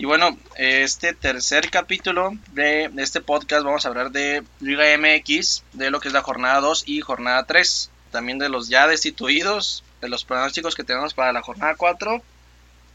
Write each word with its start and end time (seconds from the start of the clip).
Y 0.00 0.06
bueno, 0.06 0.38
este 0.56 1.12
tercer 1.12 1.68
capítulo 1.68 2.32
de 2.52 2.90
este 2.96 3.20
podcast 3.20 3.64
vamos 3.64 3.84
a 3.84 3.88
hablar 3.90 4.10
de 4.10 4.42
Liga 4.58 4.84
MX, 4.96 5.62
de 5.74 5.90
lo 5.90 6.00
que 6.00 6.08
es 6.08 6.14
la 6.14 6.22
jornada 6.22 6.58
2 6.60 6.84
y 6.86 7.02
jornada 7.02 7.44
3. 7.44 7.90
También 8.10 8.38
de 8.38 8.48
los 8.48 8.70
ya 8.70 8.86
destituidos, 8.86 9.84
de 10.00 10.08
los 10.08 10.24
pronósticos 10.24 10.74
que 10.74 10.84
tenemos 10.84 11.12
para 11.12 11.34
la 11.34 11.42
jornada 11.42 11.74
4 11.76 12.22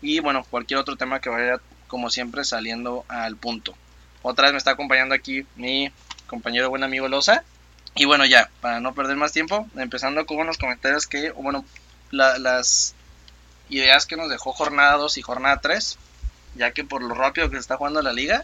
y 0.01 0.19
bueno, 0.19 0.47
cualquier 0.49 0.79
otro 0.79 0.95
tema 0.95 1.19
que 1.19 1.29
vaya 1.29 1.59
como 1.87 2.09
siempre 2.09 2.43
saliendo 2.43 3.05
al 3.07 3.35
punto. 3.35 3.75
Otra 4.23 4.45
vez 4.45 4.53
me 4.53 4.57
está 4.57 4.71
acompañando 4.71 5.13
aquí 5.13 5.45
mi 5.57 5.91
compañero 6.25 6.71
buen 6.71 6.83
amigo 6.83 7.07
Loza. 7.07 7.43
Y 7.93 8.05
bueno, 8.05 8.25
ya, 8.25 8.49
para 8.61 8.79
no 8.79 8.95
perder 8.95 9.15
más 9.15 9.31
tiempo, 9.31 9.67
empezando 9.75 10.25
con 10.25 10.37
unos 10.37 10.57
comentarios 10.57 11.05
que, 11.05 11.29
bueno, 11.29 11.65
las 12.09 12.95
ideas 13.69 14.07
que 14.07 14.17
nos 14.17 14.27
dejó 14.31 14.53
jornada 14.53 14.93
2 14.97 15.19
y 15.19 15.21
jornada 15.21 15.61
3, 15.61 15.99
ya 16.55 16.71
que 16.71 16.83
por 16.83 17.03
lo 17.03 17.13
rápido 17.13 17.49
que 17.49 17.55
se 17.55 17.61
está 17.61 17.77
jugando 17.77 18.01
la 18.01 18.13
liga, 18.13 18.43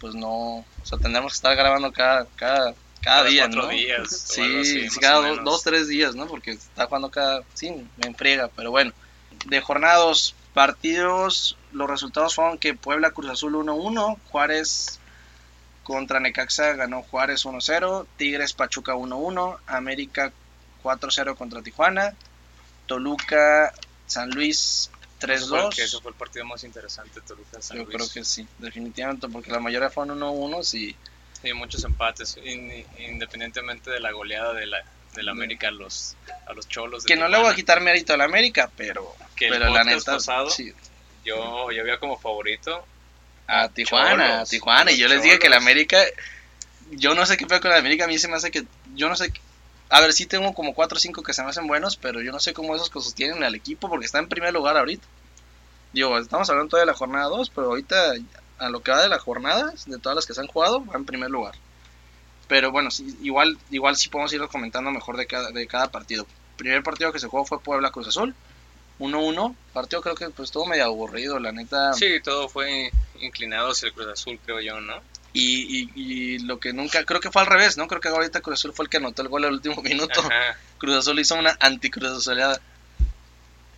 pues 0.00 0.14
no, 0.14 0.58
o 0.58 0.64
sea, 0.82 0.98
tendremos 0.98 1.32
que 1.32 1.36
estar 1.36 1.56
grabando 1.56 1.92
cada, 1.92 2.26
cada, 2.36 2.74
cada, 3.02 3.24
día, 3.24 3.42
cuatro 3.44 3.62
¿no? 3.62 3.68
días. 3.68 4.08
Sí, 4.10 4.64
sí, 4.64 4.88
sí, 4.88 5.00
cada 5.00 5.28
dos, 5.28 5.44
dos, 5.44 5.62
tres 5.62 5.88
días, 5.88 6.14
¿no? 6.14 6.26
Porque 6.26 6.52
está 6.52 6.86
jugando 6.86 7.10
cada, 7.10 7.42
sí, 7.54 7.70
me 7.96 8.06
enfriega, 8.06 8.48
pero 8.54 8.70
bueno. 8.70 8.92
De 9.46 9.60
jornadas, 9.60 10.34
partidos, 10.52 11.56
los 11.72 11.88
resultados 11.88 12.34
fueron 12.34 12.58
que 12.58 12.74
Puebla 12.74 13.10
Cruz 13.10 13.30
Azul 13.30 13.54
1-1, 13.54 14.18
Juárez 14.30 14.98
contra 15.82 16.20
Necaxa 16.20 16.74
ganó 16.74 17.02
Juárez 17.02 17.44
1-0, 17.44 18.06
Tigres 18.16 18.52
Pachuca 18.52 18.94
1-1, 18.94 19.58
América 19.66 20.32
4-0 20.82 21.36
contra 21.36 21.62
Tijuana, 21.62 22.14
Toluca 22.86 23.72
San 24.06 24.30
Luis 24.30 24.90
3-2. 25.20 25.78
Eso 25.78 26.00
fue 26.00 26.10
el 26.12 26.16
partido 26.16 26.44
más 26.46 26.64
interesante, 26.64 27.20
Toluca 27.20 27.60
San 27.62 27.76
Yo 27.78 27.84
Luis. 27.84 27.96
creo 27.96 28.08
que 28.10 28.24
sí, 28.24 28.46
definitivamente, 28.58 29.28
porque 29.28 29.50
la 29.52 29.60
mayoría 29.60 29.90
fueron 29.90 30.18
1-1 30.20 30.74
y 30.74 30.96
Sí, 31.42 31.52
muchos 31.54 31.82
empates, 31.84 32.36
in- 32.44 32.84
independientemente 32.98 33.90
de 33.90 33.98
la 34.00 34.12
goleada 34.12 34.52
de 34.52 34.66
la, 34.66 34.78
de 35.14 35.22
la 35.22 35.32
América 35.32 35.68
a 35.68 35.70
los, 35.70 36.14
a 36.46 36.52
los 36.52 36.68
cholos. 36.68 37.04
de 37.04 37.06
que 37.08 37.16
no 37.16 37.22
le 37.22 37.28
Tijuana, 37.28 37.44
voy 37.44 37.52
a 37.52 37.56
quitar 37.56 37.80
mérito 37.80 38.12
a 38.12 38.16
la 38.18 38.24
América, 38.24 38.70
pero, 38.76 39.14
Que 39.36 39.46
el 39.46 39.52
pero 39.52 39.64
la 39.66 39.70
podcast 39.80 39.88
neta, 39.96 40.12
pasado 40.12 40.50
sí, 40.50 40.72
Yo, 41.24 41.70
yo 41.72 41.80
había 41.80 41.98
como 41.98 42.18
favorito 42.18 42.84
a 43.46 43.68
Tijuana, 43.68 44.24
a 44.24 44.28
Cholos, 44.34 44.50
Tijuana. 44.50 44.90
a 44.90 44.92
Y 44.92 44.98
yo 44.98 45.06
los 45.08 45.14
les 45.16 45.22
dije 45.24 45.38
que 45.38 45.48
la 45.48 45.56
Cholos. 45.56 45.66
América, 45.66 46.02
yo 46.90 47.14
no 47.14 47.24
sé 47.24 47.36
qué 47.36 47.46
peor 47.46 47.60
con 47.62 47.70
la 47.70 47.78
América, 47.78 48.04
a 48.04 48.08
mí 48.08 48.18
se 48.18 48.28
me 48.28 48.36
hace 48.36 48.50
que, 48.50 48.64
yo 48.94 49.08
no 49.08 49.16
sé, 49.16 49.32
a 49.88 50.00
ver, 50.02 50.12
sí 50.12 50.26
tengo 50.26 50.52
como 50.52 50.74
4 50.74 50.96
o 50.96 51.00
5 51.00 51.22
que 51.22 51.32
se 51.32 51.42
me 51.42 51.48
hacen 51.48 51.66
buenos, 51.66 51.96
pero 51.96 52.20
yo 52.20 52.32
no 52.32 52.38
sé 52.38 52.52
cómo 52.52 52.76
esos 52.76 52.90
que 52.90 53.00
sostienen 53.00 53.42
al 53.44 53.54
equipo 53.54 53.88
porque 53.88 54.04
está 54.06 54.18
en 54.18 54.28
primer 54.28 54.52
lugar 54.52 54.76
ahorita. 54.76 55.06
Digo, 55.92 56.18
estamos 56.18 56.48
hablando 56.50 56.70
todavía 56.70 56.86
de 56.86 56.92
la 56.92 56.98
jornada 56.98 57.26
2, 57.26 57.50
pero 57.50 57.68
ahorita 57.68 58.14
a 58.58 58.68
lo 58.68 58.82
que 58.82 58.90
va 58.92 59.02
de 59.02 59.08
la 59.08 59.18
jornada, 59.18 59.72
de 59.86 59.98
todas 59.98 60.16
las 60.16 60.26
que 60.26 60.34
se 60.34 60.40
han 60.40 60.46
jugado, 60.46 60.84
va 60.84 60.94
en 60.96 61.04
primer 61.04 61.30
lugar. 61.30 61.54
Pero 62.46 62.70
bueno, 62.70 62.90
sí, 62.90 63.16
igual, 63.22 63.58
igual 63.70 63.96
sí 63.96 64.08
podemos 64.08 64.32
ir 64.32 64.46
comentando 64.48 64.90
mejor 64.90 65.16
de 65.16 65.26
cada, 65.26 65.50
de 65.50 65.66
cada 65.66 65.90
partido. 65.90 66.26
primer 66.56 66.82
partido 66.82 67.12
que 67.12 67.18
se 67.18 67.28
jugó 67.28 67.44
fue 67.44 67.60
Puebla 67.60 67.90
Cruz 67.90 68.08
Azul, 68.08 68.34
1-1. 68.98 69.54
Partido 69.72 70.02
creo 70.02 70.14
que 70.14 70.30
pues 70.30 70.48
estuvo 70.48 70.66
medio 70.66 70.84
aburrido, 70.84 71.38
la 71.38 71.52
neta. 71.52 71.94
Sí, 71.94 72.20
todo 72.22 72.48
fue 72.48 72.90
inclinado 73.20 73.70
hacia 73.70 73.86
el 73.86 73.94
Cruz 73.94 74.08
Azul, 74.08 74.38
creo 74.44 74.60
yo, 74.60 74.80
¿no? 74.80 74.94
Y, 75.32 75.80
y, 75.82 75.90
y 75.94 76.38
lo 76.40 76.58
que 76.58 76.72
nunca, 76.72 77.04
creo 77.04 77.20
que 77.20 77.30
fue 77.30 77.42
al 77.42 77.46
revés, 77.46 77.76
¿no? 77.76 77.86
Creo 77.86 78.00
que 78.00 78.08
ahorita 78.08 78.40
Cruz 78.40 78.58
Azul 78.58 78.72
fue 78.72 78.84
el 78.84 78.90
que 78.90 78.96
anotó 78.96 79.22
el 79.22 79.28
gol 79.28 79.44
al 79.44 79.52
último 79.52 79.80
minuto. 79.82 80.20
Ajá. 80.20 80.56
Cruz 80.78 80.96
Azul 80.96 81.18
hizo 81.18 81.36
una 81.36 81.56
anti-Cruz. 81.60 82.28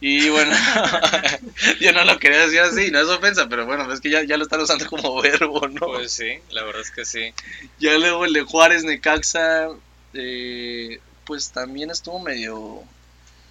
Y 0.05 0.29
bueno, 0.31 0.53
yo 1.81 1.93
no 1.93 2.05
lo 2.05 2.19
quería 2.19 2.41
decir 2.41 2.59
así, 2.59 2.91
no 2.91 2.99
es 2.99 3.07
ofensa, 3.07 3.49
pero 3.49 3.67
bueno, 3.67 3.91
es 3.93 4.01
que 4.01 4.11
ya, 4.11 4.25
ya 4.25 4.37
lo 4.37 4.43
están 4.43 4.61
usando 4.61 4.85
como 4.89 5.23
verbo, 5.23 5.69
¿no? 5.69 5.87
Pues 5.87 6.11
sí, 6.11 6.41
la 6.51 6.65
verdad 6.65 6.83
es 6.83 6.91
que 6.91 7.05
sí. 7.05 7.33
Ya 7.79 7.97
luego 7.99 8.25
el 8.25 8.33
de 8.33 8.43
Juárez, 8.43 8.83
Necaxa, 8.83 9.69
eh, 10.15 10.99
pues 11.25 11.53
también 11.53 11.91
estuvo 11.93 12.19
medio, 12.19 12.83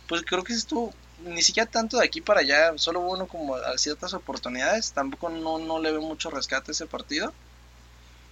pues 0.09 0.23
creo 0.23 0.43
que 0.43 0.51
estuvo, 0.51 0.93
ni 1.23 1.41
siquiera 1.41 1.69
tanto 1.71 1.97
de 1.99 2.05
aquí 2.05 2.19
para 2.19 2.41
allá, 2.41 2.73
solo 2.75 2.99
hubo 2.99 3.13
uno 3.13 3.27
como 3.27 3.55
a 3.55 3.77
ciertas 3.77 4.13
oportunidades, 4.13 4.91
tampoco 4.91 5.29
no, 5.29 5.57
no 5.57 5.79
le 5.79 5.91
veo 5.91 6.01
mucho 6.01 6.29
rescate 6.31 6.71
a 6.71 6.73
ese 6.73 6.85
partido. 6.85 7.33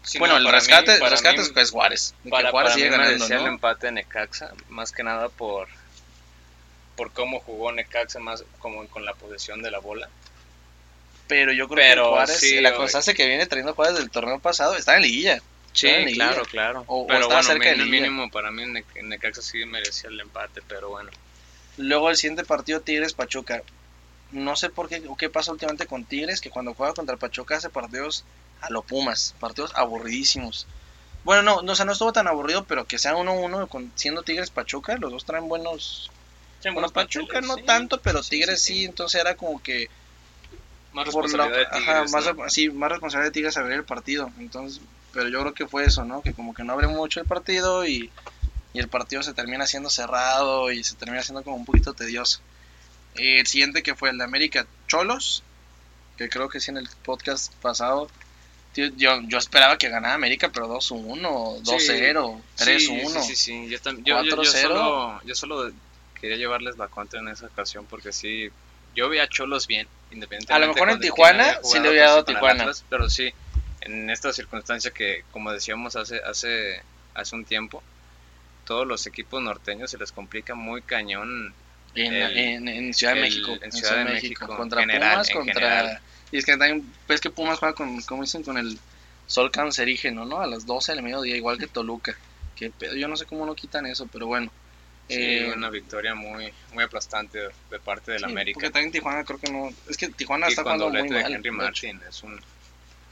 Sí, 0.04 0.20
bueno, 0.20 0.34
no, 0.34 0.40
el 0.40 0.44
para 0.46 0.58
mí- 0.58 0.60
rescate, 0.68 1.10
rescate 1.10 1.38
mí- 1.38 1.44
es 1.44 1.50
pues, 1.52 1.72
Juárez, 1.72 2.14
Para, 2.30 2.52
Juárez 2.52 2.72
para 2.72 2.76
mí 2.76 2.82
sigue 2.82 2.90
ganando, 2.90 3.14
merecía 3.14 3.38
el 3.38 3.44
¿no? 3.44 3.50
empate 3.52 3.88
de 3.88 3.92
Necaxa, 3.94 4.52
más 4.68 4.92
que 4.92 5.04
nada 5.04 5.30
por 5.30 5.70
por 7.00 7.14
cómo 7.14 7.40
jugó 7.40 7.72
Necaxa 7.72 8.20
más 8.20 8.44
como 8.60 8.86
con 8.90 9.06
la 9.06 9.14
posesión 9.14 9.62
de 9.62 9.72
la 9.72 9.80
bola. 9.80 10.10
Pero 11.30 11.54
yo 11.54 11.70
creo 11.70 11.78
Pero 11.78 12.04
que 12.04 12.10
Juárez, 12.10 12.38
sí, 12.40 12.60
la 12.60 12.76
constancia 12.76 13.14
que 13.14 13.26
viene 13.26 13.46
trayendo 13.46 13.74
Juárez 13.74 13.96
del 13.98 14.10
torneo 14.10 14.40
pasado, 14.40 14.76
está 14.76 14.98
en 14.98 15.04
liguilla. 15.04 15.42
Sí, 15.72 15.88
en 15.88 16.06
liguilla. 16.08 16.28
claro, 16.28 16.46
claro. 16.46 16.84
O- 16.88 17.04
o 17.04 17.08
pero 17.08 17.22
estaba 17.22 17.40
bueno, 17.42 17.48
cerca 17.54 17.72
mínimo, 17.72 17.90
mínimo 17.92 18.32
para 18.32 18.52
mí 18.52 18.66
Ne- 18.66 18.84
Necaxa 19.04 19.42
sí 19.42 19.64
merecía 19.66 20.10
el 20.10 20.20
empate, 20.20 20.62
pero 20.68 20.90
bueno. 20.90 21.10
Luego 21.78 22.10
el 22.10 22.18
siguiente 22.18 22.44
partido 22.44 22.82
Tigres 22.82 23.14
Pachuca. 23.14 23.64
No 24.32 24.58
sé 24.58 24.70
por 24.70 24.90
qué 24.90 25.02
o 25.08 25.16
qué 25.16 25.30
pasa 25.30 25.54
últimamente 25.54 25.88
con 25.88 26.04
Tigres, 26.04 26.42
que 26.42 26.50
cuando 26.50 26.74
juega 26.74 26.94
contra 26.94 27.16
Pachuca 27.16 27.56
hace 27.56 27.70
partidos 27.70 28.26
a 28.60 28.70
lo 28.72 28.82
Pumas, 28.82 29.36
partidos 29.40 29.72
aburridísimos. 29.74 30.68
Bueno, 31.24 31.44
no, 31.44 31.62
no, 31.62 31.72
o 31.72 31.76
sea, 31.76 31.86
no 31.86 31.94
estuvo 31.94 32.12
tan 32.12 32.28
aburrido, 32.28 32.66
pero 32.66 32.84
que 32.86 32.98
sea 32.98 33.16
1-1 33.16 33.68
con 33.70 33.90
siendo 33.96 34.24
Tigres 34.24 34.50
Pachuca, 34.50 34.98
los 34.98 35.12
dos 35.12 35.24
traen 35.24 35.48
buenos. 35.48 36.12
Bueno, 36.64 36.90
Pachuca 36.90 37.42
no 37.42 37.58
tanto, 37.58 38.02
pero 38.02 38.22
Tigres 38.22 38.62
sí, 38.62 38.86
entonces 38.86 39.20
era 39.22 39.36
como 39.36 39.62
que 39.62 39.88
Más 40.94 41.04
la- 41.06 41.12
responsabilidad 41.12 41.58
de 41.58 41.66
Tigres. 41.80 42.14
ajá, 42.14 42.34
más, 42.36 42.54
sí, 42.54 42.70
más 42.70 42.90
responsabilidad 42.92 43.30
de 43.30 43.34
Tigres 43.34 43.58
abrir 43.58 43.74
el 43.78 43.84
partido. 43.86 44.30
Entonces, 44.40 44.82
pero 45.14 45.30
yo 45.30 45.40
creo 45.42 45.54
que 45.54 45.68
fue 45.68 45.86
eso, 45.86 46.04
¿no? 46.04 46.22
Que 46.22 46.34
como 46.34 46.54
que 46.54 46.64
no 46.64 46.74
abre 46.74 46.88
mucho 46.88 47.20
el 47.20 47.26
partido 47.26 47.86
y, 47.86 48.12
y 48.74 48.80
el 48.80 48.88
partido 48.90 49.24
se 49.24 49.34
termina 49.34 49.66
siendo 49.68 49.90
cerrado 49.90 50.72
y 50.72 50.84
se 50.84 50.96
termina 50.96 51.24
siendo 51.24 51.44
como 51.44 51.56
un 51.56 51.66
poquito 51.66 51.94
tedioso. 51.94 52.42
Eh, 53.16 53.40
el 53.40 53.48
siguiente 53.48 53.82
que 53.82 53.96
fue 53.96 54.10
el 54.10 54.18
de 54.18 54.24
América 54.26 54.68
Cholos, 54.88 55.44
que 56.18 56.28
creo 56.30 56.50
que 56.50 56.60
sí 56.60 56.72
en 56.72 56.78
el 56.78 56.90
podcast 57.06 57.54
pasado. 57.56 58.10
tío, 58.74 58.88
Yo, 58.98 59.22
yo 59.24 59.38
esperaba 59.40 59.78
que 59.78 59.90
ganara 59.90 60.14
América, 60.14 60.50
pero 60.54 60.68
2-1, 60.68 61.62
2-0, 61.64 62.42
3-1. 62.58 63.22
Sí, 63.24 63.28
sí, 63.30 63.36
sí, 63.36 63.68
Yo, 63.70 63.80
tam- 63.80 64.04
yo, 64.04 64.22
yo- 64.24 64.30
yo 64.44 64.44
4-0. 64.44 64.62
solo, 64.62 65.22
yo 65.24 65.34
solo 65.36 65.72
quería 66.20 66.38
llevarles 66.38 66.78
la 66.78 66.88
contra 66.88 67.20
en 67.20 67.28
esa 67.30 67.46
ocasión 67.48 67.86
porque 67.86 68.12
sí, 68.12 68.50
yo 68.96 69.10
vi 69.10 69.20
a 69.20 69.28
Cholos 69.28 69.68
bien, 69.68 69.88
independientemente. 70.12 70.54
A 70.54 70.60
lo 70.60 70.74
mejor 70.74 70.90
en 70.90 71.00
Tijuana 71.00 71.60
sí 71.64 71.80
le 71.80 71.90
hubiera 71.90 72.08
dado 72.10 72.26
Tijuana. 72.26 72.64
Atlas, 72.64 72.84
pero 72.90 73.10
sí, 73.10 73.32
en 73.82 74.10
esta 74.10 74.34
circunstancia 74.34 74.92
que, 74.92 75.24
como 75.32 75.52
decíamos 75.52 75.96
hace, 75.96 76.20
hace, 76.26 76.82
hace 77.14 77.36
un 77.36 77.46
tiempo, 77.46 77.82
todos 78.66 78.86
los 78.86 79.06
equipos 79.08 79.42
norteños 79.42 79.90
se 79.92 79.98
les 79.98 80.12
complica 80.12 80.54
muy 80.56 80.82
cañón 80.82 81.54
En, 81.96 82.14
el- 82.14 82.38
en- 82.38 82.68
en 82.68 82.94
Ciudad 82.94 83.14
de 83.14 83.20
el- 83.20 83.26
México. 83.26 83.58
en 83.62 83.72
Ciudad 83.72 83.98
de 83.98 84.04
México, 84.06 84.46
Contra 84.56 84.82
general, 84.82 85.12
Pumas, 85.14 85.30
contra. 85.32 85.54
general. 85.54 86.00
Y 86.32 86.38
es 86.38 86.46
que 86.46 86.52
también 86.52 86.94
ves 87.08 87.20
que 87.22 87.32
Pumas 87.32 87.58
juega 87.58 87.74
con, 87.74 88.00
como 88.04 88.22
dicen, 88.22 88.44
con 88.44 88.58
el 88.58 88.78
sol 89.26 89.50
cancerígeno, 89.52 90.26
¿no? 90.26 90.40
A 90.42 90.46
las 90.48 90.66
12 90.68 90.94
del 90.94 91.02
mediodía, 91.04 91.36
igual 91.36 91.58
que 91.58 91.66
Toluca. 91.68 92.16
Que 92.56 92.70
pedo, 92.70 92.96
yo 92.96 93.08
no 93.08 93.16
sé 93.18 93.26
cómo 93.26 93.46
no 93.46 93.56
quitan 93.56 93.86
eso, 93.88 94.08
pero 94.12 94.28
bueno. 94.28 94.52
Sí, 95.10 95.16
Eh, 95.18 95.54
una 95.56 95.70
victoria 95.72 96.14
muy, 96.16 96.54
muy 96.74 96.84
aplastante 96.84 97.40
de, 97.40 97.50
de 97.72 97.80
parte 97.80 98.12
del 98.12 98.20
sí, 98.22 98.26
América. 98.26 98.56
Porque 98.56 98.70
también 98.70 98.92
Tijuana 98.92 99.24
creo 99.24 99.40
que 99.40 99.52
no. 99.52 99.70
Es 99.90 99.98
que 99.98 100.08
Tijuana 100.10 100.46
Y 100.48 100.50
está 100.52 100.62
jugando 100.62 100.90
muy 100.90 101.10
de 101.10 101.22
mal. 101.24 101.34
Henry. 101.34 101.52
Martin, 101.52 102.00
es 102.08 102.22
un 102.24 102.40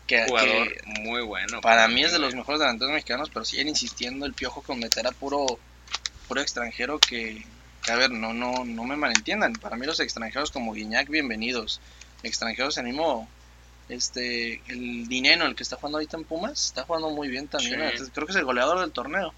Que- 0.05 0.25
jugador 0.25 0.71
que 0.73 0.81
muy 1.01 1.21
bueno. 1.23 1.59
para 1.61 1.87
mí 1.87 2.03
es 2.03 2.11
de 2.11 2.19
los 2.19 2.35
mejores 2.35 2.59
delanteros 2.59 2.93
mexicanos, 2.93 3.29
pero 3.33 3.43
siguen 3.45 3.67
insistiendo 3.67 4.25
el 4.27 4.33
piojo 4.33 4.61
con 4.61 4.79
meter 4.79 5.07
a 5.07 5.11
puro, 5.11 5.59
puro 6.27 6.39
extranjero 6.41 6.99
que, 6.99 7.43
que, 7.83 7.91
a 7.91 7.95
ver, 7.95 8.11
no, 8.11 8.31
no, 8.33 8.63
no 8.63 8.83
me 8.83 8.95
malentiendan. 8.95 9.53
Para 9.53 9.75
mí 9.75 9.85
los 9.87 9.99
extranjeros 9.99 10.51
como 10.51 10.73
Guiñac, 10.73 11.09
bienvenidos. 11.09 11.81
Extranjeros 12.21 12.77
el 12.77 12.85
mismo, 12.85 13.27
este, 13.89 14.61
el 14.67 15.07
Dineno, 15.07 15.45
el 15.45 15.55
que 15.55 15.63
está 15.63 15.77
jugando 15.77 15.97
ahorita 15.97 16.17
en 16.17 16.25
Pumas, 16.25 16.65
está 16.67 16.83
jugando 16.83 17.09
muy 17.09 17.27
bien 17.27 17.47
también. 17.47 17.81
Sí. 17.97 18.03
Creo 18.13 18.27
que 18.27 18.33
es 18.33 18.37
el 18.37 18.45
goleador 18.45 18.79
del 18.81 18.91
torneo. 18.91 19.33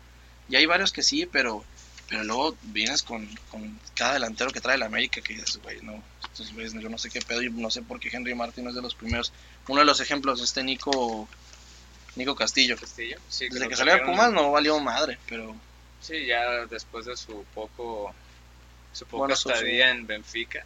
Y 0.50 0.56
hay 0.56 0.66
varios 0.66 0.92
que 0.92 1.04
sí, 1.04 1.25
pero, 1.31 1.63
pero 2.10 2.24
luego 2.24 2.58
vienes 2.64 3.04
con, 3.04 3.28
con 3.52 3.80
cada 3.96 4.14
delantero 4.14 4.50
que 4.52 4.60
trae 4.62 4.76
el 4.76 4.84
América 4.84 5.22
que 5.22 5.34
dices, 5.34 5.60
güey, 5.62 5.80
no, 5.84 6.04
estos 6.24 6.52
güeyes, 6.54 6.74
yo 6.74 6.90
no 6.90 6.98
sé 6.98 7.10
qué 7.10 7.22
pedo 7.22 7.42
y 7.44 7.50
no 7.52 7.70
sé 7.70 7.82
por 7.84 8.00
qué 8.00 8.10
Henry 8.12 8.34
Martin 8.36 8.68
es 8.68 8.76
de 8.76 8.82
los 8.82 8.96
primeros. 8.96 9.32
Uno 9.68 9.80
de 9.82 9.86
los 9.86 10.00
ejemplos, 10.02 10.42
este 10.42 10.64
Nico, 10.64 11.28
Nico 12.16 12.36
Castillo. 12.36 12.76
Castillo. 12.78 13.18
Sí, 13.30 13.48
Desde 13.50 13.68
que 13.68 13.76
salió 13.76 13.94
de 13.94 14.02
Pumas 14.02 14.32
no 14.34 14.52
valió 14.52 14.80
madre, 14.80 15.18
pero 15.28 15.56
Sí, 16.02 16.26
ya 16.26 16.66
después 16.66 17.06
de 17.06 17.16
su 17.16 17.46
poco 17.54 18.14
su 18.94 19.06
poca 19.06 19.20
Bueno, 19.20 19.36
su- 19.36 19.50
estadía 19.52 19.92
en 19.92 20.08
Benfica. 20.08 20.66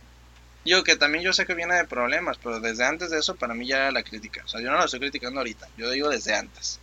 yo 0.63 0.83
que 0.85 0.95
también 0.95 1.23
yo 1.25 1.33
sé 1.33 1.45
que 1.45 1.55
viene 1.55 1.75
de 1.75 1.85
problemas, 1.85 2.37
pero 2.41 2.61
desde 2.61 2.85
antes 2.85 3.09
de 3.09 3.19
eso 3.19 3.35
para 3.35 3.53
mí 3.53 3.67
ya 3.67 3.77
era 3.77 3.91
la 3.91 4.03
crítica. 4.03 4.43
O 4.45 4.47
sea, 4.47 4.61
yo 4.61 4.71
no 4.71 4.77
lo 4.77 4.85
estoy 4.85 5.01
criticando 5.01 5.41
ahorita, 5.41 5.67
yo 5.75 5.89
digo 5.91 6.07
desde 6.09 6.33
antes. 6.35 6.79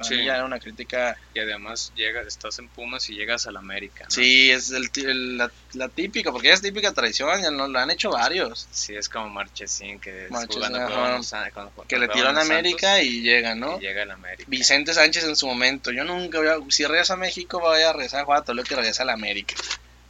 Para 0.00 0.08
Sí. 0.08 0.16
mí 0.16 0.24
ya 0.24 0.36
era 0.36 0.44
una 0.46 0.58
crítica. 0.58 1.16
Y 1.34 1.40
además 1.40 1.92
llegas, 1.94 2.26
estás 2.26 2.58
en 2.58 2.68
Pumas 2.68 3.08
y 3.10 3.14
llegas 3.14 3.46
al 3.46 3.56
América. 3.58 4.04
¿no? 4.04 4.10
Sí, 4.10 4.50
es 4.50 4.70
el, 4.70 4.88
el- 4.94 5.36
la, 5.36 5.50
la 5.74 5.88
típica, 5.90 6.32
porque 6.32 6.50
es 6.50 6.62
típica 6.62 6.92
tradición, 6.92 7.40
ya 7.42 7.50
no, 7.50 7.68
lo 7.68 7.78
han 7.78 7.90
hecho 7.90 8.10
varios. 8.10 8.66
Sí, 8.70 8.94
es 8.96 9.08
como 9.10 9.28
Marchesín 9.28 10.00
que 10.00 10.26
Marchesín, 10.30 10.62
jugando 10.62 10.78
ajá. 10.78 11.20
Que 11.86 11.98
le 11.98 12.08
tiró 12.08 12.28
a 12.28 12.40
América 12.40 13.02
y 13.02 13.20
llega, 13.20 13.54
¿no? 13.54 13.76
y 13.78 13.82
llega 13.82 14.02
al 14.04 14.10
América. 14.10 14.44
Vicente 14.48 14.94
Sánchez 14.94 15.24
en 15.24 15.36
su 15.36 15.46
momento. 15.46 15.90
Yo 15.92 16.04
nunca 16.04 16.38
voy 16.38 16.48
a. 16.48 16.56
Si 16.70 16.84
regresa 16.86 17.14
a 17.14 17.16
México, 17.16 17.60
voy 17.60 17.82
a 17.82 17.92
regresar 17.92 18.22
a 18.22 18.24
jugar 18.24 18.40
a 18.40 18.44
Toluca 18.44 18.72
y 18.72 18.76
regresa 18.76 19.02
a 19.02 19.06
la 19.06 19.12
América. 19.12 19.54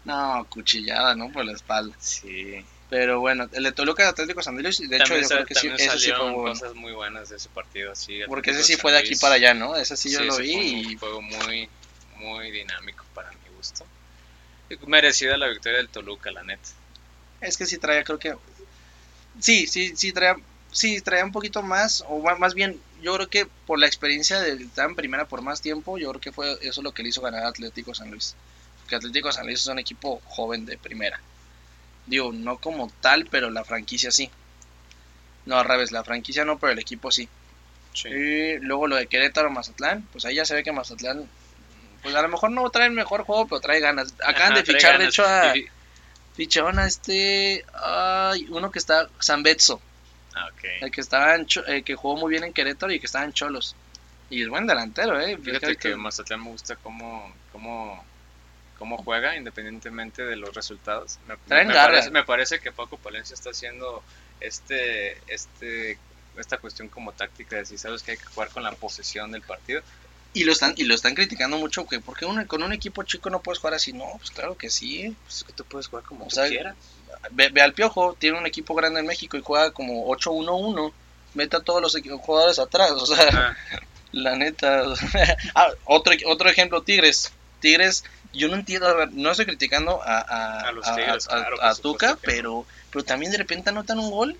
No, 0.05 0.47
cuchillada, 0.49 1.15
¿no? 1.15 1.31
Por 1.33 1.45
la 1.45 1.53
espalda. 1.53 1.95
Sí. 1.99 2.65
Pero 2.91 3.21
bueno, 3.21 3.49
el 3.53 3.63
de 3.63 3.71
Toluca 3.71 4.03
de 4.03 4.09
Atlético 4.09 4.43
San 4.43 4.61
Luis, 4.61 4.79
de 4.81 4.97
hecho, 4.97 5.17
yo 5.17 5.29
creo 5.29 5.47
que 5.47 5.55
sí, 5.55 5.69
ese 5.69 5.97
sí 5.97 6.11
fue 6.11 6.33
bueno. 6.33 6.51
cosas 6.51 6.75
muy 6.75 6.93
buenas 6.93 7.29
de 7.29 7.37
ese 7.37 7.49
partido. 7.49 7.95
Sí, 7.95 8.21
Porque 8.27 8.51
ese 8.51 8.65
sí 8.65 8.77
fue 8.77 8.91
de 8.91 8.99
aquí 8.99 9.15
para 9.15 9.37
allá, 9.37 9.55
¿no? 9.55 9.77
Ese 9.77 9.97
sí 9.97 10.11
yo 10.11 10.21
lo 10.23 10.37
vi 10.39 10.53
fue 10.53 10.65
y 10.65 10.87
un 10.87 10.99
juego 10.99 11.23
muy, 11.23 11.69
muy 12.17 12.51
dinámico 12.51 13.05
para 13.15 13.31
mi 13.31 13.57
gusto. 13.57 13.87
Merecida 14.89 15.37
la 15.37 15.47
victoria 15.47 15.79
del 15.79 15.89
Toluca, 15.89 16.33
la 16.33 16.43
neta. 16.43 16.69
es 17.41 17.57
que 17.57 17.65
sí 17.65 17.79
traía, 17.79 18.03
creo 18.03 18.19
que. 18.19 18.35
Sí, 19.39 19.69
sí, 19.69 19.95
sí 19.97 20.13
traía. 20.13 20.37
Sí, 20.73 21.01
traía 21.01 21.25
un 21.25 21.33
poquito 21.33 21.63
más, 21.63 22.05
o 22.09 22.21
más 22.39 22.55
bien, 22.55 22.81
yo 23.03 23.15
creo 23.15 23.29
que 23.29 23.47
por 23.67 23.81
la 23.81 23.87
experiencia 23.87 24.41
de 24.41 24.53
estar 24.53 24.89
en 24.89 24.95
primera 24.95 25.27
por 25.27 25.43
más 25.43 25.61
tiempo, 25.61 25.99
yo 25.99 26.11
creo 26.11 26.21
que 26.21 26.31
fue 26.31 26.59
eso 26.63 26.81
lo 26.81 26.93
que 26.93 27.03
le 27.03 27.09
hizo 27.09 27.21
ganar 27.21 27.45
a 27.45 27.49
Atlético 27.49 27.93
San 27.93 28.11
Luis. 28.11 28.37
Porque 28.81 28.95
Atlético 28.95 29.33
San 29.33 29.47
Luis 29.47 29.61
es 29.61 29.67
un 29.67 29.81
equipo 29.81 30.23
joven 30.27 30.67
de 30.67 30.79
primera. 30.79 31.21
Digo, 32.11 32.33
no 32.33 32.59
como 32.59 32.91
tal, 33.01 33.27
pero 33.31 33.51
la 33.51 33.65
franquicia 33.65 34.11
sí. 34.11 34.29
No, 35.47 35.57
al 35.57 35.65
revés, 35.65 35.93
la 35.93 36.05
franquicia 36.05 36.45
no, 36.45 36.59
pero 36.59 36.73
el 36.73 36.79
equipo 36.79 37.11
sí. 37.11 37.29
Y 38.05 38.59
luego 38.59 38.87
lo 38.87 38.97
de 38.97 39.07
Querétaro 39.07 39.51
Mazatlán, 39.51 40.07
pues 40.13 40.25
ahí 40.25 40.35
ya 40.35 40.45
se 40.45 40.55
ve 40.55 40.63
que 40.63 40.73
Mazatlán, 40.73 41.29
pues 42.03 42.15
a 42.15 42.23
lo 42.23 42.29
mejor 42.29 42.51
no 42.51 42.69
trae 42.71 42.87
el 42.87 42.93
mejor 42.93 43.23
juego, 43.23 43.47
pero 43.47 43.61
trae 43.61 43.81
ganas. 43.81 44.15
Acaban 44.25 44.53
Ajá, 44.53 44.63
de 44.63 44.65
fichar, 44.65 44.99
de 44.99 45.07
hecho, 45.07 45.25
a, 45.25 45.55
ficharon 46.35 46.79
a 46.79 46.87
este, 46.87 47.65
ay, 47.75 48.47
uno 48.51 48.71
que 48.71 48.79
está, 48.81 49.09
San 49.21 49.43
Betso, 49.43 49.81
Ah, 50.35 50.49
ok. 50.53 50.65
el 50.83 50.91
que 50.91 51.01
estaba 51.01 51.35
en 51.35 51.47
eh, 51.67 51.83
que 51.83 51.95
jugó 51.97 52.17
muy 52.17 52.31
bien 52.31 52.45
en 52.45 52.53
Querétaro 52.53 52.93
y 52.93 53.01
que 53.01 53.07
estaba 53.07 53.25
en 53.25 53.33
Cholos. 53.33 53.77
Y 54.31 54.43
es 54.43 54.49
buen 54.49 54.67
delantero, 54.67 55.21
eh. 55.21 55.37
Fíjate 55.37 55.77
que 55.77 55.97
Mazatlán 55.97 56.43
me 56.45 56.51
gusta 56.51 56.77
cómo, 56.77 57.33
cómo, 57.53 58.05
cómo 58.81 58.97
juega 58.97 59.37
independientemente 59.37 60.25
de 60.25 60.35
los 60.37 60.53
resultados. 60.55 61.19
Me, 61.29 61.37
Traen 61.47 61.69
me 61.69 61.75
parece, 61.75 62.11
me 62.11 62.25
parece 62.25 62.59
que 62.59 62.73
Paco 62.73 62.97
Palencia 62.97 63.35
está 63.35 63.51
haciendo 63.51 64.03
este, 64.41 65.19
este, 65.33 65.99
esta 66.37 66.57
cuestión 66.57 66.89
como 66.89 67.13
táctica 67.13 67.57
de 67.57 67.67
si 67.67 67.77
sabes 67.79 68.03
que 68.03 68.13
hay 68.13 68.17
que 68.17 68.25
jugar 68.25 68.49
con 68.49 68.63
la 68.63 68.73
posesión 68.73 69.31
del 69.33 69.43
partido. 69.43 69.83
Y 70.33 70.45
lo 70.45 70.53
están 70.53 70.75
y 70.77 70.85
lo 70.85 70.95
están 70.95 71.15
criticando 71.15 71.59
mucho 71.59 71.87
que 71.87 72.01
porque 72.01 72.25
un- 72.25 72.45
con 72.47 72.63
un 72.63 72.73
equipo 72.73 73.03
chico 73.03 73.29
no 73.31 73.41
puedes 73.43 73.59
jugar 73.59 73.75
así. 73.75 73.93
No, 73.93 74.07
pues 74.19 74.31
claro 74.31 74.57
que 74.57 74.71
sí. 74.71 75.15
Pues 75.25 75.37
es 75.39 75.45
que 75.45 75.53
tú 75.53 75.65
puedes 75.65 75.89
jugar 75.89 76.05
como 76.05 76.25
O 76.27 76.31
sea, 76.31 76.49
quieras. 76.49 76.75
Ve, 77.33 77.51
ve 77.51 77.61
al 77.61 77.75
Piojo, 77.75 78.15
tiene 78.19 78.39
un 78.39 78.47
equipo 78.47 78.75
grande 78.75 79.01
en 79.01 79.07
México 79.07 79.37
y 79.37 79.43
juega 79.43 79.73
como 79.73 80.07
8-1-1. 80.09 80.93
Mete 81.35 81.57
a 81.57 81.61
todos 81.61 81.83
los 81.83 81.97
jugadores 82.23 82.59
atrás, 82.59 82.93
o 82.93 83.05
sea, 83.07 83.29
Ah, 83.33 83.57
la 84.13 84.37
neta. 84.37 84.85
ah, 85.55 85.69
otro, 85.85 86.15
otro 86.27 86.49
ejemplo, 86.49 86.83
Tigres. 86.83 87.33
Tigres, 87.61 88.05
yo 88.33 88.49
no 88.49 88.55
entiendo, 88.55 89.07
no 89.13 89.31
estoy 89.31 89.47
criticando 89.47 90.01
a, 90.03 90.19
a, 90.21 90.69
A 90.69 90.73
los 90.73 90.85
Tigres, 90.95 91.27
a- 91.29 91.31
claro, 91.37 91.63
a 91.63 91.75
Tuca, 91.75 92.19
pero, 92.23 92.67
pero 92.91 93.05
también 93.05 93.33
de 93.33 93.39
repente 93.39 93.71
anotan 93.71 93.99
un 93.99 94.11
gol 94.11 94.37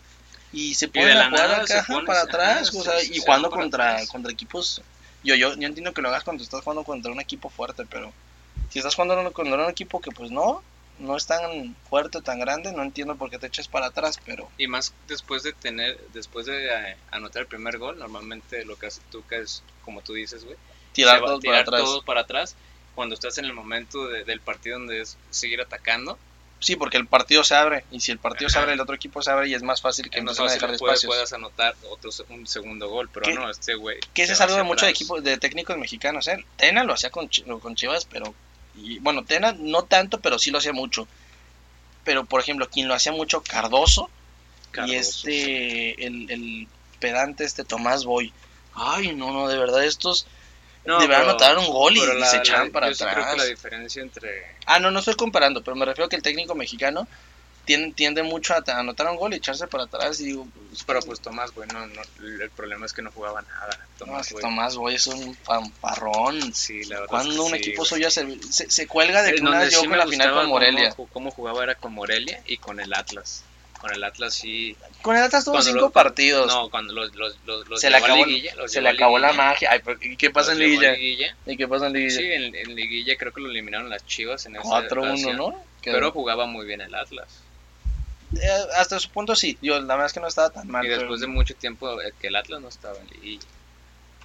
y 0.53 0.75
se 0.75 0.89
ponen 0.89 1.17
la 1.19 1.27
a 1.27 1.31
jugar 1.31 1.51
ajá, 1.51 1.87
ponen, 1.87 2.07
para 2.07 2.21
atrás, 2.23 2.75
o 2.75 2.83
sea, 2.83 3.03
y 3.03 3.15
se 3.15 3.21
jugando 3.21 3.51
contra, 3.51 3.93
atrás. 3.93 4.09
contra 4.09 4.33
equipos. 4.33 4.83
Yo, 5.23 5.35
yo, 5.35 5.55
yo 5.55 5.67
entiendo 5.67 5.93
que 5.93 6.03
lo 6.03 6.09
hagas 6.09 6.25
cuando 6.25 6.43
estás 6.43 6.63
jugando 6.63 6.83
contra 6.83 7.13
un 7.13 7.21
equipo 7.21 7.51
fuerte, 7.51 7.85
pero 7.89 8.13
si 8.71 8.79
estás 8.79 8.95
jugando 8.95 9.33
contra 9.33 9.55
un 9.65 9.71
equipo 9.71 10.01
que 10.01 10.11
pues 10.11 10.31
no, 10.31 10.63
no 10.99 11.17
es 11.17 11.27
tan 11.27 11.75
fuerte, 11.89 12.21
tan 12.23 12.39
grande, 12.41 12.73
no 12.73 12.83
entiendo 12.83 13.17
por 13.17 13.31
qué 13.31 13.39
te 13.39 13.47
eches 13.47 13.69
para 13.69 13.87
atrás, 13.87 14.19
pero 14.25 14.49
Y 14.59 14.67
más 14.67 14.93
después 15.09 15.43
de 15.43 15.53
tener, 15.53 15.99
después 16.13 16.47
de 16.47 16.69
eh, 16.69 16.97
anotar 17.11 17.43
el 17.43 17.49
primer 17.49 17.79
gol, 17.79 17.99
normalmente 17.99 18.65
lo 18.65 18.77
que 18.79 18.87
hace 18.87 19.01
Tuca 19.11 19.37
es, 19.37 19.63
como 19.85 20.01
tú 20.03 20.15
dices, 20.15 20.45
güey, 20.45 20.57
tirar 20.93 21.21
para 21.21 21.39
tirar 21.39 21.61
atrás. 21.61 21.81
todos 21.83 22.05
para 22.05 22.21
atrás. 22.23 22.55
Cuando 22.95 23.15
estás 23.15 23.39
en 23.39 23.45
el 23.47 23.53
momento 23.55 24.07
de- 24.09 24.25
del 24.25 24.41
partido 24.41 24.79
donde 24.79 25.01
es 25.01 25.17
seguir 25.31 25.61
atacando, 25.61 26.19
Sí, 26.63 26.77
porque 26.77 26.99
el 26.99 27.07
partido 27.07 27.43
se 27.43 27.55
abre 27.55 27.87
y 27.91 28.01
si 28.01 28.13
el 28.13 28.19
partido 28.19 28.51
se 28.51 28.59
abre, 28.59 28.75
el 28.75 28.81
otro 28.83 28.95
equipo 28.95 29.23
se 29.23 29.31
abre 29.31 29.49
y 29.49 29.55
es 29.55 29.63
más 29.63 29.81
fácil 29.81 30.11
que 30.11 30.19
es 30.19 30.25
más 30.27 30.37
fácil 30.37 30.61
dejar 30.61 30.77
puede- 30.77 30.93
espacios. 30.93 31.09
puedas 31.09 31.33
anotar 31.33 31.75
otro 31.89 32.11
un 32.29 32.47
segundo 32.47 32.87
gol, 32.91 33.09
pero 33.11 33.25
¿Qué- 33.25 33.33
no, 33.35 33.49
este 33.49 33.77
güey. 33.77 33.99
Que 34.13 34.25
se 34.27 34.33
ese 34.33 34.33
es 34.35 34.41
algo 34.43 34.57
de 34.57 34.65
muchos 34.65 34.87
equipos 34.87 35.25
de 35.25 35.39
técnicos 35.39 35.79
mexicanos, 35.79 36.29
¿eh? 36.29 36.45
Tena 36.59 36.85
lo 36.85 36.93
hacía 36.93 37.09
con, 37.09 37.31
con 37.63 37.77
Chivas, 37.77 38.05
pero 38.05 38.35
y, 38.77 38.99
bueno, 38.99 39.25
Tena 39.25 39.53
no 39.59 39.85
tanto, 39.85 40.21
pero 40.21 40.39
sí 40.39 40.51
lo 40.51 40.59
hacía 40.59 40.75
mucho. 40.75 41.09
Pero 42.05 42.27
por 42.27 42.41
ejemplo, 42.43 42.69
quien 42.69 42.89
lo 42.89 42.95
hacía 42.95 43.13
mucho 43.13 43.43
Cardoso, 43.43 44.11
Cardoso, 44.71 44.93
y 44.93 44.97
este 44.97 46.07
el, 46.07 46.31
el 46.31 46.69
pedante 46.99 47.45
este 47.45 47.65
Tomás 47.65 48.05
Boy. 48.05 48.35
Ay, 48.75 49.15
no, 49.15 49.33
no, 49.33 49.49
de 49.49 49.57
verdad 49.57 49.83
estos 49.83 50.27
No, 50.85 50.99
anotaron 50.99 51.65
un 51.65 51.71
gol 51.71 51.97
y, 51.97 52.01
la- 52.01 52.27
se 52.27 52.37
la- 52.37 52.43
echaban 52.43 52.71
para 52.71 52.89
yo 52.89 52.95
sí 52.95 53.05
creo 53.05 53.15
que 53.17 53.21
atrás. 53.21 53.37
la 53.39 53.45
diferencia 53.45 54.03
entre. 54.03 54.57
Ah, 54.67 54.79
no, 54.81 54.91
no 54.91 54.99
estoy 55.01 55.15
comparando, 55.15 55.63
pero 55.63 55.77
me 55.77 55.85
refiero 55.85 56.09
que 56.09 56.17
el 56.17 56.23
técnico 56.23 56.55
mexicano 56.55 57.07
tiende, 57.67 57.93
tiende 57.95 58.23
mucho 58.23 58.55
a 58.55 58.63
anotar 58.79 59.07
un 59.09 59.17
gol 59.17 59.33
y 59.35 59.37
echarse 59.37 59.67
para 59.67 59.85
atrás 59.85 60.19
y 60.21 60.25
digo, 60.25 60.49
Pero 60.87 61.01
pues 61.03 61.21
Tomás, 61.21 61.51
güey, 61.53 61.69
no, 61.69 61.87
no, 61.87 62.01
el 62.19 62.51
problema 62.51 62.87
es 62.87 62.93
que 62.95 63.03
no 63.03 63.13
jugaba 63.13 63.43
nada. 63.43 63.79
Tomás, 63.99 64.33
güey. 64.33 64.43
Tomás 64.43 64.77
Boy 64.77 64.95
es 64.95 65.07
un 65.07 65.35
fanfarrón. 65.37 66.55
Sí, 66.55 66.85
la 66.85 67.01
verdad. 67.01 67.11
Cuando 67.11 67.31
es 67.31 67.37
que 67.37 67.43
un 67.43 67.51
sí, 67.51 67.57
equipo 67.57 67.83
güey. 67.83 67.89
suyo 67.89 68.11
se, 68.11 68.39
se, 68.51 68.71
se 68.71 68.87
cuelga 68.87 69.23
de 69.23 69.35
que 69.35 69.43
una 69.43 69.69
sí 69.69 69.87
la 69.87 70.07
final 70.07 70.33
con 70.33 70.49
Morelia. 70.49 70.91
Cómo, 70.95 71.09
cómo 71.13 71.31
jugaba 71.31 71.63
era 71.63 71.75
con 71.75 71.93
Morelia 71.93 72.43
y 72.47 72.57
con 72.57 72.81
el 72.81 72.93
Atlas. 72.95 73.45
Con 73.81 73.93
el 73.93 74.05
Atlas 74.05 74.35
sí. 74.35 74.77
Con 75.03 75.17
el 75.17 75.23
Atlas 75.23 75.45
tuvo 75.45 75.63
cinco 75.63 75.89
partidos. 75.91 76.47
No, 76.49 76.69
cuando 76.69 76.93
los, 76.93 77.15
los, 77.15 77.37
los, 77.47 77.81
se 77.81 77.89
le 77.89 77.97
acabó, 77.97 78.27
liguilla, 78.27 78.53
se 78.67 78.81
le 78.83 78.89
acabó 78.91 79.19
la 79.19 79.33
magia. 79.33 79.71
Ay, 79.73 79.81
¿y 80.03 80.17
¿qué 80.17 80.31
pasa 80.31 80.53
en 80.53 80.59
liguilla? 80.59 80.93
liguilla. 80.93 81.35
¿Y 81.47 81.57
qué 81.57 81.67
pasa 81.67 81.87
en 81.87 81.95
liguilla? 81.95 82.17
Sí, 82.17 82.25
en, 82.31 82.55
en 82.55 82.75
liguilla 82.75 83.17
creo 83.17 83.33
que 83.33 83.41
lo 83.41 83.49
eliminaron 83.49 83.89
las 83.89 84.05
Chivas 84.07 84.45
en 84.47 84.57
esa 84.57 84.69
4-1, 84.89 84.99
ocasión, 84.99 85.37
¿no? 85.37 85.55
Pero 85.83 86.13
jugaba 86.13 86.45
muy 86.47 86.67
bien 86.67 86.83
el 86.83 86.95
Atlas. 86.95 87.41
eh, 88.35 88.47
hasta 88.77 88.99
su 89.01 89.09
punto 89.11 89.35
sí. 89.35 89.57
Yo, 89.63 89.81
la 89.81 89.95
verdad 89.95 90.07
es 90.07 90.13
que 90.13 90.21
no 90.21 90.29
estaba 90.29 90.51
tan 90.51 90.69
mal. 90.69 90.85
y 90.85 90.89
pero- 90.89 91.01
después 91.01 91.21
de 91.21 91.27
mucho 91.27 91.55
tiempo 91.55 92.01
eh, 92.03 92.13
que 92.21 92.27
el 92.29 92.37
Atlas 92.37 92.61
no 92.61 92.69
estaba 92.69 92.99
en 92.99 93.07
liguilla. 93.09 93.47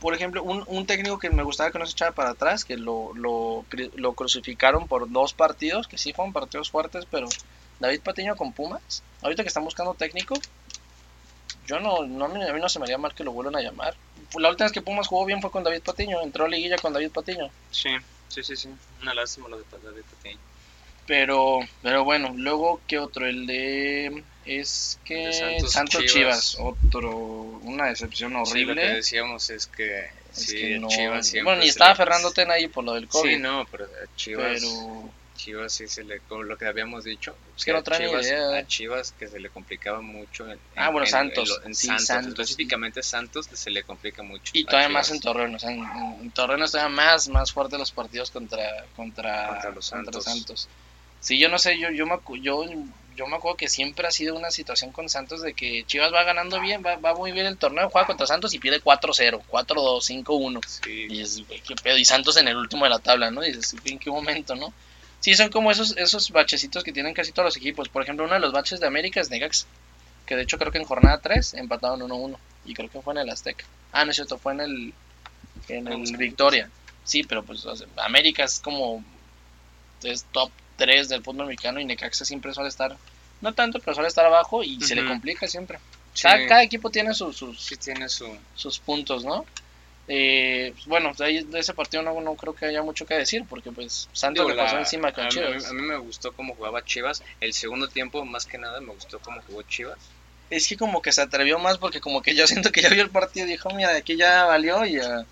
por 0.02 0.14
ejemplo, 0.14 0.44
un, 0.44 0.64
un 0.68 0.86
técnico 0.86 1.18
que 1.18 1.30
me 1.30 1.44
gustaba 1.44 1.72
que 1.72 1.80
no 1.80 1.86
se 1.86 1.94
echara 1.94 2.12
para 2.12 2.32
atrás, 2.32 2.66
que 2.66 2.76
lo, 2.76 3.14
lo, 3.16 3.66
lo 3.96 4.14
crucificaron 4.14 4.88
por 4.90 5.10
dos 5.10 5.34
partidos, 5.34 5.88
que 5.88 5.98
sí 5.98 6.12
fueron 6.12 6.34
partidos 6.34 6.70
fuertes, 6.70 7.06
pero 7.10 7.28
David 7.80 8.02
Patiño 8.02 8.36
con 8.36 8.54
Pumas, 8.54 9.04
ahorita 9.22 9.44
que 9.44 9.50
están 9.50 9.64
buscando 9.64 9.94
técnico, 9.94 10.36
yo 11.68 11.80
no, 11.80 12.06
no 12.06 12.26
a 12.26 12.28
mí 12.30 12.60
no 12.62 12.70
se 12.70 12.80
me 12.80 12.86
haría 12.86 12.98
mal 12.98 13.14
que 13.14 13.24
lo 13.24 13.32
vuelvan 13.32 13.56
a 13.56 13.62
llamar. 13.62 13.96
La 14.38 14.50
última 14.50 14.66
vez 14.66 14.72
que 14.72 14.82
Pumas 14.82 15.08
jugó 15.08 15.26
bien 15.26 15.42
fue 15.42 15.52
con 15.52 15.64
David 15.64 15.82
Patiño, 15.82 16.22
entró 16.22 16.46
a 16.46 16.48
liguilla 16.50 16.78
con 16.78 16.94
David 16.94 17.12
Patiño. 17.12 17.50
Sí, 17.72 17.90
sí, 18.30 18.44
sí, 18.44 18.56
sí. 18.56 18.70
Una 19.02 19.14
lástima 19.14 19.50
lo 19.50 19.58
de 19.58 19.64
David 19.84 20.04
Patiño. 20.18 20.40
Pero, 21.08 21.60
pero 21.84 22.04
bueno, 22.04 22.34
luego, 22.36 22.82
¿qué 22.88 22.98
otro? 22.98 23.28
El 23.28 23.46
de. 23.46 24.24
Es 24.46 25.00
que. 25.06 25.32
Santos 25.34 25.72
Santos, 25.72 26.06
Chivas. 26.06 26.54
Chivas. 26.54 26.58
Otro. 26.60 27.12
Una 27.12 27.88
decepción 27.88 28.32
Sí, 28.32 28.36
lo 28.36 28.44
que 28.44 28.50
horrible. 28.52 28.94
decíamos 28.96 29.50
es 29.52 29.68
que, 29.68 30.00
es 30.00 30.12
sí, 30.32 30.58
que 30.58 30.80
no. 30.80 30.88
Chivas 30.88 31.28
siempre 31.28 31.44
Bueno, 31.52 31.60
ni 31.60 31.68
se 31.68 31.72
estaba 31.72 31.96
Fernando 31.96 32.32
Tena 32.32 32.56
ahí 32.56 32.68
por 32.68 32.84
lo 32.84 32.94
del 32.94 33.08
COVID. 33.08 33.30
Sí, 33.30 33.38
no, 33.38 33.66
pero 33.70 33.88
Chivas, 34.16 34.60
pero. 34.60 35.10
Chivas 35.36 35.74
sí 35.74 35.88
se 35.88 36.04
le, 36.04 36.20
como 36.22 36.44
lo 36.44 36.58
que 36.58 36.66
habíamos 36.66 37.04
dicho, 37.04 37.36
Es 37.56 37.64
que 37.66 37.74
no 37.74 37.84
traen 37.84 38.10
Chivas, 38.10 38.26
idea. 38.26 38.58
a 38.58 38.68
Chivas 38.68 39.12
que 39.12 39.28
se 39.28 39.40
le 39.40 39.50
complicaba 39.50 40.02
mucho 40.02 40.50
en, 40.50 40.60
Ah, 40.76 40.90
bueno, 40.90 41.06
en- 41.06 41.12
Santos. 41.12 41.62
en, 41.66 41.76
Sí, 41.76 41.88
Santos, 41.88 42.06
Santos. 42.08 42.32
específicamente 42.40 43.04
Santos 43.04 43.48
se 43.54 43.70
le 43.70 43.84
complica 43.84 44.24
mucho. 44.24 44.52
Y 44.54 44.66
todavía 44.66 44.90
más 44.90 45.12
en 45.12 45.20
Torreón. 45.20 45.56
O 45.56 45.60
sea, 45.60 45.72
en, 45.72 46.32
Torreón 46.32 46.64
estaba 46.64 46.90
más, 46.90 47.28
más 47.30 47.52
fuerte 47.52 47.78
los 47.78 47.92
partidos 47.92 48.32
contra, 48.32 48.86
contra, 48.96 49.48
Contra 49.48 49.72
los 49.72 49.86
Santos. 49.86 50.68
Sí, 51.20 51.40
yo 51.40 51.50
no 51.50 51.58
sé, 51.58 51.80
yo, 51.80 51.90
yo, 51.90 52.06
me, 52.06 52.14
acu- 52.14 52.40
yo, 52.40 52.64
yo 53.16 53.26
me 53.26 53.38
acuerdo 53.38 53.58
que 53.58 53.68
siempre 53.68 54.08
ha 54.08 54.12
sido 54.12 54.36
una 54.36 54.52
situación 54.52 54.92
con 54.92 55.10
Santos 55.10 55.42
de 55.42 55.56
que 55.56 55.84
Chivas 55.88 56.14
va 56.14 56.24
ganando 56.24 56.60
bien, 56.60 56.84
va, 56.86 56.98
va 56.98 57.16
muy 57.16 57.32
bien 57.32 57.48
el 57.48 57.58
torneo, 57.58 57.90
juega 57.90 58.06
contra 58.06 58.28
Santos 58.28 58.54
y 58.54 58.60
pierde 58.60 58.80
4-0, 58.82 59.42
4-2, 59.48 60.06
5-1. 60.06 60.62
Sí, 60.68 61.08
Y 61.10 61.44
güey, 61.46 61.62
qué 61.62 61.74
pedo. 61.82 61.98
Y 61.98 62.06
Santos 62.06 62.38
en 62.38 62.48
el 62.48 62.58
último 62.58 62.84
de 62.84 62.92
la 62.92 63.00
tabla, 63.00 63.32
¿no? 63.32 63.44
Y 63.44 63.48
dices, 63.54 63.76
¿en 63.86 63.98
qué 63.98 64.12
momento, 64.12 64.56
no? 64.56 64.72
Sí, 65.20 65.34
son 65.34 65.50
como 65.50 65.72
esos, 65.72 65.98
esos 65.98 66.30
bachecitos 66.32 66.84
que 66.84 66.92
tienen 66.92 67.14
casi 67.14 67.32
todos 67.32 67.46
los 67.46 67.58
equipos. 67.58 67.90
Por 67.90 68.04
ejemplo, 68.04 68.26
uno 68.26 68.36
de 68.36 68.40
los 68.40 68.54
baches 68.54 68.80
de 68.80 68.88
América 68.88 69.22
es 69.22 69.30
Negax, 69.30 69.66
que 70.26 70.36
de 70.36 70.44
hecho 70.44 70.58
creo 70.58 70.72
que 70.72 70.78
en 70.78 70.86
jornada 70.86 71.20
3 71.20 71.56
empataron 71.56 72.02
1-1. 72.02 72.38
Y 72.66 72.74
creo 72.74 72.90
que 72.90 73.02
fue 73.02 73.14
en 73.14 73.20
el 73.20 73.30
Azteca. 73.30 73.66
Ah, 73.92 74.06
no 74.06 74.12
es 74.12 74.18
cierto, 74.18 74.38
fue 74.38 74.54
en 74.54 74.62
el, 74.62 74.94
en 75.68 75.88
el 75.88 76.18
Victoria. 76.18 76.70
Sí, 77.04 77.24
pero 77.24 77.44
pues 77.44 77.66
o 77.66 77.76
sea, 77.76 77.88
América 77.98 78.44
es 78.44 78.60
como 78.60 79.04
es 80.04 80.26
top 80.32 80.52
3 80.78 81.10
del 81.10 81.24
fútbol 81.24 81.48
mexicano 81.48 81.80
y 81.80 81.86
Necaxa 81.86 82.26
siempre 82.26 82.54
suele 82.54 82.70
estar, 82.70 82.96
no 83.42 83.54
tanto, 83.54 83.80
pero 83.80 83.94
suele 83.94 84.08
estar 84.08 84.26
abajo 84.26 84.64
y 84.64 84.82
se 84.82 84.96
le 84.96 85.06
complica 85.06 85.48
siempre. 85.48 85.80
Sí. 86.14 86.24
Cada, 86.24 86.48
cada 86.48 86.64
equipo 86.64 86.90
tiene 86.90 87.14
sus, 87.14 87.36
sus, 87.36 87.62
sí 87.62 87.76
tiene 87.78 88.10
su... 88.10 88.28
sus 88.56 88.80
puntos, 88.80 89.26
¿no? 89.26 89.46
Eh, 90.08 90.72
pues, 90.74 90.86
bueno, 90.86 91.12
de, 91.18 91.26
ahí, 91.26 91.44
de 91.44 91.60
ese 91.60 91.74
partido 91.74 92.04
no, 92.04 92.20
no 92.22 92.36
creo 92.36 92.54
que 92.54 92.66
haya 92.68 92.84
mucho 92.84 93.06
que 93.06 93.16
decir, 93.16 93.44
porque 93.50 93.72
pues 93.72 94.08
Santos 94.14 94.46
Digo, 94.46 94.56
le 94.56 94.62
pasó 94.62 94.76
la- 94.76 94.82
encima 94.82 95.12
con 95.12 95.24
a, 95.24 95.28
mí- 95.28 95.34
Chivas. 95.34 95.66
a 95.66 95.74
mí 95.74 95.82
me 95.82 95.98
gustó 95.98 96.32
cómo 96.34 96.54
jugaba 96.56 96.84
Chivas. 96.84 97.24
El 97.40 97.54
segundo 97.54 97.88
tiempo, 97.88 98.24
más 98.24 98.46
que 98.46 98.58
nada, 98.60 98.80
me 98.82 98.94
gustó 98.94 99.20
cómo 99.20 99.42
jugó 99.48 99.64
Chivas. 99.64 99.98
Es 100.52 100.68
que 100.68 100.78
como 100.78 101.02
que 101.02 101.12
se 101.12 101.22
atrevió 101.22 101.58
más 101.58 101.80
porque 101.80 102.02
como 102.02 102.22
que 102.22 102.36
yo 102.36 102.46
siento 102.70 102.72
que 102.72 102.82
ya 102.82 102.90
vio 102.90 103.02
el 103.02 103.10
partido 103.10 103.48
y 103.48 103.50
dijo, 103.50 103.70
mira, 103.72 103.92
de 103.92 103.98
aquí 103.98 104.16
ya 104.16 104.44
valió 104.46 104.86
y, 104.86 104.98
ah, 105.00 105.26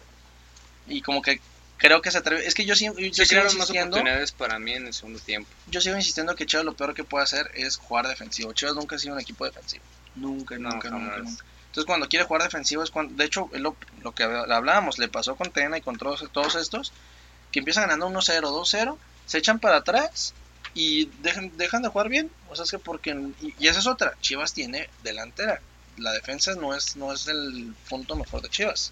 y 0.87 1.01
como 1.01 1.21
que 1.21 1.39
creo 1.77 2.01
que 2.01 2.09
se 2.09 2.17
atrevió. 2.17 2.43
Es 2.43 2.55
que 2.55 2.65
yo, 2.65 2.75
sí- 2.75 2.85
yo, 2.85 3.13
Sí, 3.13 3.25
sigo 3.25 3.43
más 3.43 3.53
insistiendo, 3.53 3.97
oportunidades 3.97 4.31
para 4.31 4.57
mí 4.57 4.73
en 4.73 4.87
el 4.87 4.93
segundo 4.93 5.19
tiempo. 5.19 5.49
yo 5.67 5.81
sigo 5.81 5.95
insistiendo 5.97 6.35
que 6.35 6.47
Chivas 6.47 6.65
lo 6.65 6.73
peor 6.73 6.95
que 6.95 7.03
puede 7.03 7.23
hacer 7.25 7.51
es 7.53 7.77
jugar 7.77 8.07
defensivo. 8.07 8.53
Chivas 8.53 8.73
nunca 8.75 8.95
ha 8.95 8.99
sido 8.99 9.13
un 9.13 9.19
equipo 9.21 9.45
defensivo. 9.45 9.83
Nunca, 10.15 10.57
No, 10.57 10.69
nunca, 10.71 10.89
nunca, 10.89 11.17
nunca. 11.19 11.43
Entonces 11.73 11.87
cuando 11.87 12.07
quiere 12.07 12.25
jugar 12.25 12.43
defensivo 12.43 12.83
es 12.83 12.91
cuando, 12.91 13.15
de 13.15 13.25
hecho, 13.25 13.49
lo, 13.53 13.75
lo 14.03 14.13
que 14.13 14.21
hablábamos, 14.21 14.99
le 14.99 15.07
pasó 15.07 15.35
con 15.35 15.49
Tena 15.49 15.79
y 15.79 15.81
con 15.81 15.97
todos, 15.97 16.23
todos 16.31 16.53
estos, 16.53 16.93
que 17.51 17.57
empiezan 17.57 17.89
ganando 17.89 18.07
1-0, 18.07 18.41
2-0, 18.41 18.95
se 19.25 19.39
echan 19.39 19.57
para 19.57 19.77
atrás 19.77 20.35
y 20.75 21.05
dejan, 21.23 21.57
dejan 21.57 21.81
de 21.81 21.89
jugar 21.89 22.09
bien. 22.09 22.29
O 22.51 22.55
sea, 22.55 22.65
es 22.65 22.69
que 22.69 22.77
porque, 22.77 23.19
y, 23.41 23.55
y 23.57 23.67
esa 23.69 23.79
es 23.79 23.87
otra, 23.87 24.13
Chivas 24.21 24.53
tiene 24.53 24.87
delantera. 25.01 25.61
La 25.97 26.11
defensa 26.11 26.53
no 26.53 26.75
es, 26.75 26.95
no 26.95 27.11
es 27.11 27.27
el 27.27 27.73
punto 27.89 28.15
mejor 28.15 28.43
de 28.43 28.49
Chivas. 28.49 28.91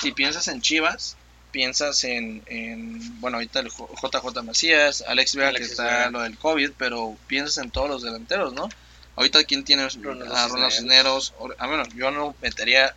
Si 0.00 0.12
piensas 0.12 0.48
en 0.48 0.62
Chivas, 0.62 1.18
piensas 1.50 2.02
en, 2.04 2.42
en 2.46 3.20
bueno, 3.20 3.36
ahorita 3.36 3.60
el 3.60 3.68
JJ 3.68 4.42
Macías, 4.42 5.04
Alex 5.06 5.36
Vega, 5.36 5.52
que 5.52 5.64
está 5.64 5.84
Vega. 5.84 6.10
lo 6.12 6.22
del 6.22 6.38
COVID, 6.38 6.70
pero 6.78 7.14
piensas 7.26 7.62
en 7.62 7.70
todos 7.70 7.90
los 7.90 8.02
delanteros, 8.02 8.54
¿no? 8.54 8.70
Ahorita, 9.16 9.44
¿quién 9.44 9.64
tiene 9.64 9.82
a 9.84 9.88
Ronaldo 9.88 10.34
Cisneros. 10.70 10.74
Cisneros? 10.74 11.34
Ah, 11.58 11.66
bueno, 11.66 11.84
yo 11.94 12.10
no 12.10 12.34
metería 12.42 12.94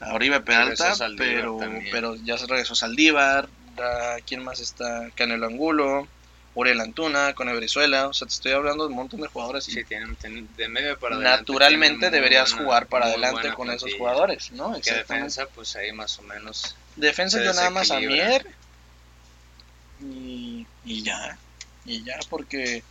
a 0.00 0.12
Oribe 0.14 0.40
Peralta, 0.40 0.94
pero, 1.16 1.56
también. 1.58 1.88
pero 1.90 2.14
ya 2.16 2.36
se 2.36 2.46
regresó 2.46 2.74
Saldívar. 2.74 3.48
ah, 3.78 4.16
¿Quién 4.26 4.44
más 4.44 4.60
está? 4.60 5.08
Canelo 5.14 5.46
Angulo, 5.46 6.06
Uriel 6.54 6.80
Antuna, 6.80 7.32
con 7.34 7.54
Brizuela. 7.56 8.08
O 8.08 8.12
sea, 8.14 8.26
te 8.28 8.34
estoy 8.34 8.52
hablando 8.52 8.84
de 8.84 8.90
un 8.90 8.96
montón 8.96 9.20
de 9.22 9.28
jugadores. 9.28 9.66
y 9.68 9.72
Sí, 9.72 9.84
tienen, 9.84 10.14
tienen- 10.16 10.48
de 10.56 10.68
medio 10.68 10.98
para 10.98 11.14
adelante. 11.16 11.40
naturalmente 11.40 12.10
deberías 12.10 12.50
buena- 12.52 12.64
jugar 12.66 12.86
para 12.86 13.06
adelante 13.06 13.52
con 13.54 13.70
esos 13.70 13.94
jugadores, 13.94 14.52
¿no? 14.52 14.72
Que 14.72 14.78
Exactamente. 14.78 15.14
defensa, 15.14 15.46
pues 15.54 15.74
ahí 15.76 15.92
más 15.92 16.18
o 16.18 16.22
menos. 16.22 16.76
Defensa 16.96 17.42
yo 17.42 17.52
nada 17.54 17.70
más 17.70 17.90
a. 17.90 17.98
Mier 18.00 18.46
y, 20.02 20.66
y 20.84 21.02
ya. 21.02 21.38
Y 21.84 22.02
ya, 22.04 22.18
porque. 22.28 22.82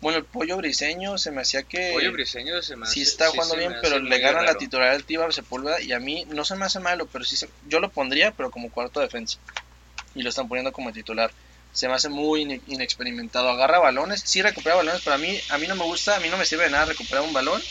Bueno, 0.00 0.18
el 0.18 0.26
pollo 0.26 0.56
briseño 0.56 1.18
se 1.18 1.32
me 1.32 1.40
hacía 1.42 1.64
que. 1.64 1.90
Pollo 1.94 2.12
Briseño 2.12 2.62
se 2.62 2.76
me 2.76 2.86
sí 2.86 3.00
hace- 3.00 3.10
está 3.10 3.26
sí 3.26 3.32
jugando 3.32 3.54
se 3.54 3.58
bien, 3.60 3.72
pero 3.82 3.98
le 3.98 4.08
muy 4.10 4.20
ganan 4.20 4.46
la 4.46 4.54
titularidad 4.54 5.24
al 5.24 5.32
Sepúlveda 5.32 5.80
y 5.82 5.92
a 5.92 5.98
mí 6.00 6.24
no 6.28 6.44
se 6.44 6.54
me 6.56 6.64
hace 6.66 6.78
malo, 6.80 7.08
pero 7.08 7.24
sí 7.24 7.36
se- 7.36 7.50
yo 7.62 7.80
lo 7.80 7.90
pondría, 7.90 8.32
pero 8.32 8.50
como 8.50 8.70
cuarto 8.70 9.00
defensa. 9.00 9.38
Y 10.14 10.22
lo 10.22 10.30
están 10.30 10.48
poniendo 10.48 10.72
como 10.72 10.92
titular. 10.92 11.34
Se 11.72 11.88
me 11.88 11.94
hace 11.94 12.08
muy 12.10 12.42
ine- 12.42 12.62
inexperimentado. 12.66 13.50
Agarra 13.50 13.78
balones, 13.80 14.22
sí 14.26 14.42
recupera 14.42 14.76
balones, 14.76 15.02
pero 15.02 15.16
a 15.16 15.18
mí 15.18 15.40
a 15.48 15.58
mí 15.58 15.66
no 15.68 15.76
me 15.76 15.84
gusta, 15.84 16.16
a 16.16 16.20
mí 16.20 16.28
no 16.30 16.38
me 16.38 16.46
sirve 16.46 16.64
de 16.64 16.70
nada 16.70 16.86
recuperar 16.86 17.24
un 17.24 17.32
balón 17.34 17.66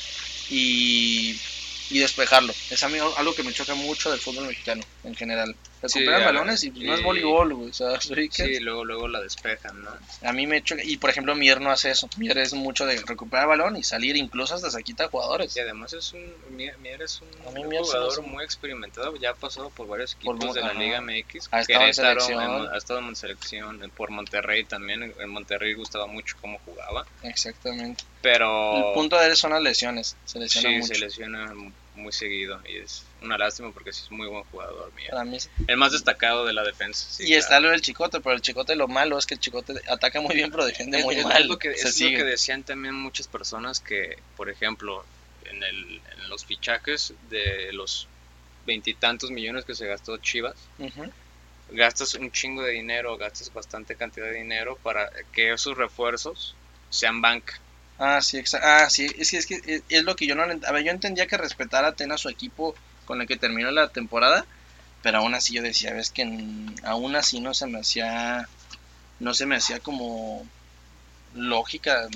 y, 0.48 1.42
y 1.90 2.00
despejarlo. 2.00 2.58
Es 2.70 2.84
a 2.84 2.90
mí 2.90 3.00
algo 3.00 3.36
que 3.36 3.44
me 3.44 3.54
choca 3.54 3.76
mucho 3.76 4.12
del 4.12 4.22
fútbol 4.22 4.48
mexicano 4.48 4.88
en 5.04 5.16
general. 5.16 5.58
Recuperan 5.82 6.24
balones 6.26 6.64
y 6.64 6.72
pues, 6.72 6.84
no 6.86 6.94
es 6.96 7.04
voleibol, 7.04 7.54
güey. 7.54 7.70
O 7.70 7.74
sea, 7.74 8.00
Sí, 8.32 8.60
luego, 8.60 8.84
luego 8.84 9.08
la 9.08 9.22
despejan, 9.22 9.84
¿no? 9.84 9.92
a 10.24 10.34
mí 10.34 10.48
me 10.48 10.62
choca. 10.64 10.84
Y 10.84 10.98
por 10.98 11.10
ejemplo, 11.10 11.36
Mier 11.36 11.62
no 11.62 11.70
hace 11.72 11.92
eso. 11.92 12.10
Mier 12.18 12.38
es 12.40 12.54
mucho 12.54 12.86
de 12.86 13.02
recuperar 13.06 13.48
balón 13.48 13.76
y 13.78 13.84
salir, 13.84 14.16
incluso 14.18 14.56
hasta 14.56 14.72
se 14.72 14.84
quita 14.84 15.08
jugadores. 15.10 15.56
Y 15.56 15.60
además 15.60 15.94
es 15.94 16.14
un, 16.14 16.34
Mier 16.56 16.78
Mier 16.80 17.02
es 17.04 17.22
un 17.22 17.54
Mier 17.54 17.82
jugador 17.84 18.22
muy 18.24 18.44
experimentado, 18.44 19.16
ya 19.18 19.32
ha 19.32 19.36
pasado 19.36 19.70
por 19.70 19.88
varios 19.88 20.16
equipos 20.16 20.54
de 20.54 20.62
la 20.62 20.68
ajá. 20.70 20.80
Liga 20.80 21.02
MX. 21.02 21.50
Ha 21.52 21.62
estado 21.62 21.86
en 21.86 21.94
selección. 21.94 22.70
ha 22.74 22.78
estado 22.78 23.00
en 23.00 23.16
selección, 23.16 23.92
por 23.96 24.10
Monterrey 24.10 24.64
también, 24.66 25.04
en- 25.04 25.16
en 25.20 25.30
Monterrey 25.30 25.74
gustaba 25.74 26.08
mucho 26.08 26.36
cómo 26.42 26.60
jugaba, 26.66 27.06
Exactamente. 27.24 28.04
pero 28.22 28.88
El 28.90 28.94
punto 28.94 29.18
de 29.18 29.28
él 29.28 29.36
son 29.36 29.52
las 29.52 29.62
lesiones. 29.62 30.16
Se 30.26 30.40
lesiona 30.40 30.70
sí, 30.70 30.76
mucho. 30.76 30.94
se 30.94 31.00
lesiona 31.00 31.54
muy 31.98 32.12
seguido 32.14 32.62
y 32.68 32.78
es 32.78 33.04
una 33.22 33.38
lástima 33.38 33.72
porque 33.72 33.92
sí 33.92 34.04
es 34.06 34.12
muy 34.12 34.28
buen 34.28 34.44
jugador, 34.46 34.92
Mier. 34.96 35.10
Para 35.12 35.26
mí. 35.26 35.40
sí. 35.40 35.50
El 35.68 35.78
más 35.78 35.92
destacado 35.92 36.46
de 36.46 36.54
la 36.54 36.64
defensa. 36.64 37.08
sí, 37.10 37.24
y 37.24 37.28
claro. 37.28 37.40
está 37.40 37.60
lo 37.60 37.70
del 37.72 37.82
chicote, 37.82 38.20
pero 38.22 38.36
el 38.36 38.42
chicote 38.42 38.76
lo 38.76 38.88
malo 38.88 39.18
es 39.18 39.26
que 39.26 39.34
el 39.34 39.40
chicote 39.40 39.74
ataca 39.90 40.22
muy 40.22 40.36
bien, 40.36 40.52
pero 40.52 40.66
defiende 40.66 41.00
Es- 41.00 41.06
muy 41.06 41.16
es 41.16 41.24
mal. 41.26 41.48
lo 41.48 41.58
que, 41.60 41.76
se 41.76 41.90
es 41.90 41.96
sigue. 41.96 42.12
lo 42.12 42.18
que 42.24 42.30
decían 42.32 42.64
también 42.64 42.94
muchas 42.96 43.28
personas 43.28 43.80
que, 43.80 44.18
por 44.38 44.50
ejemplo, 44.50 45.04
en, 45.46 45.64
el, 45.64 46.02
en 46.18 46.30
los 46.30 46.46
fichajes 46.46 47.14
de 47.30 47.72
los 47.74 48.08
veintitantos 48.66 49.32
millones 49.32 49.66
que 49.66 49.76
se 49.76 49.88
gastó 49.88 50.18
Chivas, 50.18 50.56
gastas 51.70 52.14
un 52.16 52.32
chingo 52.32 52.62
de 52.64 52.72
dinero, 52.74 53.18
gastas 53.18 53.52
bastante 53.54 53.96
cantidad 53.96 54.26
de 54.28 54.34
dinero 54.34 54.78
para 54.84 55.10
que 55.34 55.52
esos 55.54 55.78
refuerzos 55.78 56.56
sean 56.90 57.22
banca. 57.22 57.60
Ah, 58.00 58.22
sí, 58.22 58.42
ah, 58.62 58.88
sí, 58.90 59.08
es 59.18 59.32
que, 59.32 59.38
es 59.38 59.46
que 59.48 59.56
es, 59.66 59.84
es 59.90 60.04
lo 60.04 60.16
que 60.16 60.28
yo 60.28 60.36
no 60.36 60.44
A 60.44 60.72
ver, 60.72 60.84
yo 60.84 60.92
entendía 60.92 61.26
que 61.28 61.38
respetar 61.38 61.84
a 61.84 61.90
Atena 61.90 62.18
su 62.18 62.30
equipo 62.30 62.78
con 63.06 63.22
el 63.22 63.28
que 63.28 63.38
terminó 63.38 63.72
la 63.72 63.90
temporada, 63.90 64.46
pero 65.02 65.20
aún 65.20 65.36
así 65.36 65.54
yo 65.56 65.62
decía, 65.64 65.94
ves 65.94 66.12
que 66.12 66.24
en- 66.24 66.76
aún 66.84 67.16
así 67.16 67.40
no 67.42 67.54
se 67.54 67.68
me 67.68 67.80
hacía, 67.80 68.50
no 69.20 69.34
se 69.36 69.46
me 69.48 69.58
hacía 69.58 69.80
como 69.82 70.50
lógica 71.34 72.08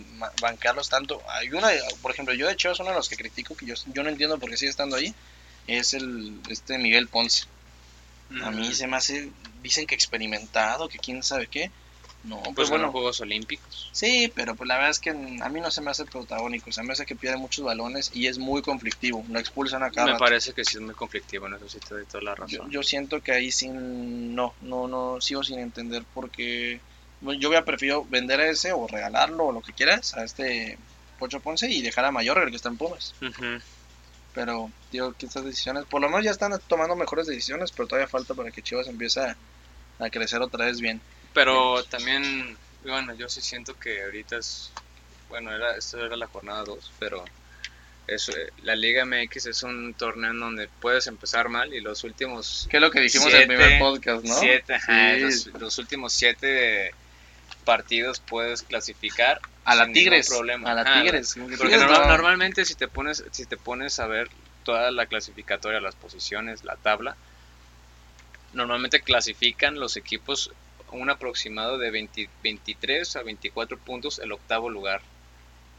bancarlos 0.41 0.89
tanto. 0.89 1.23
Hay 1.29 1.50
una, 1.51 1.69
por 2.01 2.11
ejemplo, 2.11 2.33
yo 2.35 2.47
de 2.47 2.53
hecho 2.53 2.71
es 2.71 2.79
uno 2.79 2.91
de 2.91 2.97
los 2.97 3.09
que 3.09 3.17
critico, 3.17 3.55
que 3.57 3.65
yo, 3.67 3.75
yo 3.88 4.03
no 4.03 4.09
entiendo 4.09 4.39
por 4.39 4.50
qué 4.51 4.57
sigue 4.57 4.71
estando 4.71 4.97
ahí, 4.97 5.15
es 5.67 5.93
el 5.95 6.41
este 6.50 6.77
Miguel 6.79 7.09
Ponce. 7.09 7.45
A 8.39 8.51
mí 8.51 8.73
se 8.73 8.88
me 8.88 8.97
hace, 8.97 9.31
dicen 9.61 9.85
que 9.88 9.95
experimentado, 9.95 10.89
que 10.89 11.00
quién 11.00 11.23
sabe 11.23 11.47
qué. 11.47 11.71
No, 12.24 12.42
pues 12.44 12.54
pues 12.56 12.70
bueno, 12.70 12.92
Juegos 12.92 13.20
Olímpicos. 13.22 13.90
Sí, 13.94 14.32
pero 14.36 14.56
pues 14.56 14.68
la 14.68 14.75
verdad 14.75 14.92
es 14.92 15.00
que 15.00 15.10
a 15.10 15.50
mí 15.50 15.60
no 15.60 15.72
se 15.72 15.82
me 15.82 15.90
hace 15.90 16.06
protagónico, 16.06 16.72
se 16.72 16.84
me 16.84 16.94
hace 16.94 17.06
que 17.06 17.16
pierde 17.16 17.38
muchos 17.38 17.66
balones 17.66 18.12
y 18.13 18.28
es 18.28 18.38
muy 18.38 18.62
conflictivo, 18.62 19.25
lo 19.28 19.40
expulsan 19.40 19.82
a 19.82 19.90
cada 19.90 20.06
Me 20.06 20.12
rato. 20.13 20.24
parece 20.25 20.54
que 20.54 20.63
sí 20.63 20.78
es 20.78 20.82
muy 20.82 20.94
conflictivo, 20.94 21.48
en 21.48 21.56
eso 21.56 21.68
sí 21.68 21.80
te 21.80 21.96
doy 21.96 22.06
toda 22.06 22.24
la 22.24 22.36
razón. 22.36 22.70
yo 22.70 22.84
siento 22.84 23.22
que 23.22 23.32
ahí 23.32 23.51
sí 23.51 23.70
no, 23.70 24.54
no, 24.62 24.88
no, 24.88 25.20
sigo 25.20 25.44
sin 25.44 25.58
entender 25.60 26.04
porque 26.13 26.80
yo 27.22 27.50
hubiera 27.50 27.66
preferido 27.66 28.06
vender 28.06 28.40
ese 28.42 28.72
o 28.72 28.88
regalarlo 28.88 29.46
o 29.46 29.51
lo 29.51 29.62
que 29.62 29.74
quieras 29.74 30.13
a 30.16 30.24
este 30.24 30.78
Pocho 31.18 31.40
Ponce 31.40 31.70
y 31.72 31.82
dejar 31.82 32.06
a 32.06 32.12
Mayor 32.12 32.38
el 32.40 32.50
que 32.51 32.56
está 32.56 32.70
en 32.70 32.78
Pumas. 32.78 33.16
Pero 34.34 34.72
digo 34.92 35.13
que 35.13 35.25
estas 35.25 35.44
decisiones, 35.44 35.86
por 35.86 36.01
lo 36.01 36.08
menos 36.10 36.24
ya 36.24 36.32
están 36.32 36.58
tomando 36.68 36.96
mejores 36.96 37.28
decisiones, 37.28 37.72
pero 37.72 37.88
todavía 37.88 38.08
falta 38.08 38.34
para 38.34 38.51
que 38.51 38.62
Chivas 38.62 38.88
empiece 38.88 39.20
a, 39.20 39.36
a 40.00 40.10
crecer 40.10 40.42
otra 40.42 40.66
vez 40.66 40.80
bien. 40.80 41.01
Pero 41.33 41.83
también, 41.85 42.57
bueno, 42.83 43.13
yo 43.15 43.29
sí 43.29 43.41
siento 43.41 43.73
que 43.79 44.03
ahorita 44.03 44.38
es, 44.38 44.71
bueno, 45.29 45.53
era, 45.55 45.75
esto 45.75 46.03
era 46.03 46.15
la 46.17 46.27
jornada 46.27 46.63
2, 46.63 46.91
pero 47.00 47.23
es, 48.07 48.27
eh, 48.29 48.51
la 48.63 48.75
Liga 48.75 49.05
MX 49.05 49.45
es 49.45 49.63
un 49.63 49.93
torneo 49.93 50.31
en 50.31 50.39
donde 50.39 50.67
puedes 50.81 51.07
empezar 51.07 51.47
mal 51.50 51.73
y 51.73 51.79
los 51.79 52.03
últimos 52.03 52.67
Que 52.69 52.77
es 52.77 52.81
lo 52.81 52.91
que 52.91 53.00
dijimos 53.00 53.27
en 53.33 53.33
el 53.33 53.47
Siete, 53.47 53.55
primer 53.55 53.79
podcast, 53.79 54.25
¿no? 54.25 54.33
siete, 54.39 54.73
ajá, 54.73 55.13
Sí. 55.15 55.21
los, 55.21 55.45
los 55.61 55.77
últimos 55.77 56.13
siete 56.13 56.93
partidos 57.63 58.19
puedes 58.19 58.63
clasificar 58.63 59.39
A 59.63 59.75
la 59.75 59.85
Tigres, 59.91 60.27
problema. 60.27 60.71
a 60.71 60.73
la 60.73 61.01
Tigres. 61.01 61.35
Porque 61.38 61.55
Tigres 61.57 61.81
norma- 61.81 62.00
no- 62.00 62.07
normalmente 62.07 62.65
si 62.65 62.75
te 62.75 62.88
pones 62.88 63.23
si 63.31 63.45
te 63.45 63.55
pones 63.55 64.00
a 64.00 64.07
ver 64.07 64.29
toda 64.63 64.91
la 64.91 65.05
clasificatoria, 65.05 65.79
las 65.79 65.95
posiciones, 65.95 66.63
la 66.65 66.75
tabla, 66.75 67.15
normalmente 68.53 69.01
clasifican 69.01 69.79
los 69.79 69.95
equipos 69.95 70.51
un 70.91 71.10
aproximado 71.10 71.77
de 71.77 71.91
20 71.91 72.29
23 72.43 73.15
a 73.15 73.24
24 73.24 73.77
puntos 73.77 74.19
el 74.19 74.31
octavo 74.31 74.69
lugar, 74.69 75.01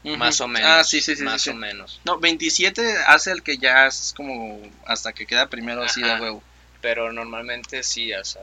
más 0.03 0.41
o 0.41 0.47
menos. 0.47 0.69
Ah, 0.69 0.83
sí, 0.83 1.01
sí, 1.01 1.15
sí. 1.15 1.23
más 1.23 1.41
sí, 1.41 1.49
o 1.51 1.55
menos. 1.55 2.01
No, 2.03 2.19
27 2.19 2.97
hace 3.07 3.31
el 3.31 3.43
que 3.43 3.57
ya 3.57 3.87
es 3.87 4.13
como 4.15 4.61
hasta 4.85 5.13
que 5.13 5.25
queda 5.25 5.47
primero 5.47 5.83
así 5.83 6.01
de 6.01 6.19
huevo. 6.19 6.43
Pero 6.81 7.13
normalmente 7.13 7.83
sí, 7.83 8.13
o 8.13 8.25
sea, 8.25 8.41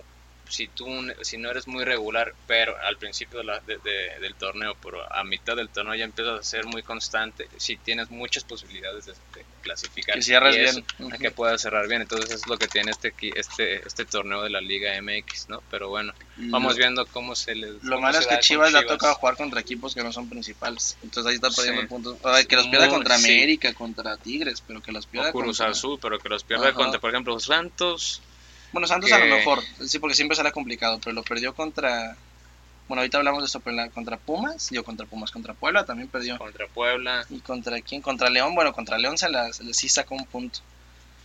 si 0.51 0.69
tú 0.69 0.87
si 1.23 1.39
no 1.39 1.51
eres 1.51 1.67
muy 1.69 1.85
regular, 1.85 2.35
pero 2.47 2.77
al 2.83 2.97
principio 2.97 3.39
de 3.39 3.45
la- 3.45 3.61
de- 3.61 3.79
de- 3.79 4.19
del 4.21 4.35
torneo, 4.35 4.77
pero 4.83 5.01
a 5.13 5.23
mitad 5.25 5.57
del 5.57 5.69
torneo 5.69 5.95
ya 5.95 6.05
empiezas 6.05 6.41
a 6.41 6.43
ser 6.43 6.67
muy 6.67 6.83
constante, 6.83 7.49
si 7.57 7.77
tienes 7.77 8.11
muchas 8.11 8.45
posibilidades 8.45 9.07
de, 9.07 9.15
clasificar. 9.63 10.15
Que 10.17 10.23
cierres 10.23 10.57
bien. 10.57 10.85
a 11.01 11.03
Ujú. 11.05 11.19
que 11.19 11.31
puedas 11.31 11.61
cerrar 11.61 11.87
bien. 11.87 12.01
Entonces 12.03 12.31
es 12.31 12.47
lo 12.47 12.57
que 12.57 12.67
tiene 12.67 12.91
este 12.91 13.15
este 13.37 13.87
este 13.87 14.05
torneo 14.07 14.43
de 14.43 14.51
la 14.51 14.61
Liga 14.61 14.97
MX, 15.01 15.49
¿no? 15.51 15.63
Pero 15.71 15.89
bueno, 15.91 16.13
vamos 16.37 16.77
viendo 16.77 17.07
cómo 17.07 17.35
se 17.37 17.55
les 17.55 17.83
Lo 17.85 18.01
malo 18.01 18.19
es 18.19 18.27
que 18.27 18.39
Chivas 18.41 18.73
le 18.73 18.79
ha 18.79 18.87
tocado 18.87 19.15
jugar 19.15 19.37
contra 19.37 19.61
equipos 19.61 19.95
que 19.95 20.03
no 20.03 20.13
son 20.13 20.29
principales. 20.29 20.97
Entonces 21.03 21.29
ahí 21.31 21.35
está 21.37 21.51
perdiendo 21.51 21.83
Sí. 21.83 21.87
puntos. 21.89 22.17
Que 22.49 22.57
los 22.57 22.67
pierda 22.69 22.87
Muy- 22.87 22.95
contra 22.97 23.19
sí. 23.19 23.27
América, 23.31 23.73
contra 23.75 24.17
Tigres, 24.17 24.63
pero 24.67 24.81
que 24.81 24.93
los 24.93 25.07
pierda 25.07 25.29
o 25.29 25.33
Cruz 25.33 25.59
contra... 25.59 25.67
Azul, 25.69 25.99
pero 26.01 26.19
que 26.19 26.29
los 26.31 26.43
pierda 26.43 26.69
Ajá. 26.69 26.75
contra, 26.75 27.01
por 27.01 27.11
ejemplo, 27.11 27.39
Santos. 27.39 28.23
Bueno, 28.73 28.87
Santos 28.87 29.11
a 29.13 29.19
lo 29.19 29.25
que- 29.25 29.31
mejor, 29.31 29.63
sí, 29.87 29.99
porque 29.99 30.15
siempre 30.15 30.37
será 30.37 30.53
complicado, 30.53 31.01
pero 31.03 31.15
lo 31.15 31.23
perdió 31.23 31.55
contra... 31.55 32.17
Bueno, 32.89 33.03
ahorita 33.03 33.19
hablamos 33.19 33.43
de 33.43 33.47
esto, 33.47 33.61
pero 33.61 33.77
la- 33.77 33.89
contra 33.91 34.17
Pumas, 34.17 34.69
yo 34.71 34.83
contra 34.85 35.07
Pumas, 35.07 35.31
contra 35.31 35.55
Puebla 35.55 35.85
también 35.85 36.09
perdió. 36.09 36.39
contra 36.39 36.67
Puebla. 36.67 37.25
¿Y 37.31 37.41
contra 37.41 37.81
quién? 37.83 38.03
Contra 38.03 38.31
León, 38.31 38.55
bueno, 38.55 38.73
contra 38.73 38.99
León 38.99 39.17
se, 39.19 39.29
la, 39.29 39.53
se 39.53 39.73
sí 39.75 39.89
sacó 39.89 40.15
un 40.17 40.27
punto. 40.27 40.61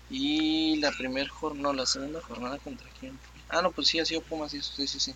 Y 0.10 0.76
la 0.78 0.92
primera 0.92 1.28
jornada, 1.30 1.64
no, 1.64 1.74
la 1.74 1.86
segunda 1.88 2.22
jornada 2.22 2.60
contra 2.60 2.88
quién? 3.00 3.18
Ah, 3.50 3.62
no, 3.64 3.72
pues 3.72 3.88
sí, 3.88 4.00
ha 4.00 4.06
sido 4.06 4.22
Pumas, 4.22 4.52
sí, 4.52 4.62
sí, 4.62 4.88
sí, 4.88 5.00
sí. 5.00 5.16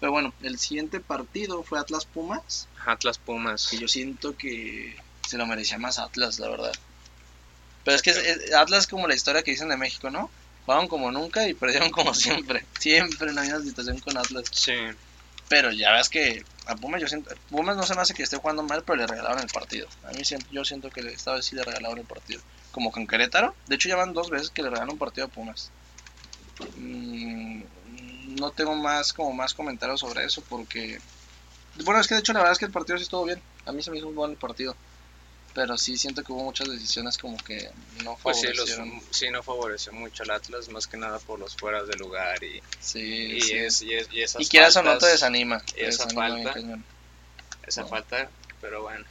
Pero 0.00 0.10
bueno, 0.12 0.34
el 0.42 0.58
siguiente 0.58 0.98
partido 1.00 1.62
fue 1.62 1.78
Atlas 1.78 2.04
Pumas, 2.04 2.68
Atlas 2.84 3.18
Pumas. 3.18 3.68
que 3.70 3.78
yo 3.78 3.86
siento 3.88 4.36
que 4.36 4.96
se 5.26 5.38
lo 5.38 5.46
merecía 5.46 5.78
más 5.78 5.98
Atlas, 5.98 6.38
la 6.40 6.48
verdad. 6.48 6.72
Pero 7.84 7.94
es 7.96 8.02
que 8.02 8.10
es- 8.10 8.16
es- 8.18 8.54
Atlas 8.54 8.80
es 8.80 8.86
como 8.88 9.06
la 9.06 9.14
historia 9.14 9.42
que 9.42 9.52
dicen 9.52 9.68
de 9.68 9.76
México, 9.76 10.10
¿no? 10.10 10.28
Jugaron 10.66 10.88
como 10.88 11.12
nunca 11.12 11.48
y 11.48 11.54
perdieron 11.54 11.90
como 11.90 12.12
siempre. 12.14 12.64
Siempre 12.78 13.30
en 13.30 13.36
la 13.36 13.42
misma 13.42 13.62
situación 13.62 13.98
con 14.00 14.18
Atlas. 14.18 14.44
Sí. 14.50 14.74
Pero 15.48 15.70
ya 15.70 15.92
ves 15.92 16.08
que 16.08 16.44
a 16.66 16.74
Pumas 16.74 17.00
yo 17.00 17.06
siento, 17.06 17.30
Pumas 17.48 17.76
no 17.76 17.84
se 17.84 17.94
me 17.94 18.00
hace 18.00 18.14
que 18.14 18.24
esté 18.24 18.36
jugando 18.36 18.64
mal, 18.64 18.82
pero 18.82 18.96
le 18.96 19.06
regalaron 19.06 19.38
el 19.38 19.48
partido. 19.48 19.86
A 20.02 20.10
mí 20.10 20.24
siempre, 20.24 20.50
yo 20.50 20.64
siento 20.64 20.90
que 20.90 21.00
esta 21.00 21.32
vez 21.34 21.46
sí 21.46 21.54
le 21.54 21.62
regalaron 21.62 21.98
el 21.98 22.04
partido. 22.04 22.40
Como 22.72 22.90
con 22.90 23.06
Querétaro. 23.06 23.54
De 23.68 23.76
hecho 23.76 23.88
ya 23.88 23.96
van 23.96 24.12
dos 24.12 24.28
veces 24.28 24.50
que 24.50 24.62
le 24.62 24.68
regalaron 24.68 24.94
un 24.94 24.98
partido 24.98 25.26
a 25.26 25.30
Pumas. 25.30 25.70
Mm, 26.76 27.62
no 28.38 28.50
tengo 28.50 28.74
más 28.74 29.12
como 29.12 29.32
más 29.32 29.54
comentarios 29.54 30.00
sobre 30.00 30.24
eso 30.24 30.42
porque 30.48 30.98
bueno 31.84 32.00
es 32.00 32.06
que 32.06 32.14
de 32.14 32.20
hecho 32.20 32.32
la 32.32 32.40
verdad 32.40 32.52
es 32.52 32.58
que 32.58 32.64
el 32.64 32.72
partido 32.72 32.98
sí 32.98 33.04
estuvo 33.04 33.24
bien. 33.24 33.40
A 33.66 33.72
mí 33.72 33.82
se 33.82 33.90
me 33.90 33.98
hizo 33.98 34.08
un 34.08 34.14
buen 34.16 34.34
partido. 34.34 34.74
Pero 35.56 35.78
sí 35.78 35.96
siento 35.96 36.22
que 36.22 36.32
hubo 36.32 36.44
muchas 36.44 36.68
decisiones 36.68 37.16
como 37.16 37.38
que 37.38 37.70
no 38.04 38.18
Pues 38.22 38.38
sí, 38.42 38.46
los, 38.48 38.56
favorecieron. 38.70 39.02
sí, 39.10 39.30
no 39.30 39.42
favoreció 39.42 39.90
mucho 39.94 40.22
al 40.22 40.30
Atlas, 40.32 40.68
más 40.68 40.86
que 40.86 40.98
nada 40.98 41.18
por 41.18 41.38
los 41.40 41.56
fueras 41.56 41.88
de 41.88 41.96
lugar 41.96 42.44
y, 42.44 42.60
Sí, 42.78 43.00
y, 43.38 43.40
sí. 43.40 43.54
es, 43.56 43.80
y, 43.80 43.94
es- 43.94 44.08
y 44.12 44.20
esas 44.20 44.42
y 44.42 44.46
quieras 44.48 44.76
o 44.76 44.82
no 44.82 44.98
te 44.98 45.06
desanima. 45.06 45.60
te 45.60 45.88
esa 45.88 46.04
desanima 46.04 46.52
falta. 46.52 46.60
esa 47.66 47.80
No. 47.80 47.88
falta, 47.88 48.30
pero 48.60 48.82
bueno. 48.82 49.04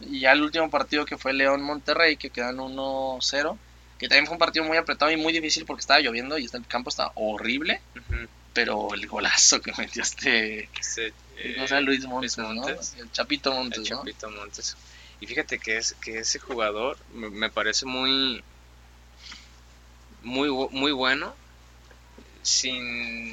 Y 0.00 0.20
ya 0.20 0.32
el 0.32 0.40
último 0.42 0.70
partido 0.70 1.04
que 1.04 1.18
fue 1.18 1.34
León 1.34 1.60
Monterrey, 1.60 2.16
que 2.16 2.30
quedan 2.30 2.56
1-0, 2.58 3.58
que 3.98 4.08
también 4.08 4.24
fue 4.24 4.32
un 4.36 4.38
partido 4.38 4.64
muy 4.64 4.78
apretado 4.78 5.10
y 5.12 5.18
muy 5.18 5.34
difícil 5.34 5.66
porque 5.66 5.80
estaba 5.82 6.00
lloviendo 6.00 6.38
y 6.38 6.48
el 6.50 6.66
campo 6.66 6.88
estaba 6.88 7.12
horrible, 7.16 7.82
Ujú. 7.94 8.26
pero 8.54 8.94
el 8.94 9.06
golazo 9.06 9.60
que 9.60 9.70
metió 9.76 10.02
este, 10.02 10.70
Ese, 10.80 11.12
eh, 11.36 11.56
no 11.58 11.68
sé, 11.68 11.78
Luis 11.82 12.06
Montes, 12.06 12.38
Montes. 12.38 12.94
¿no? 12.96 13.02
El 13.02 13.12
Chapito 13.12 13.50
el 13.50 13.56
Montes, 13.58 13.90
¿no? 13.90 13.98
Chapito 13.98 14.30
Montes. 14.30 14.76
Y 15.24 15.26
fíjate 15.26 15.58
que, 15.58 15.78
es, 15.78 15.94
que 16.02 16.18
ese 16.18 16.38
jugador 16.38 16.98
me, 17.14 17.30
me 17.30 17.48
parece 17.48 17.86
muy, 17.86 18.44
muy, 20.22 20.50
muy 20.70 20.92
bueno, 20.92 21.34
sin, 22.42 23.32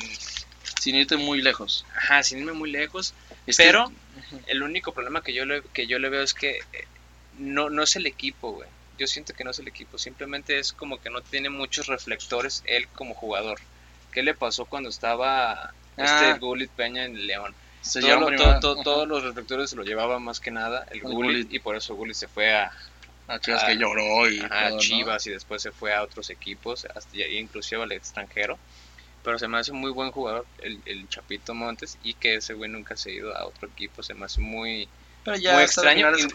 Sin 0.80 0.96
irte 0.96 1.18
muy 1.18 1.42
lejos. 1.42 1.86
ajá, 1.94 2.24
sin 2.24 2.40
irme 2.40 2.54
muy 2.54 2.72
lejos, 2.72 3.14
Es 3.46 3.58
que- 3.58 3.64
pero 3.66 3.92
el 4.48 4.64
único 4.64 4.94
problema 4.94 5.22
que 5.22 5.34
yo 5.34 5.44
le, 5.46 5.62
que 5.74 5.86
yo 5.86 6.00
le 6.00 6.08
veo 6.08 6.22
es 6.24 6.34
que 6.34 6.60
eh, 6.72 6.88
no, 7.40 7.70
no 7.70 7.84
es 7.84 7.98
el 7.98 8.06
equipo, 8.06 8.52
güey. 8.54 8.70
Yo 8.98 9.06
siento 9.06 9.34
que 9.34 9.44
no 9.44 9.52
es 9.52 9.60
el 9.60 9.68
equipo, 9.68 9.98
simplemente 9.98 10.60
es 10.60 10.72
como 10.72 10.98
que 11.02 11.10
no 11.10 11.20
tiene 11.20 11.50
muchos 11.50 11.88
reflectores 11.88 12.64
él 12.68 12.88
como 12.88 13.16
jugador. 13.16 13.60
¿Qué 14.14 14.24
le 14.24 14.34
pasó 14.34 14.64
cuando 14.64 14.88
estaba 14.90 15.74
este 15.98 16.32
Ah. 16.32 16.38
Gullit 16.40 16.72
Peña 16.72 17.04
en 17.04 17.28
León? 17.28 17.54
Se 17.82 18.00
Todo 18.02 18.20
lo- 18.20 18.28
primero- 18.28 18.54
to- 18.54 18.60
to- 18.60 18.72
ajá, 18.74 18.84
todos 18.84 19.08
los 19.08 19.24
reflectores 19.24 19.70
se 19.70 19.76
lo 19.76 19.84
llevaba 19.84 20.20
más 20.20 20.40
que 20.40 20.52
nada 20.52 20.86
el 20.92 20.98
El 20.98 21.04
Gullit, 21.04 21.16
Gullit. 21.44 21.54
y 21.54 21.60
por 21.60 21.76
eso 21.76 21.96
Gullit 21.96 22.16
se 22.16 22.28
fue 22.28 22.54
a, 22.54 22.72
a 23.28 23.40
Chivas 23.40 23.64
que 23.64 23.78
lloró 23.78 24.30
y 24.30 24.40
todo, 24.40 24.70
¿no? 24.70 24.78
Chivas 24.78 25.28
y 25.28 25.32
después 25.32 25.62
se 25.62 25.72
fue 25.72 25.94
a 25.94 26.04
otros 26.04 26.30
equipos, 26.30 26.86
hasta 26.96 27.18
inclusive 27.18 27.82
al 27.84 27.92
extranjero. 27.92 28.60
Pero 29.24 29.38
se 29.38 29.48
me 29.48 29.60
hace 29.60 29.72
muy 29.72 29.92
buen 29.92 30.12
jugador 30.12 30.48
el, 30.60 30.82
el 30.86 31.08
Chapito 31.08 31.54
Montes 31.54 31.98
y 32.02 32.16
que 32.16 32.36
ese 32.36 32.54
güey 32.56 32.70
nunca 32.72 32.96
se 32.96 33.12
ha 33.12 33.14
ido 33.14 33.36
a 33.36 33.46
otro 33.46 33.68
equipo, 33.70 34.02
se 34.02 34.14
me 34.16 34.26
hace 34.26 34.42
muy... 34.42 34.90
Pero 35.24 35.38
ya 35.38 35.54
muy 35.54 35.64
extraño 35.64 36.10
y- 36.18 36.28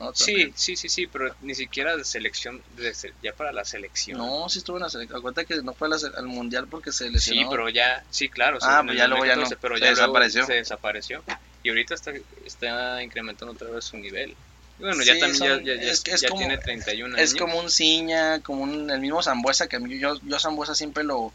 ¿no? 0.00 0.12
Sí, 0.14 0.52
sí, 0.56 0.74
sí, 0.76 0.88
sí, 0.88 1.06
pero 1.06 1.32
ni 1.42 1.54
siquiera 1.54 1.96
de 1.96 2.04
selección, 2.04 2.60
de 2.76 2.92
se- 2.92 3.12
ya 3.22 3.32
para 3.32 3.52
la 3.52 3.64
selección. 3.64 4.18
No, 4.18 4.48
sí 4.48 4.58
estuvo 4.58 4.78
en 4.78 4.82
la 4.82 4.90
selección. 4.90 5.18
Acuérdate 5.18 5.46
que 5.46 5.62
no 5.62 5.72
fue 5.74 5.88
la 5.88 5.96
al 6.16 6.26
mundial 6.26 6.66
porque 6.68 6.90
se 6.90 7.06
Sí, 7.06 7.10
lesionó. 7.12 7.50
pero 7.50 7.68
ya, 7.68 8.02
sí, 8.10 8.28
claro. 8.28 8.60
sí, 8.60 8.66
Ah, 8.68 8.82
pues 8.84 8.96
ya 8.98 9.06
luego 9.06 9.24
ya 9.24 9.36
2014, 9.36 9.54
no, 9.54 9.60
Pero 9.60 9.74
se 9.76 9.80
ya 9.84 9.90
desapareció. 9.90 10.46
Se 10.46 10.52
desapareció. 10.54 11.24
Y 11.62 11.68
ahorita 11.68 11.94
está, 11.94 12.12
está 12.44 13.02
incrementando 13.02 13.52
otra 13.52 13.68
vez 13.70 13.84
su 13.84 13.96
nivel. 13.96 14.30
Y 14.78 14.82
bueno, 14.82 15.02
ya 15.04 15.14
Sí, 15.14 15.20
también 15.20 15.36
son- 15.38 15.64
ya, 15.64 15.74
ya, 15.76 15.80
ya- 15.82 15.90
es 15.92 16.00
que 16.00 16.10
es 16.10 16.22
ya 16.22 16.28
como- 16.28 16.40
tiene 16.40 16.58
31 16.58 17.16
Es 17.16 17.30
años. 17.30 17.40
como 17.40 17.60
un 17.60 17.70
Ciña, 17.70 18.40
como 18.40 18.64
un, 18.64 18.90
el 18.90 18.98
mismo 19.00 19.22
Zambuesa, 19.22 19.68
que 19.68 19.76
a 19.76 19.78
mí, 19.78 19.96
yo, 20.00 20.18
yo 20.24 20.38
Zambuesa 20.40 20.74
siempre 20.74 21.04
lo, 21.04 21.32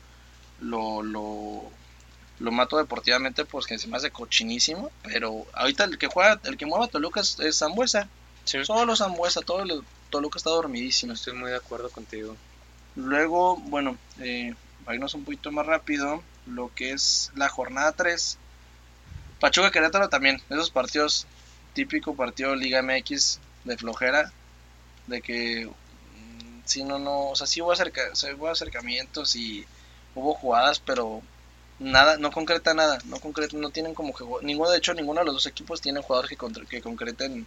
lo, 0.60 1.02
lo, 1.04 1.72
lo 2.40 2.52
mato 2.52 2.78
deportivamente 2.78 3.46
porque 3.46 3.78
se 3.78 3.88
me 3.88 3.98
hace 3.98 4.12
cochinísimo, 4.12 4.92
pero 5.04 5.46
ahorita 5.54 5.86
el 5.86 5.98
que 5.98 6.08
juega, 6.08 6.40
el 6.44 6.58
que 6.58 6.66
mueve 6.66 6.86
a 6.86 6.90
Toluca 6.90 7.22
es, 7.22 7.40
es 7.40 7.58
Zambuesa, 7.58 8.10
Sí, 8.48 8.64
solo 8.64 8.96
Zambuesa, 8.96 9.42
todo 9.42 9.62
el 9.64 9.84
Toluca 10.10 10.38
está 10.38 10.52
dormidísimo. 10.52 11.12
estoy 11.12 11.34
muy 11.34 11.50
de 11.52 11.58
acuerdo 11.58 11.90
contigo. 11.90 12.38
Luego, 12.96 13.58
bueno, 13.58 13.98
eh, 14.22 14.56
irnos 14.90 15.14
un 15.16 15.26
poquito 15.26 15.52
más 15.52 15.66
rápido, 15.66 16.24
lo 16.46 16.74
que 16.74 16.92
es 16.92 17.30
la 17.36 17.50
jornada 17.50 17.92
3, 17.92 18.38
Pachuca 19.42 19.70
Querétaro 19.70 20.08
también, 20.08 20.42
esos 20.50 20.72
partidos, 20.72 21.28
típico 21.74 22.16
partido 22.16 22.56
Liga 22.56 22.82
MX 22.82 23.40
de 23.66 23.78
flojera, 23.78 24.32
de 25.08 25.22
que 25.22 25.66
mm, 25.68 26.62
sí, 26.64 26.86
no, 26.86 27.00
no, 27.00 27.32
o 27.32 27.36
sea, 27.36 27.48
sí 27.48 27.62
hubo, 27.62 27.74
acerca, 27.74 28.16
sí 28.16 28.28
hubo 28.32 28.48
acercamientos 28.48 29.36
y 29.36 29.66
hubo 30.16 30.34
jugadas, 30.34 30.80
pero 30.80 31.22
nada, 31.80 32.18
no 32.18 32.32
concreta 32.32 32.74
nada, 32.74 33.00
no 33.06 33.20
concreta, 33.20 33.58
no 33.58 33.70
tienen 33.70 33.94
como 33.94 34.14
juego, 34.14 34.42
ninguno, 34.42 34.70
de 34.72 34.78
hecho, 34.78 34.94
ninguno 34.94 35.22
de 35.22 35.26
los 35.26 35.36
dos 35.36 35.46
equipos 35.46 35.82
tiene 35.82 36.02
jugadores 36.02 36.30
que, 36.30 36.66
que 36.68 36.82
concreten 36.82 37.46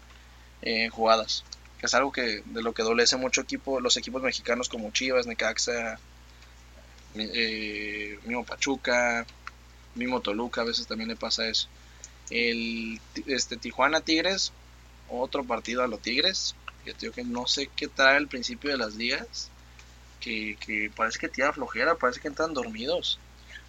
eh, 0.63 0.89
jugadas, 0.89 1.45
que 1.79 1.87
es 1.87 1.95
algo 1.95 2.13
que 2.13 2.43
de 2.45 2.63
lo 2.63 2.73
que 2.73 2.83
adolece 2.83 3.17
mucho 3.17 3.41
equipo, 3.43 3.81
los 3.81 3.97
equipos 3.97 4.23
mexicanos 4.23 4.69
como 4.69 4.91
Chivas, 4.91 5.27
Necaxa, 5.27 5.99
eh, 7.15 8.19
mismo 8.25 8.45
Pachuca, 8.45 9.27
mismo 9.95 10.21
Toluca, 10.21 10.61
a 10.63 10.65
veces 10.65 10.87
también 10.87 11.09
le 11.09 11.17
pasa 11.17 11.49
eso. 11.49 11.69
El 12.31 13.01
este 13.27 13.57
Tijuana 13.57 14.01
Tigres, 14.01 14.53
otro 15.09 15.45
partido 15.45 15.83
a 15.83 15.89
los 15.89 16.01
Tigres, 16.01 16.55
que 16.85 16.95
digo 16.95 17.13
que 17.13 17.25
no 17.25 17.47
sé 17.47 17.69
qué 17.75 17.89
trae 17.89 18.17
al 18.17 18.29
principio 18.29 18.71
de 18.71 18.79
las 18.79 18.95
ligas, 18.95 19.51
que, 20.21 20.57
que 20.61 20.91
parece 20.95 21.19
que 21.19 21.29
tira 21.29 21.53
flojera, 21.53 21.97
parece 21.97 22.21
que 22.21 22.29
entran 22.29 22.55
dormidos. 22.55 23.19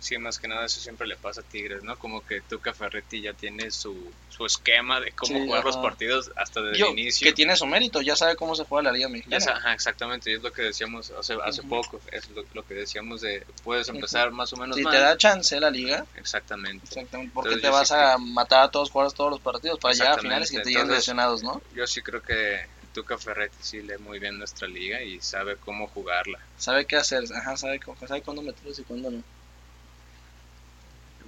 Sí, 0.01 0.17
más 0.17 0.39
que 0.39 0.47
nada 0.47 0.65
eso 0.65 0.79
siempre 0.81 1.05
le 1.07 1.15
pasa 1.15 1.41
a 1.41 1.43
Tigres, 1.43 1.83
¿no? 1.83 1.95
Como 1.95 2.25
que 2.25 2.41
Tuca 2.41 2.73
Ferretti 2.73 3.21
ya 3.21 3.33
tiene 3.33 3.69
su, 3.69 4.11
su 4.29 4.47
esquema 4.47 4.99
de 4.99 5.11
cómo 5.11 5.37
Sí, 5.37 5.45
jugar 5.45 5.63
los 5.63 5.75
ajá. 5.75 5.83
partidos 5.83 6.31
hasta 6.35 6.59
desde 6.63 6.79
Yo, 6.79 6.87
el 6.87 6.97
inicio. 6.97 7.27
que 7.27 7.33
tiene 7.33 7.55
su 7.55 7.67
mérito, 7.67 8.01
ya 8.01 8.15
sabe 8.15 8.35
cómo 8.35 8.55
se 8.55 8.63
juega 8.63 8.89
la 8.89 8.97
Liga 8.97 9.09
Mexicana. 9.09 9.45
ajá, 9.57 9.73
exactamente, 9.73 10.33
es 10.33 10.41
lo 10.41 10.51
que 10.51 10.63
decíamos 10.63 11.11
hace, 11.11 11.35
hace 11.45 11.61
Ujú. 11.61 11.69
poco, 11.69 12.01
es 12.11 12.27
lo, 12.31 12.43
lo 12.51 12.63
que 12.65 12.73
decíamos 12.73 13.21
de 13.21 13.45
puedes 13.63 13.89
empezar 13.89 14.31
más 14.31 14.51
o 14.53 14.57
menos 14.57 14.75
Si 14.75 14.81
mal. 14.81 14.91
te 14.91 14.99
da 14.99 15.15
chance 15.17 15.59
la 15.59 15.69
liga, 15.69 16.03
Exactamente. 16.15 16.83
exactamente, 16.87 17.31
porque 17.35 17.53
Entonces 17.53 17.69
te 17.69 17.77
vas 17.77 17.87
sí 17.89 17.93
a 17.95 18.17
matar 18.17 18.63
a 18.63 18.71
todos 18.71 18.89
jugadores 18.89 19.15
todos 19.15 19.29
los 19.29 19.39
partidos 19.39 19.77
para 19.79 19.93
llegar 19.93 20.17
a 20.17 20.21
finales 20.21 20.51
y 20.51 20.55
que 20.55 20.61
te 20.63 20.69
lleguen 20.69 20.81
entonces- 20.81 20.97
lesionados, 21.07 21.43
¿no? 21.43 21.61
Yo 21.75 21.85
sí 21.85 22.01
creo 22.01 22.23
que 22.23 22.59
Tuca 22.91 23.19
Ferretti 23.19 23.57
sí 23.61 23.81
lee 23.83 23.99
muy 23.99 24.17
bien 24.17 24.39
nuestra 24.39 24.67
liga 24.67 25.01
y 25.03 25.21
sabe 25.21 25.57
cómo 25.57 25.87
jugarla. 25.87 26.39
Sabe 26.57 26.85
qué 26.85 26.95
hacer, 26.95 27.23
ajá, 27.35 27.55
sabe, 27.55 27.79
sabe 28.07 28.21
cuándo 28.23 28.41
meterlos 28.41 28.79
y 28.79 28.83
cuándo 28.83 29.11
no. 29.11 29.23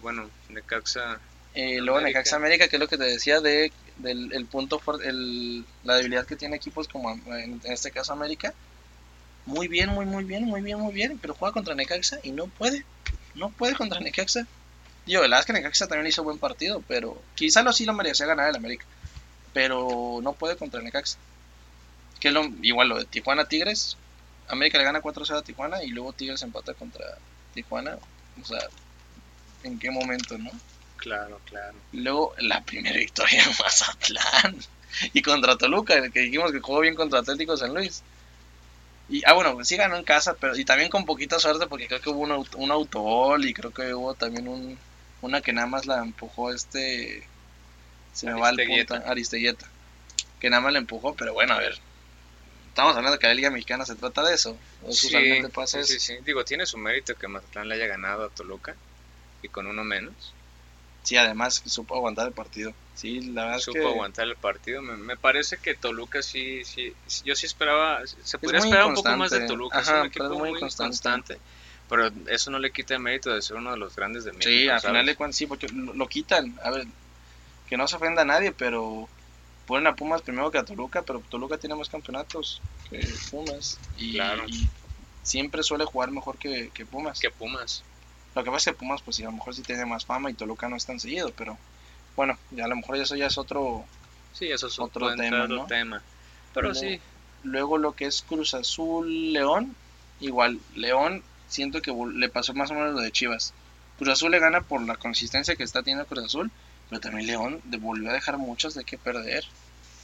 Bueno, 0.03 0.29
Necaxa, 0.49 1.19
Eh, 1.55 1.79
luego 1.79 1.97
América. 1.99 2.19
Necaxa 2.19 2.35
América, 2.35 2.67
que 2.67 2.75
es 2.75 2.79
lo 2.79 2.87
que 2.87 2.97
te 2.97 3.05
decía 3.05 3.39
de 3.41 3.71
del 3.97 4.33
el 4.33 4.45
punto 4.47 4.79
fuerte, 4.79 5.07
el, 5.07 5.65
la 5.83 5.95
debilidad 5.95 6.25
que 6.25 6.35
tiene 6.35 6.55
equipos 6.55 6.87
como 6.87 7.11
en, 7.11 7.61
en 7.63 7.71
este 7.71 7.91
caso 7.91 8.11
América. 8.13 8.53
Muy 9.45 9.67
bien, 9.67 9.89
muy 9.89 10.05
muy 10.05 10.23
bien, 10.23 10.45
muy 10.45 10.61
bien, 10.61 10.79
muy 10.79 10.93
bien, 10.93 11.19
pero 11.19 11.35
juega 11.35 11.53
contra 11.53 11.75
Necaxa 11.75 12.19
y 12.23 12.31
no 12.31 12.47
puede. 12.47 12.85
No 13.35 13.49
puede 13.49 13.75
contra 13.75 13.99
Necaxa. 13.99 14.47
Digo, 15.05 15.21
la 15.21 15.27
verdad 15.27 15.39
es 15.41 15.45
que 15.47 15.53
Necaxa 15.53 15.87
también 15.87 16.07
hizo 16.07 16.23
buen 16.23 16.37
partido, 16.39 16.81
pero 16.87 17.21
quizá 17.35 17.61
lo 17.61 17.73
sí 17.73 17.85
lo 17.85 17.93
merecía 17.93 18.25
ganar 18.25 18.49
el 18.49 18.55
América. 18.55 18.85
Pero 19.53 20.19
no 20.23 20.33
puede 20.33 20.55
contra 20.55 20.81
Necaxa. 20.81 21.17
Que 22.19 22.29
es 22.29 22.33
lo, 22.33 22.43
igual 22.61 22.89
lo 22.89 22.97
de 22.99 23.05
Tijuana 23.05 23.45
Tigres. 23.45 23.97
América 24.47 24.77
le 24.77 24.83
gana 24.85 25.01
4-0 25.01 25.37
a 25.37 25.41
Tijuana 25.43 25.83
y 25.83 25.89
luego 25.89 26.13
Tigres 26.13 26.41
empata 26.41 26.73
contra 26.73 27.05
Tijuana. 27.53 27.97
O 28.41 28.45
sea, 28.45 28.59
¿en 29.63 29.79
qué 29.79 29.91
momento, 29.91 30.37
no? 30.37 30.51
claro, 30.97 31.39
claro. 31.45 31.77
Luego 31.91 32.33
la 32.39 32.61
primera 32.63 32.97
victoria 32.97 33.43
en 33.43 33.49
Mazatlán. 33.59 34.57
Y 35.13 35.21
contra 35.21 35.57
Toluca, 35.57 35.95
el 35.95 36.11
que 36.11 36.21
dijimos 36.21 36.51
que 36.51 36.59
jugó 36.59 36.79
bien 36.81 36.95
contra 36.95 37.19
Atlético 37.19 37.57
San 37.57 37.73
Luis. 37.73 38.03
Y, 39.09 39.21
ah, 39.25 39.33
bueno, 39.33 39.63
sí 39.65 39.75
ganó 39.75 39.97
en 39.97 40.03
casa, 40.03 40.35
pero 40.39 40.55
y 40.57 40.63
también 40.65 40.89
con 40.89 41.05
poquita 41.05 41.39
suerte 41.39 41.67
porque 41.67 41.87
creo 41.87 42.01
que 42.01 42.09
hubo 42.09 42.21
un, 42.21 42.31
auto- 42.31 42.57
un 42.57 42.71
autogol 42.71 43.45
y 43.45 43.53
creo 43.53 43.71
que 43.73 43.93
hubo 43.93 44.13
también 44.13 44.47
un, 44.47 44.77
una 45.21 45.41
que 45.41 45.53
nada 45.53 45.67
más 45.67 45.85
la 45.85 45.99
empujó 45.99 46.51
este... 46.53 47.27
Se 48.13 48.27
me 48.27 48.39
va 48.39 48.49
el 48.51 48.65
punto, 48.67 48.95
Aristeguieta. 49.05 49.67
Que 50.39 50.49
nada 50.49 50.61
más 50.61 50.73
la 50.73 50.79
empujó, 50.79 51.15
pero 51.15 51.33
bueno, 51.33 51.53
a 51.55 51.59
ver. 51.59 51.77
Estamos 52.69 52.95
hablando 52.95 53.19
que 53.19 53.27
la 53.27 53.33
Liga 53.33 53.49
Mexicana 53.51 53.85
se 53.85 53.95
trata 53.95 54.23
de 54.23 54.35
eso. 54.35 54.57
Sí, 54.89 55.09
pasa 55.53 55.83
sí, 55.83 55.93
eso. 55.93 55.93
sí, 55.93 55.99
sí. 55.99 56.23
Digo, 56.25 56.43
tiene 56.45 56.65
su 56.65 56.77
mérito 56.77 57.15
que 57.15 57.27
Mazatlán 57.27 57.67
le 57.69 57.75
haya 57.75 57.87
ganado 57.87 58.25
a 58.25 58.29
Toluca 58.29 58.75
y 59.43 59.49
con 59.49 59.67
uno 59.67 59.83
menos. 59.83 60.33
Sí, 61.03 61.17
además 61.17 61.61
supo 61.65 61.95
aguantar 61.95 62.27
el 62.27 62.33
partido. 62.33 62.73
Sí, 62.95 63.19
la 63.21 63.45
verdad 63.45 63.59
supo 63.59 63.77
es 63.79 63.83
que 63.83 63.91
aguantar 63.91 64.27
el 64.27 64.35
partido. 64.37 64.81
Me, 64.81 64.95
me 64.95 65.17
parece 65.17 65.57
que 65.57 65.75
Toluca 65.75 66.21
sí, 66.21 66.63
sí, 66.63 66.93
yo 67.25 67.35
sí 67.35 67.45
esperaba, 67.45 68.01
se 68.07 68.37
podría 68.37 68.59
esperar 68.59 68.85
un 68.85 68.95
poco 68.95 69.15
más 69.17 69.31
de. 69.31 69.45
Toluca, 69.45 69.79
es 69.81 69.89
Ajá, 69.89 70.01
un 70.01 70.07
equipo 70.07 70.29
pero 70.29 70.45
es 70.45 70.51
muy 70.51 70.59
constante. 70.59 71.37
Pero 71.89 72.09
eso 72.27 72.49
no 72.49 72.59
le 72.59 72.71
quita 72.71 72.93
el 72.93 73.01
mérito 73.01 73.33
de 73.33 73.41
ser 73.41 73.57
uno 73.57 73.71
de 73.71 73.77
los 73.77 73.95
grandes 73.95 74.23
de 74.23 74.31
México. 74.31 74.49
Sí, 74.49 74.69
al 74.69 74.79
final 74.79 75.05
de 75.05 75.15
cuentas 75.15 75.35
sí, 75.35 75.45
porque 75.45 75.67
lo, 75.67 75.93
lo 75.93 76.07
quitan. 76.07 76.57
A 76.63 76.71
ver, 76.71 76.85
que 77.67 77.75
no 77.77 77.87
se 77.87 77.97
ofenda 77.97 78.21
a 78.21 78.25
nadie, 78.25 78.53
pero 78.53 79.09
ponen 79.67 79.87
a 79.87 79.95
Pumas 79.95 80.21
primero 80.21 80.49
que 80.51 80.57
a 80.57 80.63
Toluca, 80.63 81.01
pero 81.01 81.21
Toluca 81.29 81.57
tiene 81.57 81.75
más 81.75 81.89
campeonatos 81.89 82.61
que 82.89 83.05
Pumas. 83.29 83.79
Y, 83.97 84.13
Claro. 84.13 84.45
y 84.47 84.69
siempre 85.23 85.63
suele 85.63 85.85
jugar 85.85 86.11
mejor 86.11 86.37
que, 86.37 86.71
que 86.73 86.85
Pumas. 86.85 87.19
que 87.19 87.29
Pumas. 87.29 87.83
Lo 88.35 88.43
que 88.43 88.49
pasa 88.51 88.69
es 88.71 88.75
que 88.75 88.79
Pumas, 88.79 89.01
pues 89.01 89.17
sí, 89.17 89.23
a 89.23 89.27
lo 89.27 89.33
mejor 89.33 89.53
sí 89.55 89.61
tiene 89.61 89.85
más 89.85 90.05
fama 90.05 90.29
y 90.29 90.33
Toluca 90.33 90.67
no 90.69 90.75
es 90.75 90.85
tan 90.85 90.99
seguido, 90.99 91.31
pero 91.35 91.57
bueno, 92.15 92.37
ya 92.51 92.65
a 92.65 92.67
lo 92.67 92.75
mejor 92.75 92.95
eso 92.97 93.15
ya 93.15 93.27
es 93.27 93.37
otro. 93.37 93.85
Sí, 94.33 94.47
eso 94.51 94.67
es 94.67 94.79
Otro 94.79 95.15
tema, 95.15 95.47
¿no? 95.47 95.65
tema. 95.67 96.01
Pero 96.53 96.73
sí, 96.73 96.99
Luego 97.43 97.77
lo 97.77 97.91
que 97.93 98.05
es 98.05 98.21
Cruz 98.21 98.53
Azul 98.53 99.33
León, 99.33 99.75
igual, 100.21 100.59
León 100.75 101.21
siento 101.49 101.81
que 101.81 101.93
le 102.15 102.29
pasó 102.29 102.53
más 102.53 102.71
o 102.71 102.73
menos 102.73 102.93
lo 102.93 103.01
de 103.01 103.11
Chivas. 103.11 103.53
Cruz 103.97 104.09
Azul 104.11 104.31
le 104.31 104.39
gana 104.39 104.61
por 104.61 104.81
la 104.81 104.95
consistencia 104.95 105.55
que 105.57 105.63
está 105.63 105.83
teniendo 105.83 106.05
Cruz 106.07 106.23
Azul, 106.25 106.51
pero 106.89 107.01
también 107.01 107.27
León 107.27 107.61
volvió 107.79 108.09
a 108.09 108.13
dejar 108.13 108.37
muchas 108.37 108.73
de 108.75 108.85
qué 108.85 108.97
perder. 108.97 109.43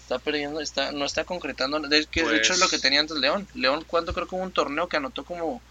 Está 0.01 0.19
perdiendo, 0.19 0.59
está, 0.59 0.91
no 0.91 1.05
está 1.05 1.23
concretando, 1.23 1.79
de, 1.79 2.05
que 2.07 2.23
de 2.23 2.37
hecho 2.37 2.53
es 2.53 2.59
lo 2.59 2.65
Pues- 2.65 2.71
que 2.71 2.79
tenía 2.79 2.99
antes 2.99 3.17
León. 3.17 3.47
León, 3.53 3.85
cuando 3.87 4.13
creo 4.13 4.27
que 4.27 4.35
hubo 4.35 4.43
un 4.43 4.51
torneo 4.51 4.87
que 4.89 4.97
anotó 4.97 5.23
como 5.23 5.61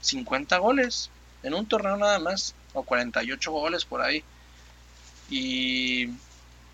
50 0.00 0.58
goles, 0.58 1.10
en 1.44 1.54
un 1.54 1.66
torneo 1.66 1.96
nada 1.96 2.18
más, 2.18 2.54
o 2.72 2.82
48 2.82 3.52
goles 3.52 3.84
por 3.84 4.00
ahí. 4.00 4.24
Y, 5.30 6.08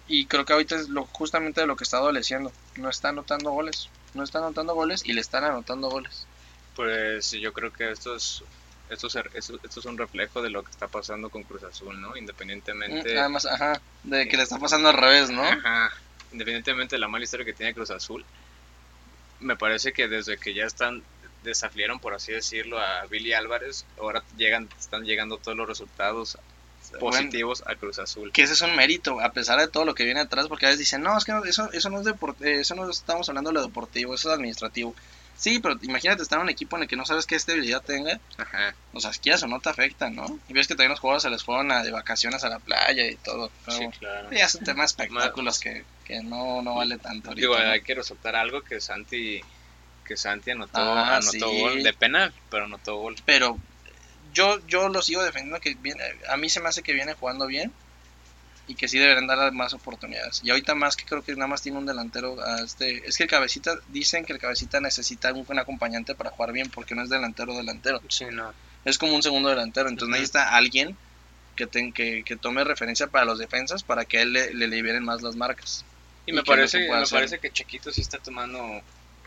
y 0.09 0.27
creo 0.27 0.45
que 0.45 0.53
ahorita 0.53 0.77
es 0.77 0.89
lo, 0.89 1.05
justamente 1.07 1.61
de 1.61 1.67
lo 1.67 1.77
que 1.77 1.85
está 1.85 1.99
adoleciendo. 1.99 2.53
No 2.77 2.89
está 2.89 3.11
anotando 3.11 3.51
goles. 3.51 3.89
No 4.15 4.23
está 4.23 4.39
anotando 4.39 4.75
goles 4.75 5.03
y 5.05 5.13
le 5.13 5.21
están 5.21 5.45
anotando 5.45 5.91
goles. 5.91 6.27
pues 6.75 7.33
yo 7.33 7.53
creo 7.53 7.73
que 7.73 7.91
esto 7.91 8.17
es, 8.17 8.43
esto 8.89 9.09
es, 9.09 9.17
esto, 9.35 9.81
es 9.81 9.87
un 9.87 9.99
reflejo 9.99 10.41
de 10.41 10.51
lo 10.51 10.65
que 10.65 10.71
está 10.71 10.89
pasando 10.89 11.31
con 11.31 11.43
Cruz 11.43 11.65
Azul, 11.65 12.01
¿no? 12.01 12.17
Independientemente... 12.17 13.13
Mm, 13.13 13.15
Nada 13.17 13.29
más, 13.29 13.47
ajá, 13.47 13.81
de 14.05 14.29
que 14.29 14.37
le 14.37 14.45
está 14.45 14.59
pasando 14.59 14.89
al 14.89 14.97
revés, 14.97 15.31
¿no? 15.31 15.43
Ajá. 15.43 15.91
Independientemente 16.33 16.97
de 16.97 17.01
la 17.01 17.09
mala 17.09 17.25
historia 17.25 17.45
que 17.45 17.53
tiene 17.53 17.75
Cruz 17.75 17.91
Azul, 17.91 18.25
me 19.41 19.57
parece 19.57 19.93
que 19.93 20.07
desde 20.07 20.39
que 20.39 20.55
ya 20.55 20.65
están 20.65 21.03
desafiaron, 21.43 22.01
por 22.01 22.15
así 22.15 22.33
decirlo, 22.33 22.79
a 22.79 23.07
Billy 23.07 23.33
Álvarez, 23.33 23.85
ahora 23.99 24.23
llegan, 24.37 24.69
están 24.79 25.05
llegando 25.05 25.39
todos 25.39 25.57
los 25.57 25.67
resultados 25.69 26.39
Bueno, 26.93 27.01
positivos 27.01 27.63
a 27.67 27.75
Cruz 27.77 27.99
Azul. 27.99 28.33
que 28.33 28.43
ese 28.43 28.55
es 28.55 28.61
un 28.63 28.75
mérito, 28.77 29.21
a 29.21 29.31
pesar 29.33 29.59
de 29.61 29.69
todo 29.69 29.85
lo 29.85 29.95
que 29.95 30.05
viene 30.05 30.21
atrás, 30.21 30.49
porque 30.49 30.67
a 30.67 30.69
veces 30.71 30.81
dicen, 30.81 31.03
no, 31.03 31.17
es 31.17 31.25
que 31.25 31.33
no- 31.33 31.45
eso, 31.45 31.71
eso 31.73 31.89
no 31.91 32.01
es 32.01 32.05
deportivo, 32.05 32.49
eso 32.51 32.75
no 32.75 32.91
estamos 32.91 33.29
hablando 33.29 33.51
de 33.51 33.55
lo 33.55 33.63
deportivo, 33.63 34.15
eso 34.15 34.29
es 34.31 34.35
administrativo. 34.35 34.95
Sí, 35.37 35.59
pero 35.59 35.79
imagínate 35.81 36.23
estar 36.23 36.39
en 36.39 36.43
un 36.43 36.49
equipo 36.51 36.77
en 36.77 36.83
el 36.83 36.89
que 36.89 36.97
no 36.97 37.07
sabes 37.07 37.25
qué 37.25 37.35
estabilidad 37.37 37.81
tenga, 37.83 38.21
Ajá. 38.37 38.75
o 38.93 39.01
sea, 39.01 39.11
quieras 39.13 39.43
o 39.43 39.47
no 39.47 39.59
te 39.61 39.71
afecta, 39.71 40.11
¿no? 40.11 40.39
Y 40.49 40.53
ves 40.53 40.69
que 40.69 40.75
también 40.75 40.91
los 40.91 41.01
jugadores 41.01 41.23
se 41.23 41.31
les 41.31 41.43
fueron 41.43 41.73
a- 41.73 41.83
de 41.83 41.91
vacaciones 41.93 42.45
a 42.45 42.51
la 42.51 42.59
playa 42.59 43.07
y 43.07 43.17
todo. 43.17 43.51
Pero 43.65 43.79
Sí, 43.79 43.87
claro. 43.99 44.31
ya 44.33 44.45
es 44.45 44.55
un 44.57 44.65
tema 44.65 44.83
de 44.83 44.87
espectáculos 44.87 45.59
que, 45.59 45.85
que 46.05 46.23
no, 46.23 46.61
no 46.61 46.75
vale 46.75 46.99
tanto 46.99 47.29
ahorita. 47.31 47.41
Digo, 47.41 47.57
hay 47.57 47.81
que 47.81 47.95
resaltar 47.95 48.37
algo 48.37 48.61
que 48.61 48.83
Santi 48.83 49.41
que 50.11 50.17
Santi 50.17 50.51
anotó, 50.51 50.81
Ah, 50.81 51.17
anotó 51.17 51.51
sí. 51.51 51.59
gol 51.61 51.83
de 51.85 51.93
penal, 51.95 52.35
pero 52.51 52.65
anotó 52.65 52.97
gol. 52.97 53.15
Pero 53.25 53.57
yo, 54.33 54.59
yo 54.67 54.89
lo 54.89 55.03
sigo 55.03 55.23
defendiendo 55.23 55.61
que 55.61 55.75
viene, 55.77 56.03
a 56.29 56.37
mí 56.37 56.49
se 56.51 56.61
me 56.61 56.69
hace 56.69 56.83
que 56.83 56.93
viene 56.93 57.15
jugando 57.15 57.47
bien 57.47 57.73
y 58.67 58.75
que 58.75 58.89
sí 58.89 58.99
deberían 58.99 59.29
dar 59.29 59.53
más 59.53 59.73
oportunidades. 59.75 60.41
Y 60.43 60.51
ahorita 60.51 60.75
más 60.75 60.97
que 60.97 61.05
creo 61.05 61.23
que 61.23 61.35
nada 61.35 61.47
más 61.47 61.63
tiene 61.63 61.79
un 61.79 61.87
delantero 61.87 62.41
a 62.45 62.61
este, 62.65 63.07
es 63.09 63.17
que 63.17 63.25
el 63.25 63.29
cabecita 63.31 63.77
dicen 63.89 64.25
que 64.25 64.33
el 64.33 64.41
cabecita 64.41 64.81
necesita 64.81 65.33
un, 65.33 65.45
un 65.49 65.59
acompañante 65.61 66.17
para 66.17 66.31
jugar 66.31 66.53
bien 66.53 66.71
porque 66.71 66.97
no 66.97 67.03
es 67.03 67.09
delantero 67.11 67.55
delantero, 67.57 68.01
Sí, 68.09 68.27
no. 68.33 68.53
es 68.85 68.99
como 68.99 69.15
un 69.15 69.23
segundo 69.23 69.49
delantero, 69.49 69.89
entonces 69.89 70.13
necesita 70.13 70.57
alguien 70.57 70.97
que, 71.57 71.67
ten- 71.69 71.93
que, 71.93 72.25
que 72.25 72.37
tome 72.37 72.65
referencia 72.65 73.07
para 73.09 73.25
los 73.27 73.39
defensas 73.39 73.83
para 73.85 74.05
que 74.05 74.19
a 74.19 74.23
él 74.23 74.33
le, 74.33 74.55
le 74.55 74.69
liberen 74.69 75.05
más 75.05 75.23
las 75.23 75.37
marcas. 75.37 75.85
Y 76.27 76.33
Y 76.33 76.35
me 76.35 76.43
parece, 76.45 76.79
me 76.79 76.95
hacer. 76.97 77.19
parece 77.19 77.39
que 77.39 77.51
Chiquito 77.51 77.91
sí 77.93 78.01
está 78.01 78.19
tomando 78.19 78.61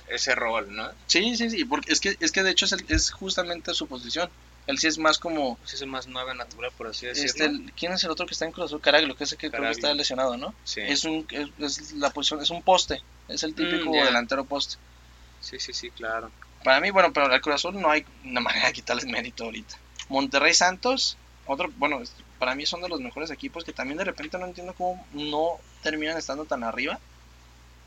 ese 0.09 0.35
rol, 0.35 0.73
¿no? 0.75 0.89
Sí, 1.07 1.35
sí, 1.37 1.49
sí, 1.49 1.65
porque 1.65 1.91
es 1.91 1.99
que, 1.99 2.15
es 2.19 2.31
que 2.31 2.43
de 2.43 2.51
hecho 2.51 2.65
es, 2.65 2.71
el- 2.73 2.85
es 2.89 3.11
justamente 3.11 3.73
su 3.73 3.87
posición. 3.87 4.29
Él 4.65 4.77
sí 4.77 4.87
es 4.87 4.97
más 4.97 5.19
como 5.19 5.57
Pues 5.57 5.73
es 5.73 5.81
el 5.81 5.87
más 5.89 6.07
nueve 6.07 6.33
natural, 6.35 6.71
por 6.77 6.87
así 6.87 7.05
decirlo. 7.05 7.29
Este, 7.29 7.45
el- 7.45 7.73
¿Quién 7.77 7.91
es 7.91 8.03
el 8.03 8.11
otro 8.11 8.25
que 8.25 8.33
está 8.33 8.45
en 8.45 8.51
Cruz 8.51 8.65
Azul? 8.67 8.81
Caraglio, 8.81 9.15
que 9.15 9.25
es 9.25 9.31
el 9.33 9.37
que 9.37 9.49
creo 9.51 9.63
que 9.63 9.71
está 9.71 9.93
lesionado, 9.93 10.37
¿no? 10.37 10.53
sí. 10.63 10.81
Es 10.81 11.03
un 11.03 11.25
es, 11.29 11.79
es 11.79 11.91
la 11.93 12.09
posición, 12.11 12.41
es 12.41 12.49
un 12.49 12.63
poste, 12.63 13.01
es 13.27 13.43
el 13.43 13.53
típico 13.55 13.89
Mm, 13.91 13.95
ya. 13.95 14.05
delantero 14.05 14.45
poste. 14.45 14.75
sí, 15.41 15.59
sí, 15.59 15.73
sí, 15.73 15.89
claro. 15.91 16.31
Para 16.63 16.79
mí, 16.79 16.91
bueno, 16.91 17.11
pero 17.11 17.25
al 17.25 17.41
Cruz 17.41 17.55
Azul 17.55 17.79
no 17.81 17.91
hay 17.91 18.05
una 18.23 18.39
manera 18.39 18.67
de 18.67 18.73
quitarles 18.73 19.05
mérito 19.05 19.43
ahorita. 19.43 19.75
Monterrey 20.07 20.53
Santos, 20.53 21.17
otro, 21.45 21.69
bueno, 21.75 22.01
para 22.39 22.55
mí 22.55 22.65
son 22.65 22.81
de 22.81 22.87
los 22.87 23.01
mejores 23.01 23.31
equipos 23.31 23.65
que 23.65 23.73
también 23.73 23.97
de 23.97 24.05
repente 24.05 24.37
no 24.37 24.45
entiendo 24.45 24.73
cómo 24.73 25.05
no 25.11 25.57
terminan 25.81 26.17
estando 26.17 26.45
tan 26.45 26.63
arriba, 26.63 26.99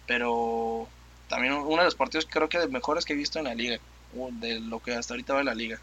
pero 0.07 0.89
también 1.29 1.55
uno 1.55 1.79
de 1.79 1.85
los 1.85 1.95
partidos 1.95 2.27
creo 2.31 2.49
que 2.49 2.59
de 2.59 2.69
mejores 2.69 3.05
que 3.05 3.13
he 3.13 3.17
visto 3.17 3.39
en 3.39 3.47
la 3.47 3.55
liga, 3.55 3.79
de 4.13 4.61
lo 4.61 4.81
que 4.81 4.95
hasta 4.95 5.15
ahorita 5.15 5.35
va 5.35 5.41
en 5.41 5.47
la 5.47 5.55
liga. 5.55 5.79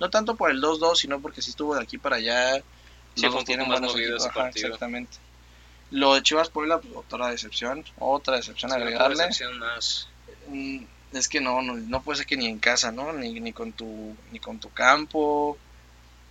No 0.00 0.10
tanto 0.10 0.34
por 0.36 0.50
el 0.50 0.60
2-2, 0.60 0.96
sino 0.96 1.20
porque 1.20 1.42
sí 1.42 1.50
estuvo 1.50 1.74
de 1.74 1.82
aquí 1.82 1.98
para 1.98 2.16
allá. 2.16 2.56
Sí, 3.14 3.22
Los 3.22 3.32
dos 3.34 3.44
tienen 3.44 3.66
más 3.68 3.78
buenos 3.80 3.92
movido 3.94 4.08
equipos. 4.10 4.22
ese 4.24 4.30
Ajá, 4.30 4.40
partido. 4.46 4.66
exactamente. 4.68 5.16
Lo 5.90 6.14
de 6.14 6.22
Chivas 6.22 6.50
Puebla, 6.50 6.78
pues, 6.80 6.94
otra 6.96 7.28
decepción, 7.28 7.84
otra 7.98 8.36
decepción 8.36 8.70
Sí, 8.70 8.76
otra 8.76 8.84
agregarle. 8.86 9.16
decepción 9.16 9.58
más. 9.58 10.08
Mm, 10.48 10.84
Es 11.12 11.28
que 11.28 11.40
no, 11.40 11.62
no, 11.62 11.74
no 11.76 12.02
puede 12.02 12.18
ser 12.18 12.26
que 12.26 12.36
ni 12.36 12.46
en 12.46 12.58
casa, 12.58 12.90
¿no? 12.92 13.12
Ni, 13.12 13.38
ni 13.40 13.52
con 13.52 13.72
tu 13.72 14.14
ni 14.32 14.38
con 14.40 14.58
tu 14.58 14.70
campo. 14.70 15.56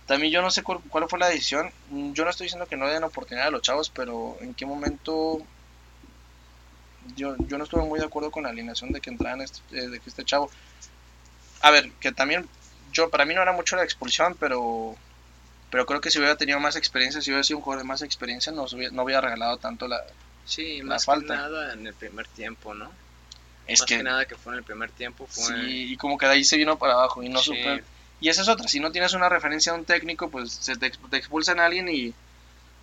También 0.06 0.32
yo 0.32 0.42
no 0.42 0.50
sé 0.50 0.62
cuál, 0.62 0.80
cuál 0.88 1.08
fue 1.08 1.18
la 1.18 1.28
decisión. 1.28 1.72
Mm, 1.90 2.12
Yo 2.12 2.22
no 2.24 2.30
estoy 2.30 2.44
diciendo 2.44 2.66
que 2.68 2.76
no 2.76 2.86
den 2.86 3.02
oportunidad 3.02 3.48
a 3.48 3.50
los 3.50 3.62
chavos, 3.62 3.90
pero 3.90 4.36
en 4.40 4.54
qué 4.54 4.64
momento 4.66 5.38
yo, 7.14 7.36
yo 7.48 7.58
no 7.58 7.64
estuve 7.64 7.82
muy 7.84 7.98
de 7.98 8.06
acuerdo 8.06 8.30
con 8.30 8.42
la 8.44 8.50
alineación 8.50 8.92
de 8.92 9.00
que 9.00 9.10
entraran 9.10 9.40
este, 9.42 9.60
eh, 9.78 9.88
de 9.88 10.00
que 10.00 10.08
este 10.10 10.24
chavo. 10.24 10.50
A 11.62 11.70
ver, 11.70 11.90
que 12.00 12.12
también 12.12 12.48
yo 12.92 13.10
para 13.10 13.24
mí 13.24 13.34
no 13.34 13.42
era 13.42 13.52
mucho 13.52 13.76
la 13.76 13.84
expulsión, 13.84 14.36
pero 14.38 14.96
pero 15.70 15.84
creo 15.84 16.00
que 16.00 16.10
si 16.10 16.18
hubiera 16.18 16.36
tenido 16.36 16.60
más 16.60 16.76
experiencia, 16.76 17.20
si 17.20 17.30
hubiera 17.30 17.42
sido 17.42 17.58
un 17.58 17.62
jugador 17.64 17.82
de 17.82 17.88
más 17.88 18.00
experiencia, 18.02 18.52
no, 18.52 18.62
hubiera, 18.64 18.92
no 18.94 19.02
hubiera 19.02 19.20
regalado 19.20 19.58
tanto 19.58 19.88
la... 19.88 20.00
Sí, 20.44 20.78
La 20.78 20.84
más 20.94 21.04
falta. 21.04 21.34
que 21.34 21.40
nada 21.40 21.72
en 21.74 21.86
el 21.88 21.92
primer 21.94 22.26
tiempo, 22.28 22.72
¿no? 22.72 22.90
Es 23.66 23.80
más 23.80 23.86
que, 23.88 24.00
nada 24.02 24.24
que 24.26 24.36
fue 24.36 24.52
en 24.52 24.58
el 24.58 24.64
primer 24.64 24.90
tiempo 24.92 25.26
fue... 25.26 25.44
Sí, 25.44 25.92
y 25.92 25.96
como 25.96 26.16
que 26.18 26.26
de 26.26 26.32
ahí 26.32 26.44
se 26.44 26.56
vino 26.56 26.78
para 26.78 26.92
abajo 26.94 27.20
y 27.22 27.28
no 27.28 27.40
Sí. 27.40 27.46
supe. 27.46 27.82
Y 28.20 28.28
esa 28.28 28.42
es 28.42 28.48
otra, 28.48 28.68
si 28.68 28.78
no 28.78 28.92
tienes 28.92 29.12
una 29.12 29.28
referencia 29.28 29.72
de 29.72 29.78
un 29.80 29.84
técnico, 29.84 30.30
pues 30.30 30.52
se 30.52 30.76
te, 30.76 30.88
te 30.90 31.16
expulsan 31.16 31.58
a 31.58 31.66
alguien 31.66 31.88
y, 31.88 32.14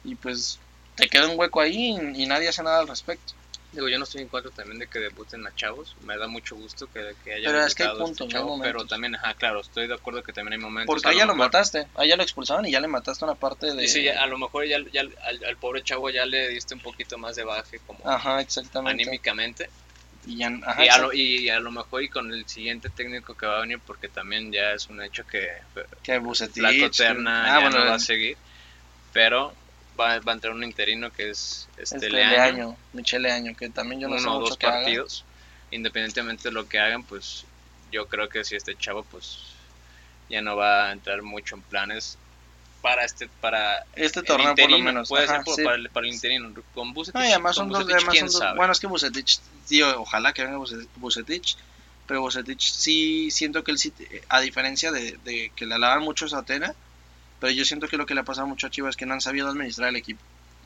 y 0.03 0.15
pues 0.15 0.59
te 0.95 1.07
queda 1.07 1.29
un 1.29 1.39
hueco 1.39 1.61
ahí 1.61 1.97
y, 2.15 2.23
y 2.23 2.25
nadie 2.27 2.49
hace 2.49 2.61
nada 2.63 2.79
al 2.79 2.87
respecto. 2.89 3.33
Digo, 3.73 3.89
yo 3.89 3.97
no 3.97 4.03
estoy 4.03 4.21
en 4.21 4.29
contra 4.29 4.51
también 4.51 4.79
de 4.79 4.87
que 4.87 4.99
debuten 4.99 5.45
a 5.47 5.53
chavos. 5.55 5.95
Me 6.01 6.15
da 6.17 6.27
mucho 6.27 6.55
gusto 6.55 6.87
que, 6.87 7.15
que 7.23 7.33
haya 7.33 7.47
Pero 7.47 7.65
es 7.65 7.73
que 7.75 7.83
hay 7.83 7.87
debutado 7.89 8.05
puntos, 8.07 8.27
este 8.27 8.37
chavo, 8.37 8.49
momentos. 8.49 8.71
pero 8.71 8.87
también, 8.87 9.15
ajá, 9.15 9.33
claro, 9.33 9.61
estoy 9.61 9.87
de 9.87 9.95
acuerdo 9.95 10.21
que 10.23 10.31
también 10.31 10.53
hay 10.53 10.59
momentos. 10.59 10.93
Porque 10.93 11.07
a 11.07 11.11
ahí 11.11 11.17
ya 11.17 11.25
lo 11.25 11.33
mejor- 11.33 11.47
mataste, 11.47 11.87
ahí 11.95 12.07
ya 12.09 12.15
lo 12.15 12.23
expulsaron 12.23 12.65
y 12.67 12.71
ya 12.71 12.79
le 12.79 12.87
mataste 12.87 13.25
una 13.25 13.35
parte 13.35 13.73
de... 13.73 13.83
Y 13.83 13.87
sí, 13.87 14.07
a 14.07 14.25
lo 14.27 14.37
mejor 14.37 14.65
ya, 14.67 14.77
ya 14.91 15.01
al, 15.01 15.43
al 15.43 15.57
pobre 15.57 15.81
chavo 15.83 16.09
ya 16.11 16.25
le 16.25 16.49
diste 16.49 16.75
un 16.75 16.81
poquito 16.81 17.17
más 17.17 17.35
de 17.35 17.43
baje 17.43 17.79
como 17.87 18.07
Ajá, 18.07 18.41
exactamente. 18.41 19.03
anímicamente. 19.03 19.69
Y, 20.25 20.37
ya, 20.37 20.51
ajá, 20.65 20.85
y, 20.85 20.87
a 20.89 20.97
lo, 20.99 21.11
y 21.11 21.49
a 21.49 21.59
lo 21.59 21.71
mejor 21.71 22.03
y 22.03 22.09
con 22.09 22.31
el 22.31 22.47
siguiente 22.47 22.89
técnico 22.89 23.33
que 23.35 23.45
va 23.45 23.57
a 23.57 23.61
venir, 23.61 23.79
porque 23.85 24.07
también 24.07 24.51
ya 24.53 24.71
es 24.71 24.87
un 24.87 25.01
hecho 25.01 25.25
que 25.25 25.49
que 26.01 26.17
Bucetich, 26.19 26.61
la 26.63 26.71
Coterna 26.79 27.43
ah, 27.43 27.59
ya 27.59 27.67
bueno, 27.67 27.83
no 27.83 27.89
va 27.89 27.95
a 27.95 27.99
seguir. 27.99 28.37
Pero 29.11 29.53
va, 29.99 30.19
va 30.19 30.31
a 30.31 30.35
entrar 30.35 30.53
un 30.53 30.63
interino 30.63 31.11
que 31.11 31.29
es 31.29 31.67
este, 31.77 31.97
este 31.97 32.09
Leaño, 32.09 32.31
Leaño, 32.31 32.77
Michele 32.93 33.27
Leaño, 33.29 33.55
que 33.55 33.69
también 33.69 34.01
yo 34.01 34.07
no 34.07 34.15
sé 34.17 34.21
uno 34.23 34.31
o 34.37 34.39
mucho 34.39 34.49
dos 34.49 34.57
que 34.57 34.67
haga. 34.67 34.77
partidos. 34.79 35.23
Independientemente 35.71 36.49
de 36.49 36.51
lo 36.53 36.67
que 36.67 36.79
hagan, 36.79 37.03
pues 37.03 37.45
yo 37.91 38.07
creo 38.07 38.29
que 38.29 38.43
si 38.43 38.55
este 38.55 38.75
chavo 38.75 39.03
pues 39.03 39.39
ya 40.29 40.41
no 40.41 40.55
va 40.55 40.89
a 40.89 40.91
entrar 40.91 41.21
mucho 41.23 41.55
en 41.55 41.61
planes 41.63 42.17
para 42.81 43.05
este 43.05 43.27
para 43.39 43.83
Este 43.95 44.19
el 44.19 44.25
torneo 44.25 44.55
por 44.55 44.69
lo 44.69 44.77
interino, 44.77 44.85
menos. 44.85 45.09
puede 45.09 45.23
ajá, 45.25 45.35
ser 45.37 45.43
por- 45.45 45.55
sí. 45.55 45.63
para, 45.63 45.75
el, 45.77 45.89
para 45.89 46.05
el 46.07 46.13
interino 46.13 46.53
con 46.73 46.93
Bucetich, 46.93 47.19
No, 47.19 47.25
y 47.27 47.31
además 47.31 47.55
son 47.55 47.69
dos, 47.69 47.77
Bucetich, 47.79 47.95
además 47.95 48.11
quién 48.13 48.29
son 48.29 48.47
dos-. 48.47 48.55
Bueno, 48.57 48.73
es 48.73 48.79
que 48.79 48.87
Bucetich, 48.87 49.39
tío, 49.67 50.01
ojalá 50.01 50.33
que 50.33 50.43
venga 50.43 50.57
Buce- 50.57 50.87
Bucetich, 50.97 51.55
pero 52.07 52.21
Bucetich 52.21 52.71
sí 52.71 53.31
siento 53.31 53.63
que 53.63 53.71
él 53.71 53.77
sí, 53.79 53.93
a 54.29 54.41
diferencia 54.41 54.91
de, 54.91 55.17
de 55.23 55.51
que 55.55 55.65
le 55.65 55.75
alaban 55.75 56.01
mucho 56.03 56.25
a 56.35 56.39
Atena, 56.39 56.75
pero 57.43 57.51
yo 57.53 57.65
siento 57.65 57.89
que 57.89 57.97
lo 57.97 58.05
que 58.05 58.13
le 58.15 58.21
ha 58.21 58.23
pasado 58.23 58.47
mucho 58.47 58.67
a 58.67 58.69
Chivas 58.69 58.91
es 58.91 58.95
que 58.95 59.05
no 59.05 59.13
han 59.15 59.19
sabido 59.19 59.49
administrar 59.49 59.89
el 59.89 59.97
equipo. 59.97 60.21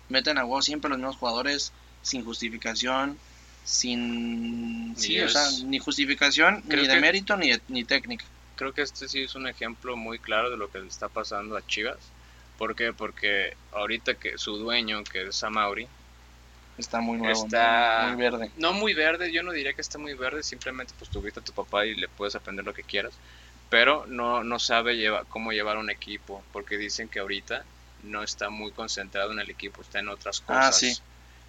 Meten 0.10 0.38
a 0.38 0.46
huevo 0.46 0.62
siempre 0.62 0.90
los 0.90 1.00
mismos 1.00 1.16
jugadores, 1.18 1.74
sin 2.04 2.24
justificación, 2.24 3.18
sin... 3.66 4.94
Sí, 4.96 5.20
o 5.20 5.28
sea, 5.28 5.44
ni 5.66 5.80
justificación, 5.80 6.62
creo 6.68 6.84
ni 6.84 6.88
de 6.88 6.94
que- 6.94 7.00
mérito, 7.02 7.36
ni, 7.36 7.50
de- 7.50 7.62
ni 7.68 7.84
técnica. 7.84 8.26
creo 8.56 8.74
que 8.74 8.84
este 8.84 9.08
sí 9.08 9.24
es 9.24 9.34
un 9.34 9.48
ejemplo 9.48 9.98
muy 9.98 10.20
claro 10.20 10.52
de 10.52 10.58
lo 10.58 10.70
que 10.70 10.78
le 10.78 10.88
está 10.88 11.08
pasando 11.10 11.58
a 11.58 11.66
Chivas 11.66 11.98
¿Por 12.60 12.76
qué? 12.76 12.94
Porque 12.94 13.56
ahorita 13.72 14.14
que 14.14 14.38
su 14.38 14.58
dueño, 14.58 15.04
que 15.04 15.28
es 15.28 15.36
Samauri, 15.36 15.88
Está 16.78 17.00
muy 17.02 17.18
nuevo, 17.18 17.44
Está- 17.46 18.06
muy 18.10 18.22
verde. 18.22 18.52
no 18.58 18.72
muy 18.74 18.94
verde, 18.94 19.32
yo 19.32 19.42
no 19.42 19.52
diría 19.52 19.74
que 19.74 19.82
está 19.82 19.98
muy 19.98 20.14
verde, 20.14 20.44
simplemente 20.44 20.94
pues 21.00 21.10
tuviste 21.10 21.40
a 21.40 21.44
tu 21.44 21.54
papá 21.54 21.88
y 21.88 21.96
le 21.96 22.08
puedes 22.08 22.36
aprender 22.36 22.64
lo 22.64 22.74
que 22.76 22.84
quieras, 22.84 23.14
pero 23.70 24.06
no, 24.08 24.44
no 24.44 24.60
sabe 24.60 24.96
lleva, 24.96 25.26
cómo 25.26 25.52
llevar 25.52 25.78
un 25.78 25.90
equipo, 25.90 26.44
porque 26.54 26.78
dicen 26.78 27.10
que 27.10 27.20
ahorita 27.20 27.66
no 28.04 28.24
está 28.24 28.50
muy 28.50 28.72
concentrado 28.72 29.32
en 29.32 29.40
el 29.40 29.50
equipo, 29.50 29.82
está 29.82 30.00
en 30.00 30.10
otras 30.10 30.40
cosas. 30.42 30.68
Ah, 30.68 30.72
sí. 30.72 30.98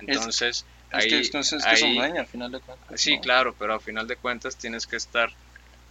Entonces, 0.01 0.65
Es 0.91 0.95
ahí, 1.05 1.09
que, 1.11 1.17
entonces, 1.19 1.61
es 1.61 1.67
que 1.67 1.75
es 1.75 1.83
un 1.83 1.99
ahí- 2.01 2.17
al 2.17 2.27
final 2.27 2.51
de 2.51 2.61
cuentas. 2.61 3.01
Sí, 3.01 3.17
¿no? 3.17 3.21
claro, 3.23 3.55
pero 3.59 3.75
a 3.75 3.81
final 3.81 4.07
de 4.09 4.17
cuentas 4.17 4.57
tienes 4.57 4.87
que 4.87 4.97
estar 4.97 5.31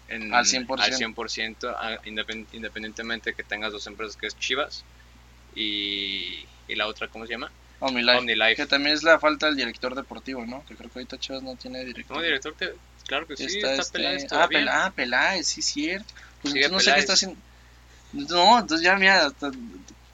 en, 0.08 0.34
Al 0.34 0.46
100%. 0.46 0.82
al 0.82 0.94
100%, 0.94 1.70
a- 1.70 2.02
independ- 2.04 2.48
independientemente 2.54 3.34
que 3.34 3.44
tengas 3.44 3.72
dos 3.72 3.86
empresas 3.88 4.16
que 4.18 4.28
es 4.28 4.38
Chivas 4.38 4.84
y, 5.56 6.46
y 6.68 6.76
la 6.76 6.88
otra, 6.88 7.08
¿cómo 7.08 7.26
se 7.26 7.34
llama? 7.34 7.52
OmniLife. 7.80 8.18
OmniLife. 8.18 8.56
Que 8.56 8.66
también 8.66 8.96
es 8.96 9.04
la 9.04 9.20
falta 9.20 9.48
del 9.48 9.56
director 9.56 9.94
deportivo, 9.96 10.46
¿no? 10.46 10.66
Que 10.66 10.76
creo 10.76 10.90
que 10.90 11.00
ahorita 11.00 11.18
Chivas 11.20 11.44
no 11.44 11.56
tiene 11.56 11.86
director. 11.86 12.18
No, 12.18 12.24
director, 12.24 12.54
te- 12.58 12.74
claro 13.08 13.26
que 13.28 13.38
sí, 13.38 13.46
está, 13.46 13.76
este- 13.76 13.94
Peláez 14.00 14.24
ah, 14.26 14.28
todavía. 14.28 14.60
Pel- 14.60 14.70
ah, 14.72 14.94
Peláez, 14.96 15.48
sí, 15.48 15.62
cierto. 15.62 16.14
Pues 16.42 16.54
entonces 16.56 16.72
no 16.72 16.80
sé 16.80 16.94
qué 16.94 17.00
está 17.00 17.14
haciendo. 17.14 17.38
No, 18.14 18.60
entonces 18.60 18.86
ya, 18.86 18.96
mira, 18.96 19.26
hasta- 19.28 19.52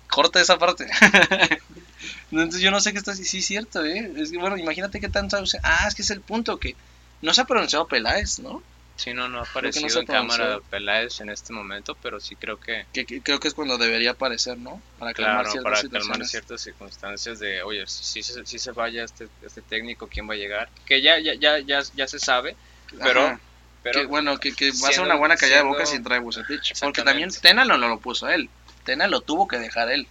corta 0.10 0.39
esa 0.39 0.58
parte. 0.58 0.88
entonces 2.32 2.62
yo 2.62 2.71
no 2.71 2.79
sé 2.82 2.91
qué 2.91 2.97
está 2.99 3.12
haciendo. 3.12 3.29
Sí, 3.29 3.41
cierto, 3.41 3.84
¿eh? 3.86 4.12
Es 4.17 4.32
que, 4.32 4.38
bueno, 4.38 4.58
imagínate 4.58 4.99
qué 4.99 5.10
tanto. 5.10 5.38
Ah, 5.63 5.86
es 5.88 5.95
que 5.95 6.01
es 6.01 6.10
el 6.12 6.21
punto 6.21 6.60
que 6.60 6.75
no 7.21 7.34
se 7.34 7.41
ha 7.41 7.45
pronunciado 7.45 7.88
Peláez, 7.88 8.39
¿no? 8.39 8.62
Sí, 8.95 9.12
no, 9.12 9.27
no 9.27 9.39
ha 9.39 9.41
no 9.41 9.47
aparecido 9.49 9.89
se 9.89 9.99
en 10.01 10.06
cámara. 10.06 10.60
Peláez 10.69 11.19
en 11.19 11.29
este 11.32 11.51
momento, 11.51 11.97
pero 12.01 12.19
sí 12.19 12.36
creo 12.36 12.60
que, 12.60 12.86
Que, 12.93 13.06
que 13.06 13.21
creo 13.21 13.39
que 13.39 13.47
es 13.47 13.56
cuando 13.56 13.77
debería 13.79 14.12
aparecer, 14.12 14.58
¿no? 14.58 14.79
Para 14.99 15.13
calmar 15.13 15.45
claro, 15.45 15.51
ciertas 15.51 15.63
para 15.63 15.82
situaciones. 15.82 16.29
ciertas 16.29 16.62
circunstancias 16.62 17.39
de, 17.39 17.63
oye, 17.63 17.86
si, 17.88 18.21
si, 18.21 18.34
si 18.45 18.60
se 18.60 18.71
vaya 18.71 19.03
este, 19.03 19.29
este 19.43 19.62
técnico, 19.63 20.08
¿quién 20.08 20.29
va 20.29 20.34
a 20.34 20.38
llegar? 20.38 20.69
Que 20.86 21.01
ya, 21.01 21.17
ya, 21.19 21.34
ya, 21.34 21.58
ya, 21.58 21.82
ya 21.95 22.08
se 22.08 22.19
sabe, 22.19 22.56
pero... 23.01 23.25
Ajá. 23.25 23.39
pero 23.82 24.01
que, 24.01 24.06
bueno, 24.08 24.38
que, 24.39 24.53
que 24.53 24.71
va 24.84 24.89
a 24.89 24.91
ser 24.93 25.01
una 25.03 25.15
buena 25.15 25.36
callada 25.38 25.62
de 25.63 25.67
boca 25.67 25.86
si 25.86 25.99
trae 25.99 26.19
Bucetich. 26.19 26.79
Porque 26.79 27.01
también 27.03 27.29
Tena 27.41 27.65
no, 27.65 27.77
no 27.77 27.88
lo 27.89 27.99
puso 27.99 28.29
él. 28.29 28.49
Tena 28.86 29.08
lo 29.08 29.21
tuvo 29.21 29.47
que 29.47 29.58
dejar 29.60 29.89
él. 29.91 30.08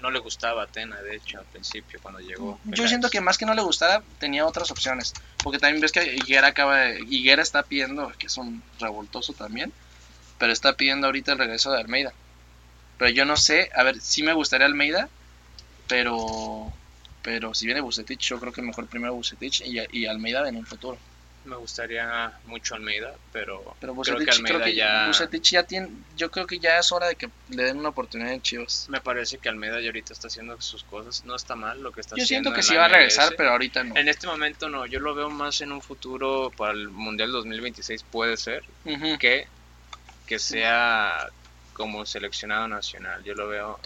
no 0.00 0.10
le 0.10 0.18
gustaba 0.18 0.64
a 0.64 0.66
Tena, 0.66 1.00
de 1.00 1.14
hecho, 1.16 1.38
al 1.38 1.44
principio, 1.46 2.00
cuando 2.02 2.18
llegó. 2.20 2.58
Yo 2.64 2.70
Peláez. 2.72 2.88
siento 2.90 3.08
que 3.10 3.20
más 3.20 3.38
que 3.38 3.46
no 3.46 3.54
le 3.54 3.62
gustara, 3.62 4.02
tenía 4.18 4.44
otras 4.46 4.70
opciones. 4.72 5.12
Porque 5.44 5.58
también 5.60 5.80
ves 5.80 5.92
que 5.92 6.04
Higuera 6.16 6.48
acaba 6.48 6.78
de- 6.78 7.00
Higuera 7.08 7.40
está 7.42 7.62
pidiendo, 7.62 8.12
que 8.18 8.26
es 8.26 8.36
un 8.36 8.62
revoltoso 8.80 9.32
también, 9.32 9.72
pero 10.38 10.52
está 10.52 10.72
pidiendo 10.74 11.06
ahorita 11.06 11.32
el 11.32 11.38
regreso 11.38 11.70
de 11.70 11.80
Almeida. 11.80 12.12
Pero 12.98 13.10
yo 13.12 13.24
no 13.24 13.36
sé, 13.36 13.70
a 13.74 13.82
ver, 13.84 14.00
sí 14.00 14.22
me 14.24 14.32
gustaría 14.32 14.66
Almeida, 14.66 15.08
pero 15.88 16.72
pero 17.22 17.54
si 17.54 17.66
viene 17.66 17.80
Bucetich, 17.80 18.20
yo 18.20 18.40
creo 18.40 18.52
que 18.52 18.62
mejor 18.62 18.86
primero 18.88 19.14
Bucetich 19.14 19.62
y, 19.64 19.78
y 19.92 20.06
Almeida 20.06 20.48
en 20.48 20.56
un 20.56 20.66
futuro. 20.66 20.98
Me 21.44 21.56
gustaría 21.56 22.32
mucho 22.44 22.76
Almeida, 22.76 23.14
pero, 23.32 23.74
Pero 23.80 23.94
creo 23.96 24.18
que 24.18 24.30
Almeida 24.30 24.58
creo 24.58 24.64
que 24.64 24.74
ya... 24.74 25.06
Bucetich 25.08 25.50
ya 25.50 25.64
tiene, 25.64 25.88
yo 26.16 26.30
creo 26.30 26.46
que 26.46 26.60
ya 26.60 26.78
es 26.78 26.92
hora 26.92 27.08
de 27.08 27.16
que 27.16 27.28
le 27.48 27.64
den 27.64 27.78
una 27.78 27.88
oportunidad 27.88 28.32
en 28.32 28.40
Chivas. 28.42 28.86
Me 28.88 29.00
parece 29.00 29.38
que 29.38 29.48
Almeida 29.48 29.80
ya 29.80 29.86
ahorita 29.86 30.12
está 30.12 30.28
haciendo 30.28 30.60
sus 30.60 30.84
cosas. 30.84 31.24
No 31.24 31.34
está 31.34 31.56
mal 31.56 31.82
lo 31.82 31.90
que 31.90 32.00
está 32.00 32.14
Yo 32.14 32.22
haciendo. 32.22 32.50
siento 32.50 32.56
que 32.56 32.62
sí 32.62 32.76
va 32.76 32.84
a 32.84 32.88
regresar, 32.88 33.34
pero 33.36 33.50
ahorita 33.50 33.82
no. 33.82 33.96
En 33.96 34.08
este 34.08 34.26
momento 34.26 34.68
no, 34.68 34.86
yo 34.86 35.00
lo 35.00 35.14
veo 35.14 35.30
más 35.30 35.60
en 35.60 35.72
un 35.72 35.82
futuro 35.82 36.52
para 36.56 36.72
el 36.72 36.88
Mundial 36.88 37.32
2026 37.32 38.04
puede 38.04 38.36
ser 38.36 38.62
que, 39.18 39.48
que 40.26 40.38
sea 40.38 41.28
como 41.72 42.06
seleccionado 42.06 42.68
nacional. 42.68 43.24
Yo 43.24 43.34
lo 43.34 43.48
veo, 43.48 43.80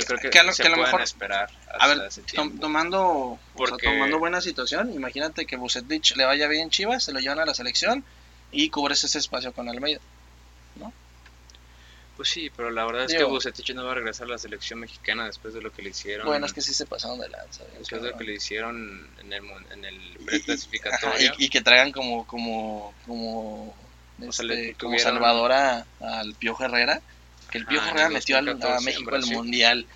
yo 0.00 0.06
creo 0.06 0.18
que, 0.20 0.30
Que 0.30 0.38
a 0.38 0.42
lo- 0.42 0.52
se 0.52 0.62
que 0.62 0.68
a 0.68 0.70
lo 0.70 0.76
pueden 0.76 0.86
mejor- 0.92 1.02
esperar 1.02 1.50
hasta 1.68 1.84
A 1.84 1.88
ver, 1.88 1.98
ese 2.06 2.22
tom- 2.22 2.26
tiempo. 2.48 2.60
tomando, 2.60 3.02
o 3.08 3.38
sea, 3.38 3.54
Porque- 3.56 3.86
tomando 3.86 4.18
buena 4.18 4.40
situación, 4.40 4.92
imagínate 4.92 5.46
que 5.46 5.56
Bucetich 5.56 6.16
le 6.16 6.24
vaya 6.24 6.46
bien 6.48 6.62
en 6.64 6.70
Chivas, 6.70 7.04
se 7.04 7.12
lo 7.12 7.20
llevan 7.20 7.38
a 7.40 7.44
la 7.46 7.54
selección 7.54 8.04
y 8.52 8.68
cubres 8.70 9.04
ese 9.04 9.18
espacio 9.18 9.52
con 9.52 9.68
Almeida. 9.68 10.00
Pues 12.16 12.28
sí, 12.28 12.50
pero 12.54 12.70
la 12.70 12.84
verdad 12.84 13.04
es 13.04 13.14
que 13.14 13.24
Bucetich 13.24 13.70
no 13.74 13.82
va 13.82 13.92
a 13.92 13.94
regresar 13.94 14.26
a 14.26 14.30
la 14.32 14.36
selección 14.38 14.78
mexicana 14.78 15.24
después 15.24 15.54
de 15.54 15.62
lo 15.62 15.72
que 15.72 15.80
le 15.80 15.88
hicieron. 15.88 16.26
Bueno, 16.26 16.44
es 16.44 16.52
que 16.52 16.60
sí 16.60 16.74
se 16.74 16.84
pasaron 16.84 17.18
de 17.18 17.30
lanza. 17.30 17.64
después 17.78 18.02
de 18.02 18.10
lo 18.10 18.18
que 18.18 18.24
le 18.24 18.34
hicieron 18.34 19.08
en 19.20 19.32
el, 19.32 19.42
en 19.72 19.84
el 19.86 20.18
preclasificatorio. 20.26 21.32
y, 21.38 21.46
y 21.46 21.48
que 21.48 21.62
traigan 21.62 21.92
como 21.92 22.26
como 22.26 22.92
como, 23.06 23.74
O 24.28 24.32
sea, 24.32 24.44
este, 24.44 24.74
como 24.74 24.98
Salvador 24.98 25.52
a- 25.52 25.86
al 26.00 26.34
Piojo 26.34 26.62
Herrera, 26.62 27.00
que 27.50 27.58
el 27.58 27.66
Piojo 27.66 27.84
Ah, 27.86 27.90
Herrera 27.90 28.08
metió 28.10 28.38
al- 28.38 28.46
2014 28.46 28.82
a 28.82 28.84
México 28.86 29.10
al 29.10 29.16
Brasil. 29.18 29.36
Mundial, 29.36 29.86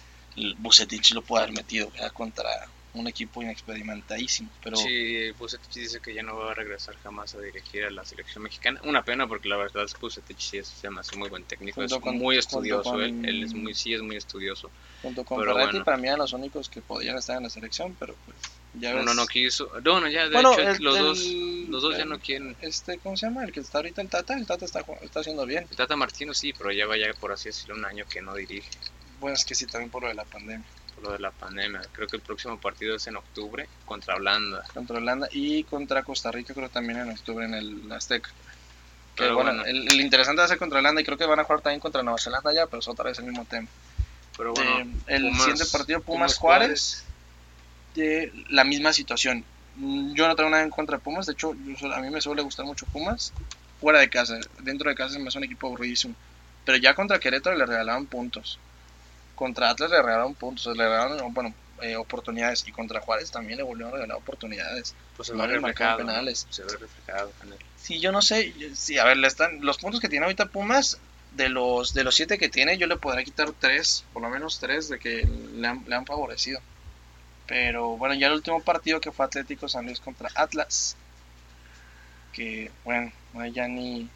Bucetich 0.58 1.12
lo 1.12 1.22
puede 1.22 1.44
haber 1.44 1.56
metido 1.56 1.92
ya 1.98 2.10
contra 2.10 2.48
un 2.94 3.08
equipo 3.08 3.42
inexperimentadísimo, 3.42 4.50
pero 4.62 4.76
Sí, 4.76 5.30
Bucetich 5.32 5.72
dice 5.74 6.00
que 6.00 6.14
ya 6.14 6.22
no 6.22 6.36
va 6.36 6.52
a 6.52 6.54
regresar 6.54 6.94
jamás 7.02 7.34
a 7.34 7.40
dirigir 7.40 7.84
a 7.84 7.90
la 7.90 8.04
selección 8.04 8.44
mexicana. 8.44 8.80
Una 8.84 9.02
pena 9.04 9.26
porque 9.26 9.48
la 9.48 9.56
verdad 9.56 9.84
es 9.84 9.94
que 9.94 9.98
Bucetich 10.00 10.38
sí 10.40 10.58
es, 10.58 10.68
se 10.68 10.88
me 10.90 11.00
hace 11.00 11.16
muy 11.16 11.28
buen 11.28 11.44
técnico, 11.44 11.80
Junto 11.80 11.96
es 11.96 12.00
con- 12.00 12.16
muy 12.18 12.36
estudioso, 12.38 12.90
con- 12.92 13.02
él, 13.02 13.24
él 13.24 13.42
es 13.44 13.54
muy, 13.54 13.74
sí 13.74 13.94
es 13.94 14.00
muy 14.02 14.16
estudioso. 14.16 14.70
junto 15.02 15.24
con 15.24 15.40
Ferretti 15.40 15.58
bueno. 15.70 15.84
para 15.84 15.96
mí 15.96 16.06
eran 16.06 16.20
los 16.20 16.32
únicos 16.32 16.68
que 16.68 16.80
podían 16.82 17.16
estar 17.18 17.36
en 17.36 17.42
la 17.44 17.50
selección, 17.50 17.96
pero 17.98 18.14
pues 18.24 18.36
ya 18.74 18.92
ves. 18.94 19.02
Uno 19.02 19.14
no 19.14 19.26
quiso, 19.26 19.70
no, 19.82 20.00
no, 20.00 20.08
ya 20.08 20.24
de 20.24 20.30
Bueno, 20.30 20.52
hecho 20.52 20.62
el- 20.62 20.82
los, 20.82 20.96
el- 20.96 21.02
dos, 21.04 21.68
los 21.70 21.82
dos 21.82 21.96
ya 21.98 22.04
no 22.04 22.18
quieren. 22.18 22.56
Este, 22.60 22.98
¿cómo 22.98 23.16
se 23.16 23.26
llama? 23.26 23.44
El 23.44 23.52
que 23.52 23.60
está 23.60 23.78
ahorita 23.78 24.02
el 24.02 24.08
Tata, 24.08 24.34
el 24.34 24.46
Tata 24.46 24.64
está, 24.64 24.84
está 25.02 25.20
haciendo 25.20 25.46
bien. 25.46 25.66
El 25.70 25.76
Tata 25.76 25.96
Martino 25.96 26.34
sí, 26.34 26.52
pero 26.52 26.70
ya 26.72 26.86
vaya 26.86 27.12
por 27.14 27.32
así 27.32 27.48
decirlo 27.48 27.74
un 27.76 27.84
año 27.84 28.04
que 28.08 28.20
no 28.22 28.34
dirige 28.34 28.68
Bueno, 29.20 29.34
es 29.36 29.44
que 29.44 29.54
sí, 29.54 29.66
también 29.66 29.90
por 29.90 30.02
lo 30.02 30.08
de 30.08 30.14
la 30.14 30.24
pandemia. 30.24 30.64
por 30.94 31.04
lo 31.04 31.12
de 31.12 31.18
la 31.18 31.30
pandemia. 31.30 31.82
Creo 31.92 32.06
que 32.08 32.16
el 32.16 32.22
próximo 32.22 32.58
partido 32.60 32.94
es 32.96 33.06
en 33.06 33.16
octubre 33.16 33.68
contra 33.84 34.14
Holanda. 34.16 34.64
Contra 34.72 34.98
Holanda 34.98 35.28
y 35.32 35.64
contra 35.64 36.02
Costa 36.02 36.30
Rica 36.30 36.54
creo 36.54 36.68
también 36.68 36.98
en 37.00 37.10
octubre 37.10 37.44
en 37.46 37.54
el 37.54 37.90
Azteca. 37.92 38.28
Que 38.28 39.22
Pero 39.22 39.34
bueno, 39.36 39.50
bueno. 39.54 39.64
El, 39.66 39.88
el 39.92 40.00
interesante 40.00 40.38
va 40.40 40.44
a 40.44 40.48
ser 40.48 40.58
contra 40.58 40.78
Holanda 40.80 41.00
y 41.00 41.04
creo 41.04 41.16
que 41.18 41.24
van 41.26 41.38
a 41.40 41.44
jugar 41.44 41.60
también 41.62 41.80
contra 41.80 42.02
Nueva 42.02 42.18
Zelanda 42.18 42.52
ya, 42.52 42.66
pero 42.66 42.78
es 42.80 42.88
otra 42.88 43.04
vez 43.06 43.18
el 43.20 43.24
mismo 43.26 43.44
tema. 43.44 43.68
Pero 44.36 44.52
bueno, 44.52 44.80
Eh, 44.80 44.86
el 45.06 45.22
Pumas- 45.24 45.38
siguiente 45.38 45.64
partido 45.66 46.00
Pumas, 46.00 46.34
Pumas 46.34 46.38
Juárez, 46.38 47.04
de 47.94 48.32
la 48.50 48.64
misma 48.64 48.92
situación. 48.92 49.44
Mm, 49.76 50.14
Yo 50.14 50.28
no 50.28 50.36
tengo 50.36 50.50
nada 50.50 50.62
en 50.62 50.70
contra 50.70 50.96
de 50.98 51.02
Pumas, 51.02 51.26
de 51.26 51.32
hecho 51.32 51.54
yo 51.54 51.92
a 51.92 52.00
mí 52.00 52.10
me 52.10 52.20
suele 52.20 52.42
gustar 52.42 52.66
mucho 52.66 52.86
Pumas 52.86 53.32
fuera 53.80 54.00
de 54.00 54.08
casa, 54.08 54.38
dentro 54.60 54.88
de 54.90 54.96
casa 54.96 55.18
me 55.18 55.28
hace 55.28 55.38
un 55.38 55.44
equipo 55.44 55.66
aburridísimo. 55.66 56.14
Pero 56.64 56.78
ya 56.78 56.94
contra 56.94 57.18
Querétaro 57.18 57.56
le 57.56 57.66
regalaban 57.66 58.06
puntos. 58.06 58.58
Contra 59.34 59.70
Atlas 59.70 59.90
le 59.90 59.98
regalaron 60.00 60.34
puntos, 60.34 60.76
le 60.76 60.84
regalaron 60.84 61.34
bueno, 61.34 61.52
eh, 61.82 61.96
oportunidades 61.96 62.64
y 62.66 62.72
contra 62.72 63.00
Juárez 63.00 63.30
también 63.30 63.58
le 63.58 63.64
volvieron 63.64 63.92
a 63.92 63.96
regalar 63.96 64.16
oportunidades. 64.16 64.94
pues 65.16 65.28
se 65.28 65.34
no 65.34 65.46
le 65.46 65.60
penales. 65.96 66.46
Se 66.50 66.62
ve 66.62 66.76
reflejado 66.76 67.32
en 67.42 67.52
el- 67.52 67.58
Sí, 67.76 67.98
yo 68.00 68.12
no 68.12 68.22
sé, 68.22 68.54
sí, 68.74 68.96
a 68.98 69.04
ver, 69.04 69.18
le 69.18 69.26
están 69.26 69.60
los 69.60 69.76
puntos 69.76 70.00
que 70.00 70.08
tiene 70.08 70.24
ahorita 70.24 70.46
Pumas 70.46 70.98
de 71.32 71.48
los 71.48 71.92
de 71.92 72.04
los 72.04 72.14
siete 72.14 72.38
que 72.38 72.48
tiene, 72.48 72.78
yo 72.78 72.86
le 72.86 72.96
podría 72.96 73.24
quitar 73.24 73.50
tres, 73.58 74.04
por 74.12 74.22
lo 74.22 74.30
menos 74.30 74.58
tres 74.60 74.88
de 74.88 74.98
que 74.98 75.26
le 75.26 75.66
han, 75.66 75.84
le 75.86 75.94
han 75.94 76.06
favorecido. 76.06 76.60
Pero 77.46 77.96
bueno, 77.96 78.14
ya 78.14 78.28
el 78.28 78.34
último 78.34 78.60
partido 78.60 79.00
que 79.00 79.12
fue 79.12 79.26
Atlético 79.26 79.68
San 79.68 79.86
Luis 79.86 80.00
contra 80.00 80.30
Atlas, 80.34 80.96
que 82.32 82.70
bueno, 82.84 83.12
no 83.32 83.40
hay 83.40 83.52
ya 83.52 83.68
ni 83.68 84.08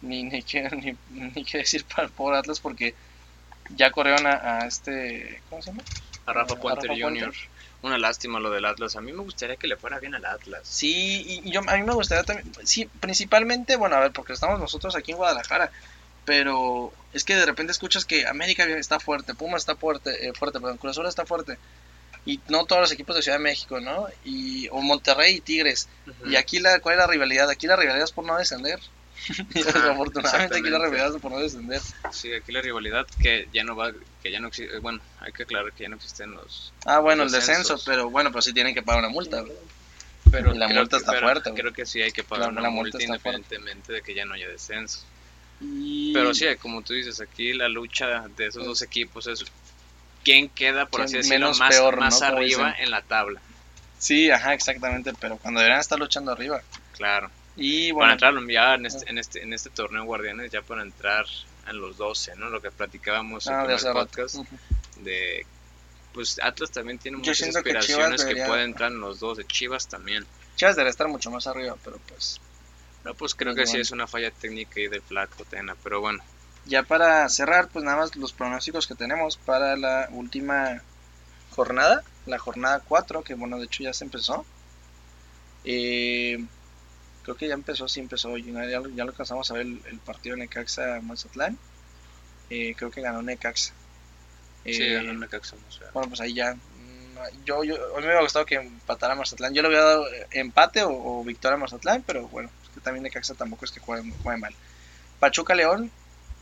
ni 0.00 0.22
ni 0.24 0.42
qué 0.42 0.68
ni, 1.10 1.30
ni 1.30 1.44
qué 1.44 1.58
decir 1.58 1.84
para 1.84 2.04
el 2.04 2.10
pobre 2.10 2.38
Atlas 2.38 2.60
porque 2.60 2.94
ya 3.70 3.90
corrieron 3.90 4.26
a, 4.26 4.58
a 4.58 4.66
este, 4.66 5.42
¿cómo 5.48 5.62
se 5.62 5.70
llama? 5.70 5.82
A 6.26 6.32
Rafa 6.32 6.56
Puente. 6.56 6.88
Jr. 6.88 7.32
Una 7.82 7.98
lástima 7.98 8.38
lo 8.38 8.50
del 8.50 8.64
Atlas. 8.64 8.94
A 8.94 9.00
mí 9.00 9.12
me 9.12 9.22
gustaría 9.22 9.56
que 9.56 9.66
le 9.66 9.76
fuera 9.76 9.98
bien 9.98 10.14
al 10.14 10.24
Atlas. 10.24 10.60
Sí, 10.64 11.42
y 11.44 11.50
yo 11.50 11.60
a 11.66 11.76
mí 11.76 11.82
me 11.82 11.94
gustaría 11.94 12.22
también, 12.22 12.52
sí, 12.64 12.88
principalmente, 13.00 13.74
bueno, 13.76 13.96
a 13.96 14.00
ver, 14.00 14.12
porque 14.12 14.34
estamos 14.34 14.60
nosotros 14.60 14.94
aquí 14.94 15.10
en 15.10 15.16
Guadalajara, 15.16 15.72
pero 16.24 16.92
es 17.12 17.24
que 17.24 17.34
de 17.34 17.44
repente 17.44 17.72
escuchas 17.72 18.04
que 18.04 18.26
América 18.26 18.64
está 18.64 19.00
fuerte, 19.00 19.34
Pumas 19.34 19.62
está 19.62 19.74
fuerte, 19.74 20.28
eh, 20.28 20.32
fuerte, 20.32 20.60
perdón, 20.60 20.78
Cruz 20.78 20.92
Azul 20.92 21.06
está 21.06 21.26
fuerte, 21.26 21.58
y 22.24 22.40
no 22.48 22.64
todos 22.66 22.82
los 22.82 22.92
equipos 22.92 23.16
de 23.16 23.22
Ciudad 23.22 23.38
de 23.38 23.42
México, 23.44 23.80
¿no? 23.80 24.06
Y, 24.24 24.68
o 24.70 24.80
Monterrey 24.80 25.36
y 25.36 25.40
Tigres, 25.40 25.88
y 26.26 26.36
aquí 26.36 26.58
la, 26.60 26.78
¿cuál 26.80 26.94
es 26.94 26.98
la 27.00 27.06
rivalidad? 27.06 27.50
Aquí 27.50 27.66
la 27.66 27.76
rivalidad 27.76 28.04
es 28.04 28.12
por 28.12 28.24
no 28.24 28.36
descender. 28.38 28.78
Ajá, 29.68 29.92
Afortunadamente 29.92 30.58
aquí 30.58 30.68
la 30.70 30.78
rivalidad 30.78 31.14
es 31.14 31.20
por 31.20 31.30
no 31.32 31.38
descender. 31.38 31.80
Sí, 32.12 32.32
aquí 32.32 32.50
la 32.52 32.60
rivalidad 32.60 33.06
que 33.20 33.48
ya 33.52 33.62
no 33.64 33.76
va, 33.76 33.92
que 34.22 34.30
ya 34.30 34.40
no 34.40 34.48
existe, 34.48 34.78
bueno, 34.78 35.00
hay 35.20 35.32
que 35.32 35.44
aclarar 35.44 35.72
que 35.72 35.84
ya 35.84 35.88
no 35.88 35.96
existen 35.96 36.32
los... 36.32 36.72
Ah, 36.86 36.98
bueno, 37.00 37.22
el 37.24 37.30
descenso, 37.30 37.76
pero 37.84 38.10
bueno, 38.10 38.30
pero 38.30 38.42
sí 38.42 38.52
tienen 38.52 38.74
que 38.74 38.82
pagar 38.82 39.00
una 39.04 39.12
multa. 39.12 39.40
güey. 39.40 39.52
Pero 40.30 40.54
Y 40.54 40.58
la 40.58 40.68
multa 40.68 40.96
que- 40.96 41.00
está 41.00 41.12
pero 41.12 41.26
fuerte. 41.26 41.52
Creo 41.54 41.72
que 41.72 41.84
sí 41.86 42.00
hay 42.02 42.10
que 42.12 42.24
pagar 42.24 42.46
La- 42.46 42.52
una 42.52 42.60
la 42.62 42.70
multa 42.70 42.96
multa 42.98 42.98
está 42.98 43.18
fuerte. 43.18 43.38
independientemente 43.38 43.92
de 43.92 44.02
que 44.02 44.14
ya 44.14 44.24
no 44.24 44.34
haya 44.34 44.48
descenso. 44.48 45.00
Y- 45.60 46.12
Pero 46.12 46.32
sí, 46.34 46.46
como 46.60 46.82
tú 46.82 46.94
dices, 46.94 47.20
aquí 47.20 47.52
la 47.52 47.68
lucha 47.68 48.26
de 48.36 48.46
esos 48.46 48.64
dos 48.64 48.82
equipos 48.82 49.26
es 49.26 49.44
quién 50.24 50.48
queda, 50.48 50.86
por 50.86 51.00
¿Quién 51.00 51.04
así 51.04 51.16
decirlo, 51.18 51.38
menos 51.46 51.58
más, 51.58 51.70
peor, 51.70 51.96
más 51.98 52.20
¿no? 52.20 52.26
Como 52.26 52.38
arriba 52.38 52.74
en 52.78 52.90
la 52.90 53.02
tabla. 53.02 53.40
Sí, 53.98 54.30
ajá, 54.30 54.54
exactamente, 54.54 55.12
pero 55.20 55.36
cuando 55.38 55.60
deberían 55.60 55.80
estar 55.80 55.98
luchando 55.98 56.32
arriba. 56.32 56.60
Claro. 56.96 57.30
Y 57.56 57.92
para 57.92 57.94
bueno, 57.94 58.12
entrar 58.12 58.34
ya 58.48 58.74
en 58.74 58.86
este, 58.86 59.10
en 59.10 59.18
este, 59.18 59.42
en 59.42 59.52
este 59.52 59.70
torneo 59.70 60.04
Guardianes, 60.04 60.50
ya 60.50 60.62
para 60.62 60.82
entrar 60.82 61.26
en 61.68 61.80
los 61.80 61.96
12, 61.96 62.36
¿no? 62.36 62.48
Lo 62.50 62.60
que 62.60 62.70
platicábamos 62.70 63.46
en 63.46 63.54
ah, 63.54 63.66
el 63.68 63.92
podcast. 63.92 64.36
De 65.00 65.46
pues 66.12 66.38
Atlas 66.42 66.70
también 66.70 66.98
tiene 66.98 67.16
muchas 67.16 67.40
que 67.40 67.48
aspiraciones 67.48 68.22
que, 68.22 68.28
debería- 68.28 68.46
pueden 68.46 68.64
entrar 68.66 68.92
en 68.92 69.00
los 69.00 69.18
dos, 69.20 69.38
de 69.38 69.46
Chivas 69.46 69.88
también. 69.88 70.26
Chivas 70.56 70.76
debería 70.76 70.90
estar 70.90 71.08
mucho 71.08 71.30
más 71.30 71.46
arriba, 71.46 71.76
pero 71.82 71.98
pues 72.08 72.40
No, 73.04 73.14
pues 73.14 73.34
creo 73.34 73.54
Pues 73.54 73.62
que 73.62 73.66
sí 73.66 73.72
bueno. 73.72 73.82
es 73.82 73.90
una 73.92 74.06
falla 74.06 74.30
técnica 74.30 74.78
y 74.80 74.88
del 74.88 75.02
flaco 75.02 75.44
Tena, 75.44 75.74
pero 75.82 76.00
bueno. 76.00 76.22
Ya 76.66 76.82
para 76.84 77.28
cerrar, 77.28 77.68
pues 77.68 77.84
nada 77.84 77.96
más 77.98 78.14
los 78.16 78.32
pronósticos 78.32 78.86
que 78.86 78.94
tenemos 78.94 79.36
para 79.36 79.76
la 79.76 80.08
última 80.12 80.82
jornada, 81.50 82.02
la 82.26 82.38
jornada 82.38 82.80
4, 82.80 83.22
que 83.22 83.34
bueno, 83.34 83.58
de 83.58 83.64
hecho 83.66 83.82
ya 83.82 83.92
se 83.92 84.04
empezó. 84.04 84.44
Eh, 85.64 86.44
creo 87.22 87.36
que 87.36 87.48
ya 87.48 87.54
empezó, 87.54 87.88
sí 87.88 88.00
empezó, 88.00 88.36
ya, 88.36 88.52
ya 88.68 88.80
lo- 88.80 88.88
ya 88.90 89.04
lo 89.04 89.10
alcanzamos 89.10 89.50
a 89.50 89.54
ver 89.54 89.62
el, 89.66 89.80
el 89.90 89.98
partido 89.98 90.36
Necaxa-Mazatlán. 90.36 91.56
Eh, 92.50 92.74
creo 92.76 92.90
que 92.90 93.00
ganó 93.00 93.22
Necaxa. 93.22 93.72
sí, 94.64 94.82
Eh, 94.82 94.94
ganó 94.94 95.10
el 95.12 95.20
Necaxa, 95.20 95.56
o 95.68 95.72
sea, 95.72 95.88
Bueno, 95.92 96.08
pues 96.08 96.20
ahí 96.20 96.34
ya. 96.34 96.56
Yo, 97.44 97.62
yo, 97.62 97.74
a 97.76 97.78
mí 97.96 98.00
me 98.00 98.06
hubiera 98.06 98.22
gustado 98.22 98.44
que 98.46 98.56
empatara 98.56 99.14
Mazatlán. 99.14 99.54
Yo 99.54 99.62
le 99.62 99.68
hubiera 99.68 99.84
dado 99.84 100.08
eh, 100.12 100.26
empate 100.32 100.82
o, 100.82 100.90
o 100.90 101.24
victoria 101.24 101.54
a 101.54 101.58
Mazatlán, 101.58 102.02
pero 102.04 102.26
bueno, 102.28 102.50
es 102.64 102.68
que 102.70 102.80
también 102.80 103.04
Necaxa 103.04 103.34
tampoco 103.34 103.64
es 103.64 103.70
que 103.70 103.80
juegue, 103.80 104.12
juegue 104.22 104.40
mal. 104.40 104.54
Pachuca 105.20 105.54
León, 105.54 105.90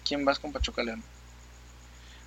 ¿quién 0.04 0.24
vas 0.24 0.38
con 0.38 0.52
Pachuca 0.52 0.82
León? 0.82 1.02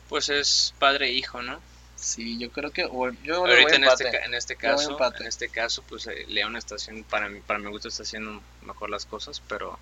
Pues 0.10 0.30
es 0.30 0.74
padre 0.80 1.08
e 1.08 1.14
hijo, 1.14 1.42
¿no? 1.42 1.60
Sí, 1.96 2.38
yo 2.38 2.52
creo 2.52 2.72
que. 2.72 2.84
o- 2.86 3.12
yo 3.24 3.46
Ahorita 3.46 3.76
en 3.76 3.84
este, 3.86 4.04
en 4.26 4.34
este 4.34 4.56
caso, 4.56 4.98
en 5.20 5.28
este 5.28 5.50
caso, 5.50 5.84
pues 5.88 6.08
eh, 6.08 6.26
León 6.28 6.56
está 6.58 6.76
haciendo, 6.76 7.04
para 7.08 7.30
mí, 7.30 7.40
para 7.40 7.60
mi 7.60 7.70
gusto 7.70 7.88
está 7.88 8.04
haciendo 8.04 8.42
mejor 8.64 8.90
las 8.90 9.06
cosas, 9.06 9.42
pero 9.48 9.80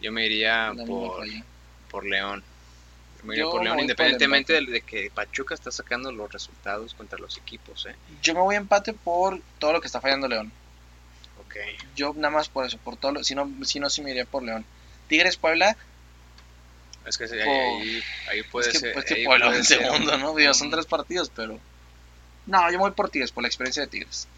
yo 0.00 0.12
me 0.12 0.24
iría 0.26 0.72
por, 0.86 1.26
por 1.90 2.06
León. 2.06 2.44
Yo 3.18 3.24
me 3.24 3.34
iría 3.34 3.44
Yo 3.44 3.50
por 3.50 3.64
León, 3.64 3.80
independientemente 3.80 4.60
de 4.60 4.80
que 4.82 5.10
Pachuca 5.10 5.54
está 5.54 5.72
sacando 5.72 6.12
los 6.12 6.30
resultados 6.32 6.94
contra 6.94 7.18
los 7.18 7.36
equipos, 7.36 7.86
¿eh? 7.86 7.96
Yo 8.22 8.34
me 8.34 8.40
voy 8.40 8.54
a 8.54 8.58
empate 8.58 8.92
por 8.92 9.40
todo 9.58 9.72
lo 9.72 9.80
que 9.80 9.86
está 9.88 10.00
fallando 10.00 10.28
León. 10.28 10.52
Ok. 11.40 11.56
Yo 11.96 12.14
nada 12.14 12.30
más 12.30 12.48
por 12.48 12.64
eso, 12.66 12.78
por 12.78 12.96
todo 12.96 13.12
lo, 13.12 13.24
si 13.24 13.34
no, 13.34 13.50
si 13.64 13.80
no, 13.80 13.90
sí 13.90 14.00
me 14.00 14.10
iría 14.12 14.24
por 14.26 14.44
León. 14.44 14.64
Tigres 15.08 15.36
Puebla, 15.36 15.76
Es 17.04 17.18
que 17.18 17.26
sí, 17.28 17.34
Po- 17.34 17.40
ahí, 17.40 18.02
ahí 18.28 18.42
puede 18.44 18.68
es 18.68 18.72
que, 18.74 18.78
ser. 18.78 18.92
pues 18.94 19.04
que 19.04 19.14
ahí 19.14 19.24
Puebla 19.24 19.56
en 19.56 19.64
segundo, 19.64 20.14
un- 20.14 20.20
¿no? 20.20 20.34
Digo, 20.34 20.54
son 20.54 20.70
tres 20.70 20.86
partidos, 20.86 21.30
pero. 21.34 21.60
No, 22.46 22.66
yo 22.70 22.78
me 22.78 22.84
voy 22.84 22.90
por 22.92 23.10
Tigres, 23.10 23.32
por 23.32 23.42
la 23.42 23.48
experiencia 23.48 23.82
de 23.82 23.88
Tigres. 23.88 24.28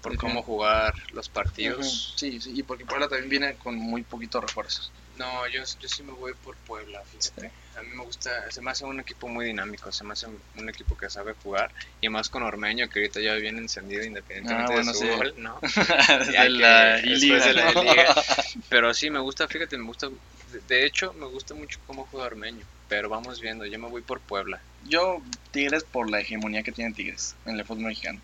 por 0.00 0.16
cómo 0.16 0.42
jugar 0.42 0.94
los 1.12 1.28
partidos. 1.28 2.14
Sí, 2.16 2.40
sí, 2.40 2.52
y 2.54 2.62
porque 2.62 2.86
Puebla 2.86 3.06
también 3.08 3.28
viene 3.28 3.56
con 3.56 3.76
muy 3.76 4.02
poquitos 4.02 4.42
refuerzos. 4.42 4.92
No, 5.16 5.46
yo, 5.48 5.62
yo 5.78 5.88
sí 5.88 6.02
me 6.02 6.12
voy 6.12 6.32
por 6.34 6.56
Puebla, 6.58 7.02
fíjate. 7.04 7.52
A 7.76 7.82
mí 7.82 7.88
me 7.94 8.04
gusta, 8.04 8.50
se 8.50 8.62
me 8.62 8.70
hace 8.70 8.84
un 8.84 8.98
equipo 8.98 9.28
muy 9.28 9.44
dinámico, 9.44 9.92
se 9.92 10.02
me 10.04 10.14
hace 10.14 10.26
un, 10.26 10.42
un 10.56 10.68
equipo 10.68 10.96
que 10.96 11.08
sabe 11.10 11.34
jugar. 11.42 11.72
Y 12.00 12.08
más 12.08 12.28
con 12.30 12.42
Ormeño, 12.42 12.88
que 12.88 13.00
ahorita 13.00 13.20
ya 13.20 13.34
viene 13.34 13.58
encendido 13.60 14.02
independientemente 14.02 14.72
Ah, 14.72 14.74
bueno, 14.74 14.92
de 14.92 14.98
su 14.98 15.04
sí. 15.04 15.06
gol, 15.06 15.34
¿no? 15.36 15.60
La 16.32 16.42
que 16.42 16.42
de 16.42 16.50
la. 16.50 17.00
I-Liga. 17.00 18.14
Pero 18.70 18.94
sí, 18.94 19.10
me 19.10 19.20
gusta, 19.20 19.46
fíjate, 19.48 19.76
me 19.78 19.84
gusta. 19.84 20.08
De- 20.52 20.84
hecho, 20.86 21.12
me 21.14 21.26
gusta 21.26 21.54
mucho 21.54 21.78
cómo 21.86 22.06
juega 22.10 22.26
Ormeño. 22.26 22.64
Pero 22.88 23.08
vamos 23.08 23.40
viendo, 23.40 23.64
yo 23.66 23.78
me 23.78 23.88
voy 23.88 24.02
por 24.02 24.20
Puebla. 24.20 24.60
Yo, 24.88 25.22
Tigres 25.52 25.84
por 25.84 26.10
la 26.10 26.20
hegemonía 26.20 26.62
que 26.62 26.72
tiene 26.72 26.92
Tigres 26.92 27.36
en 27.46 27.56
el 27.58 27.64
fútbol 27.64 27.84
mexicano. 27.84 28.20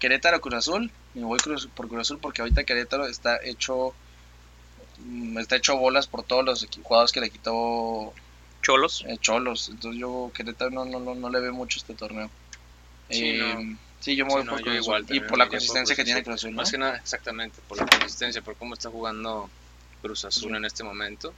Querétaro, 0.00 0.40
Cruz 0.40 0.54
Azul. 0.54 0.90
Me 1.14 1.24
voy 1.24 1.38
Cruz- 1.38 1.68
por 1.74 1.88
Cruz 1.88 2.00
Azul 2.02 2.18
porque 2.18 2.42
ahorita 2.42 2.64
Querétaro 2.64 3.06
está 3.06 3.38
hecho. 3.44 3.94
mm, 4.98 5.38
Está 5.38 5.56
hecho 5.56 5.76
bolas 5.76 6.06
por 6.06 6.22
todos 6.24 6.44
los 6.44 6.66
jugadores 6.82 7.12
que 7.12 7.20
le 7.20 7.30
quitó 7.30 8.12
Cholos. 8.62 9.04
eh, 9.06 9.18
Cholos. 9.20 9.68
Entonces 9.68 10.00
yo 10.00 10.32
Querétaro 10.34 10.70
no, 10.70 10.84
no, 10.84 10.98
no, 10.98 11.14
no 11.14 11.30
le 11.30 11.40
veo 11.40 11.52
mucho 11.52 11.78
este 11.78 11.94
torneo. 11.94 12.30
Sí, 13.08 13.24
Eh, 13.30 13.38
no. 13.56 13.78
sí, 14.00 14.16
yo 14.16 14.24
me 14.24 14.30
Sí, 14.32 14.36
voy 14.38 14.44
no, 14.44 14.52
por 14.52 14.62
Cruz 14.62 14.74
Azul. 14.74 14.84
igual 14.84 15.06
Y 15.10 15.20
por 15.20 15.38
la 15.38 15.44
por 15.44 15.52
consistencia 15.52 15.94
que 15.96 16.04
tiene. 16.04 16.22
Cruz 16.24 16.36
Azul. 16.36 16.50
¿no? 16.50 16.56
Más 16.56 16.70
que 16.70 16.78
nada, 16.78 16.96
exactamente, 16.96 17.60
por 17.68 17.78
la 17.78 17.86
consistencia, 17.86 18.42
por 18.42 18.56
cómo 18.56 18.74
está 18.74 18.90
jugando 18.90 19.48
Cruz 20.02 20.24
Azul 20.24 20.50
Sí. 20.50 20.56
en 20.56 20.64
este 20.64 20.82
momento. 20.84 21.34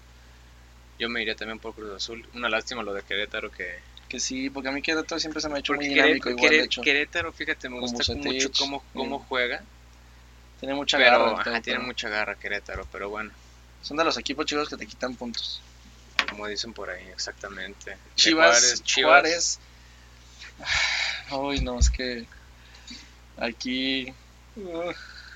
Yo 1.01 1.09
me 1.09 1.23
iría 1.23 1.35
también 1.35 1.59
por 1.59 1.75
Cruz 1.75 1.91
Azul. 1.97 2.29
Una 2.35 2.49
lástima 2.49 2.83
lo 2.83 2.93
de 2.95 3.03
Querétaro 3.03 3.51
que... 3.51 3.81
Que 4.09 4.21
sí, 4.21 4.51
porque 4.51 4.69
a 4.69 4.73
mí 4.73 4.83
Querétaro 4.83 5.19
siempre 5.19 5.41
se 5.41 5.49
me 5.49 5.57
ha 5.57 5.59
hecho 5.61 5.73
muy 5.73 5.89
dinámico. 5.89 6.29
Igual, 6.31 6.51
de 6.51 6.57
Queré- 6.59 6.65
hecho. 6.65 6.83
Querétaro, 6.83 7.33
fíjate, 7.33 7.69
me 7.69 7.81
gusta 7.81 8.15
mucho 8.15 8.51
cómo, 8.59 8.85
cómo 8.93 9.17
bien. 9.19 9.29
juega. 9.29 9.63
Tiene 10.59 10.75
mucha 10.75 10.99
Pero 10.99 11.35
garra. 11.35 11.41
ajá, 11.41 11.61
tiene 11.63 11.79
mucha 11.81 12.09
garra 12.11 12.35
Querétaro, 12.35 12.87
pero 12.93 13.09
bueno, 13.09 13.31
Son 13.83 13.97
de 13.97 14.05
los 14.05 14.19
equipos 14.19 14.45
chicos 14.47 14.69
que 14.69 14.77
te 14.77 14.87
quitan 14.87 15.17
puntos. 15.17 15.63
como 16.29 16.47
dicen 16.47 16.75
por 16.75 16.91
ahí, 16.91 17.03
exactamente. 17.09 17.97
Chivas, 18.15 18.59
Juárez, 18.61 18.83
Chivas, 18.85 19.11
Juárez. 19.23 19.59
Uy, 21.33 21.61
no, 21.61 21.79
es 21.79 21.89
que 21.89 22.27
aquí 23.39 24.13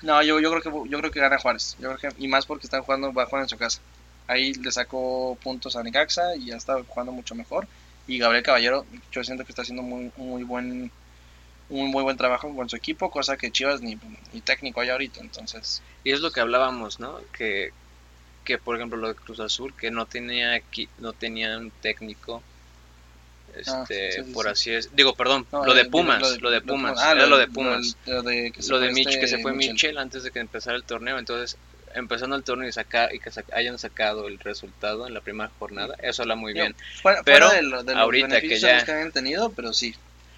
no, 0.01 0.21
yo, 0.21 0.39
yo 0.39 0.51
creo 0.51 0.61
que 0.61 0.89
yo 0.89 0.99
creo 0.99 1.11
que 1.11 1.19
gana 1.19 1.39
Juárez. 1.39 1.75
Yo 1.79 1.95
creo 1.95 2.13
que 2.13 2.23
y 2.23 2.27
más 2.27 2.45
porque 2.45 2.67
están 2.67 2.83
jugando 2.83 3.11
va 3.13 3.23
a 3.23 3.25
jugar 3.25 3.43
en 3.43 3.49
su 3.49 3.57
casa. 3.57 3.79
Ahí 4.27 4.53
le 4.53 4.71
sacó 4.71 5.37
puntos 5.43 5.75
a 5.75 5.83
Necaxa 5.83 6.35
y 6.35 6.45
ya 6.47 6.55
está 6.55 6.81
jugando 6.83 7.11
mucho 7.11 7.35
mejor. 7.35 7.67
Y 8.07 8.17
Gabriel 8.17 8.43
Caballero, 8.43 8.85
yo 9.11 9.23
siento 9.23 9.45
que 9.45 9.51
está 9.51 9.61
haciendo 9.63 9.81
muy 9.83 10.11
muy 10.17 10.43
buen 10.43 10.91
un 11.69 11.89
muy 11.89 12.03
buen 12.03 12.17
trabajo 12.17 12.53
con 12.55 12.69
su 12.69 12.75
equipo, 12.75 13.09
cosa 13.09 13.37
que 13.37 13.51
Chivas 13.51 13.81
ni, 13.81 13.97
ni 14.33 14.41
técnico 14.41 14.81
hay 14.81 14.89
ahorita, 14.89 15.19
entonces 15.21 15.81
Y 16.03 16.11
es 16.11 16.19
lo 16.21 16.31
que 16.31 16.39
hablábamos, 16.39 16.99
¿no? 16.99 17.19
Que, 17.35 17.71
que 18.43 18.57
por 18.59 18.75
ejemplo 18.75 18.97
lo 18.99 19.07
de 19.07 19.15
Cruz 19.15 19.39
Azul, 19.39 19.73
que 19.75 19.89
no 19.89 20.05
tenía 20.05 20.61
no 20.99 21.13
tenía 21.13 21.57
un 21.57 21.71
técnico, 21.81 22.43
este, 23.55 23.71
Ah, 23.71 23.85
sí, 23.87 24.23
sí, 24.23 24.33
por 24.33 24.45
sí. 24.45 24.51
así 24.51 24.71
es. 24.71 24.95
Digo, 24.95 25.15
perdón, 25.15 25.47
No, 25.51 25.65
lo 25.65 25.73
de 25.73 25.85
Pumas, 25.85 26.21
lo 26.21 26.29
de- 26.29 26.39
lo 26.39 26.51
de 26.51 26.61
Pumas, 26.61 26.99
Ah, 27.01 27.13
era 27.13 27.25
lo 27.25 27.37
de 27.37 27.47
Pumas. 27.47 27.95
Lo, 28.05 28.21
de, 28.21 28.51
que 28.51 28.61
se 28.61 28.69
Lo 28.71 28.79
de 28.79 28.89
este 28.89 29.19
que 29.19 29.27
se 29.27 29.39
fue 29.39 29.53
Mitchell. 29.53 29.73
Michel 29.73 29.97
antes 29.97 30.23
de 30.23 30.31
que 30.31 30.39
empezara 30.39 30.75
el 30.77 30.83
torneo, 30.83 31.17
entonces 31.17 31.57
empezando 31.95 32.35
el 32.35 32.43
torneo 32.43 32.67
y, 32.67 32.71
saca, 32.71 33.09
y 33.13 33.19
que 33.19 33.29
hayan 33.53 33.79
sacado 33.79 34.27
el 34.27 34.37
resultado 34.39 35.07
en 35.07 35.13
la 35.13 35.21
primera 35.21 35.49
jornada, 35.59 35.95
eso 36.01 36.21
habla 36.21 36.35
muy 36.35 36.53
bien. 36.53 36.75
Fuera, 37.01 37.23
Pero 37.23 37.47
fuera 37.47 37.61
de, 37.61 37.67
lo- 37.67 37.83
de 37.83 37.93
los 37.93 38.01
ahorita 38.03 38.41
que 38.41 38.59
ya- 38.59 38.83
que 38.85 38.91
habían 38.91 39.11
tenido, 39.11 39.51
pero 39.51 39.73
sí. 39.73 39.95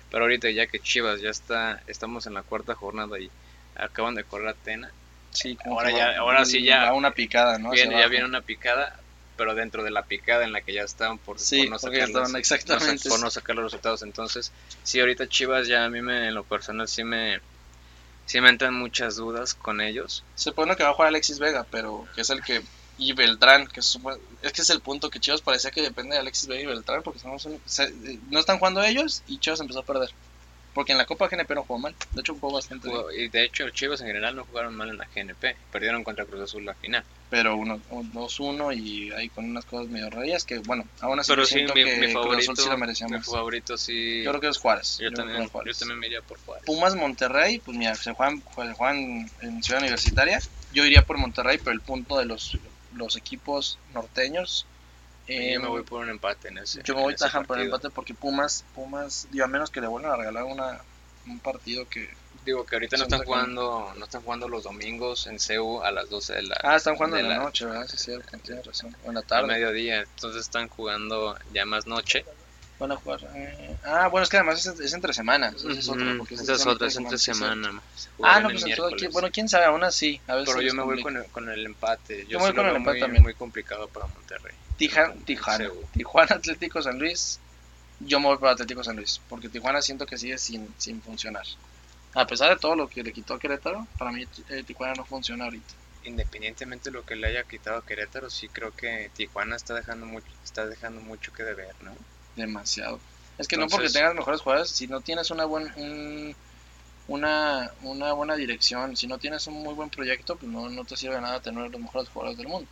Pero 0.09 0.23
ahorita 0.23 0.49
ya 0.51 0.67
que 0.67 0.79
Chivas 0.79 1.19
ya 1.19 1.29
está, 1.29 1.81
estamos 1.87 2.25
en 2.27 2.33
la 2.35 2.43
cuarta 2.43 2.73
jornada 2.75 3.19
y 3.19 3.29
acaban 3.75 4.15
de 4.15 4.23
correr 4.23 4.47
a 4.49 4.53
Tena, 4.53 4.91
Sí, 5.31 5.55
Ahora 5.65 5.91
ya- 5.91 6.17
ahora 6.17 6.45
sí 6.45 6.63
ya- 6.63 6.85
Va 6.85 6.93
una 6.93 7.11
picada, 7.11 7.59
¿no? 7.59 7.69
Viene- 7.71 7.99
ya 7.99 8.07
viene 8.07 8.25
una 8.25 8.41
picada, 8.41 8.97
pero 9.35 9.53
dentro 9.53 9.83
de 9.83 9.91
la 9.91 10.01
picada 10.03 10.43
en 10.45 10.51
la 10.53 10.61
que 10.61 10.73
ya 10.73 10.81
estaban 10.83 11.19
por, 11.19 11.37
Sí, 11.37 11.63
por 11.63 11.71
no 11.71 11.79
sacar 11.79 12.09
los- 12.09 12.33
exactamente. 12.33 13.07
no 13.09 13.15
por 13.15 13.19
no 13.19 13.29
sacar 13.29 13.55
los 13.55 13.65
resultados. 13.65 14.01
Entonces, 14.01 14.51
sí, 14.83 14.99
ahorita 14.99 15.27
Chivas 15.27 15.67
ya 15.67 15.85
a 15.85 15.89
mí 15.89 16.01
me, 16.01 16.29
en 16.29 16.33
lo 16.33 16.43
personal 16.43 16.87
sí 16.87 17.03
me, 17.03 17.39
sí 18.27 18.39
me 18.39 18.49
entran 18.49 18.75
muchas 18.75 19.15
dudas 19.15 19.55
con 19.55 19.81
ellos. 19.81 20.23
Se 20.35 20.51
supone 20.51 20.75
que 20.75 20.83
va 20.83 20.89
a 20.89 20.93
jugar 20.93 21.07
Alexis 21.07 21.39
Vega, 21.39 21.65
pero 21.71 22.07
que 22.13 22.21
es 22.21 22.29
el 22.29 22.43
que. 22.43 22.61
Y 22.99 23.13
Beltrán, 23.13 23.67
que 23.67 23.81
supone- 23.81 24.19
es 24.41 24.53
que 24.53 24.61
es 24.61 24.69
el 24.71 24.81
punto 24.81 25.09
que 25.11 25.19
Chivas 25.19 25.41
parecía 25.41 25.69
que 25.71 25.81
depende 25.83 26.15
de 26.15 26.21
Alexis 26.21 26.47
Vega 26.47 26.61
y 26.61 26.65
Beltrán, 26.65 27.03
porque 27.03 27.17
estamos 27.17 27.47
se- 27.65 27.93
no 28.29 28.39
están 28.39 28.57
jugando 28.59 28.83
ellos 28.83 29.23
y 29.27 29.37
Chivas 29.39 29.59
empezó 29.59 29.79
a 29.79 29.85
perder. 29.85 30.09
Porque 30.77 30.91
en 30.91 30.99
la 30.99 31.07
Copa 31.07 31.27
GNP 31.27 31.55
no 31.55 31.63
jugó 31.63 31.79
mal, 31.79 31.95
de 32.13 32.21
hecho 32.21 32.35
jugó 32.35 32.53
bastante 32.53 32.87
bien. 32.87 32.99
Jugó- 33.01 33.11
Y 33.11 33.29
de 33.29 33.43
hecho, 33.45 33.67
Chivas 33.71 33.99
en 34.01 34.07
general 34.07 34.35
no 34.35 34.45
jugaron 34.45 34.75
mal 34.75 34.87
en 34.89 34.97
la 34.97 35.07
GNP, 35.11 35.57
perdieron 35.71 36.03
contra 36.03 36.23
Cruz 36.23 36.43
Azul 36.43 36.63
la 36.65 36.75
final. 36.75 37.03
Pero 37.31 37.57
uno, 37.57 37.81
un 37.89 38.11
2-1 38.13 38.71
y 38.71 39.11
ahí 39.13 39.27
con 39.29 39.45
unas 39.45 39.65
cosas 39.65 39.87
medio 39.87 40.11
rarillas 40.11 40.43
que, 40.45 40.59
bueno, 40.59 40.87
aún 41.01 41.19
así 41.19 41.31
Pero 41.31 41.41
yo 41.41 41.45
sí, 41.47 41.55
siento 41.55 41.73
mi, 41.73 41.83
que 41.83 41.95
mi 41.95 42.01
Cruz 42.01 42.13
favorito, 42.13 42.51
Azul 42.51 42.63
sí 42.63 42.69
lo 42.69 42.77
merecía 42.77 43.07
mi 43.07 43.13
más. 43.17 43.25
favorito 43.25 43.75
sí. 43.75 44.21
Yo 44.23 44.29
creo 44.29 44.41
que 44.41 44.47
es 44.49 44.57
Juárez. 44.59 44.99
yo 45.01 45.09
que 45.09 45.15
también, 45.15 45.47
Juárez. 45.49 45.73
yo 45.75 45.79
también 45.79 45.99
me 45.99 46.05
iría 46.07 46.21
por 46.21 46.39
Juárez. 46.45 46.63
Pumas 46.67 46.95
Monterrey, 46.95 47.59
pues 47.65 47.75
mira, 47.75 47.95
se 47.95 48.13
juegan, 48.13 48.43
se 48.55 48.73
juegan 48.73 49.31
en 49.41 49.63
Ciudad 49.63 49.81
Universitaria. 49.81 50.39
Yo 50.71 50.85
iría 50.85 51.01
por 51.01 51.17
Monterrey, 51.17 51.57
pero 51.57 51.71
el 51.73 51.81
punto 51.81 52.19
de 52.19 52.25
los, 52.25 52.55
los 52.91 53.15
equipos 53.15 53.79
norteños. 53.93 54.67
Eh, 55.27 55.53
yo 55.53 55.61
me 55.61 55.67
voy 55.67 55.83
por 55.83 56.01
un 56.01 56.09
empate 56.09 56.47
en 56.49 56.57
ese. 56.59 56.81
yo 56.83 56.95
me 56.95 57.01
en 57.01 57.03
voy 57.03 57.15
tajan 57.15 57.45
por 57.45 57.57
el 57.57 57.65
empate 57.65 57.89
porque 57.89 58.13
Pumas, 58.13 58.65
Pumas, 58.73 59.27
digo, 59.31 59.45
a 59.45 59.47
menos 59.47 59.69
que 59.71 59.81
le 59.81 59.87
vuelvan 59.87 60.13
a 60.13 60.17
regalar 60.17 60.43
una, 60.45 60.81
un 61.25 61.39
partido 61.39 61.85
que... 61.87 62.09
Digo 62.43 62.65
que 62.65 62.75
ahorita 62.75 62.97
no 62.97 63.03
están 63.03 63.23
jugando, 63.23 63.93
no 63.95 64.03
están 64.05 64.21
jugando 64.21 64.47
los 64.47 64.63
domingos 64.63 65.27
en 65.27 65.39
CEU 65.39 65.81
a 65.83 65.91
las 65.91 66.09
12 66.09 66.33
de 66.35 66.43
la, 66.43 66.55
Ah, 66.63 66.75
están 66.75 66.95
jugando 66.95 67.17
en 67.17 67.27
la, 67.27 67.35
la- 67.35 67.43
noche, 67.45 67.65
¿verdad? 67.65 67.87
Sí, 67.87 67.97
cierto, 67.97 68.37
tienes 68.39 68.65
razón. 68.65 68.95
O 69.03 69.09
en 69.09 69.15
la 69.15 69.21
a 69.21 69.25
tarde. 69.27 69.47
mediodía, 69.47 69.99
entonces 70.01 70.41
están 70.41 70.69
jugando 70.69 71.37
ya 71.51 71.65
más 71.65 71.85
noche. 71.87 72.25
Van 72.79 72.91
a 72.91 72.95
jugar. 72.95 73.19
eh, 73.35 73.75
Ah, 73.83 74.07
bueno, 74.07 74.23
es 74.23 74.29
que 74.29 74.37
además 74.37 74.63
es, 74.65 74.79
es 74.79 74.93
entre 74.93 75.11
semanas. 75.13 75.55
Esa 75.55 75.71
es 75.79 75.89
otra. 75.89 76.05
Ujú, 76.05 76.17
porque 76.19 76.35
esa 76.35 76.43
es 76.43 76.49
entre 76.59 76.71
otra, 76.73 76.87
es 76.87 76.95
entre 76.97 77.17
sí, 77.17 77.33
sí. 77.33 77.33
semana. 77.33 77.81
se 77.95 78.09
Ah, 78.21 78.39
no, 78.39 78.49
pues 78.51 78.63
entonces, 78.63 78.65
miércoles. 78.67 78.99
¿quién- 78.99 79.11
bueno, 79.13 79.29
quién 79.31 79.49
sabe, 79.49 79.65
aún 79.65 79.83
así. 79.83 80.21
A 80.27 80.35
ver 80.35 80.45
Pero 80.45 80.61
yo 80.61 80.73
me 80.75 80.83
voy 80.83 80.93
complica. 80.93 81.03
con 81.03 81.17
el, 81.17 81.31
con 81.31 81.49
el 81.49 81.65
empate. 81.65 82.25
Yo, 82.27 82.33
Yo 82.33 82.37
me 82.39 82.45
voy 82.45 82.49
sí 82.49 82.53
con 82.53 82.65
el 82.67 82.75
empate 82.75 82.99
muy, 82.99 83.01
también. 83.05 83.23
muy 83.23 83.33
complicado 83.33 83.87
para 83.89 84.07
Monterrey. 84.07 84.55
Tijuana, 85.25 85.71
Tijuana, 85.93 86.35
Atlético 86.35 86.81
San 86.81 86.99
Luis. 86.99 87.39
Yo 87.99 88.19
me 88.19 88.27
voy 88.27 88.37
para 88.37 88.53
Atlético 88.53 88.83
San 88.83 88.95
Luis, 88.95 89.21
porque 89.27 89.49
Tijuana 89.49 89.81
siento 89.81 90.05
que 90.05 90.17
sigue 90.17 90.37
sin, 90.37 90.73
sin 90.77 91.01
funcionar. 91.01 91.45
A 92.13 92.27
pesar 92.27 92.49
de 92.51 92.57
todo 92.59 92.75
lo 92.75 92.89
que 92.89 93.03
le 93.03 93.13
quitó 93.13 93.33
a 93.35 93.39
Querétaro, 93.39 93.87
para 93.97 94.11
mí 94.11 94.23
eh, 94.49 94.63
Tijuana 94.63 94.93
no 94.95 95.05
funciona 95.05 95.45
ahorita. 95.45 95.73
Independientemente 96.03 96.89
de 96.89 96.93
lo 96.97 97.05
que 97.05 97.15
le 97.15 97.27
haya 97.27 97.43
quitado 97.43 97.77
a 97.77 97.85
Querétaro, 97.85 98.29
sí 98.29 98.49
creo 98.49 98.71
que 98.75 99.11
Tijuana 99.15 99.55
está 99.55 99.73
dejando 99.73 100.05
mucho, 100.05 100.27
está 100.43 100.65
dejando 100.67 101.01
mucho 101.01 101.33
que 101.33 101.43
deber, 101.43 101.75
¿no? 101.81 101.95
Demasiado. 102.35 102.99
Es 103.37 103.47
que 103.47 103.57
no 103.57 103.67
porque 103.69 103.89
tengas 103.89 104.15
mejores 104.15 104.41
jugadores, 104.41 104.71
si 104.71 104.87
no 104.87 105.01
tienes 105.01 105.31
una 105.31 105.45
buena 105.45 105.73
un- 105.77 106.35
una, 107.07 107.71
una 107.81 108.13
buena 108.13 108.35
dirección, 108.35 108.95
si 108.97 109.07
no 109.07 109.17
tienes 109.19 109.47
un 109.47 109.55
muy 109.63 109.73
buen 109.73 109.89
proyecto, 109.89 110.37
pues 110.37 110.51
no, 110.51 110.69
no 110.69 110.85
te 110.85 110.97
sirve 110.97 111.15
de 111.15 111.21
nada 111.21 111.41
tener 111.41 111.69
los 111.71 111.81
mejores 111.81 112.09
jugadores 112.09 112.37
del 112.37 112.47
mundo. 112.47 112.69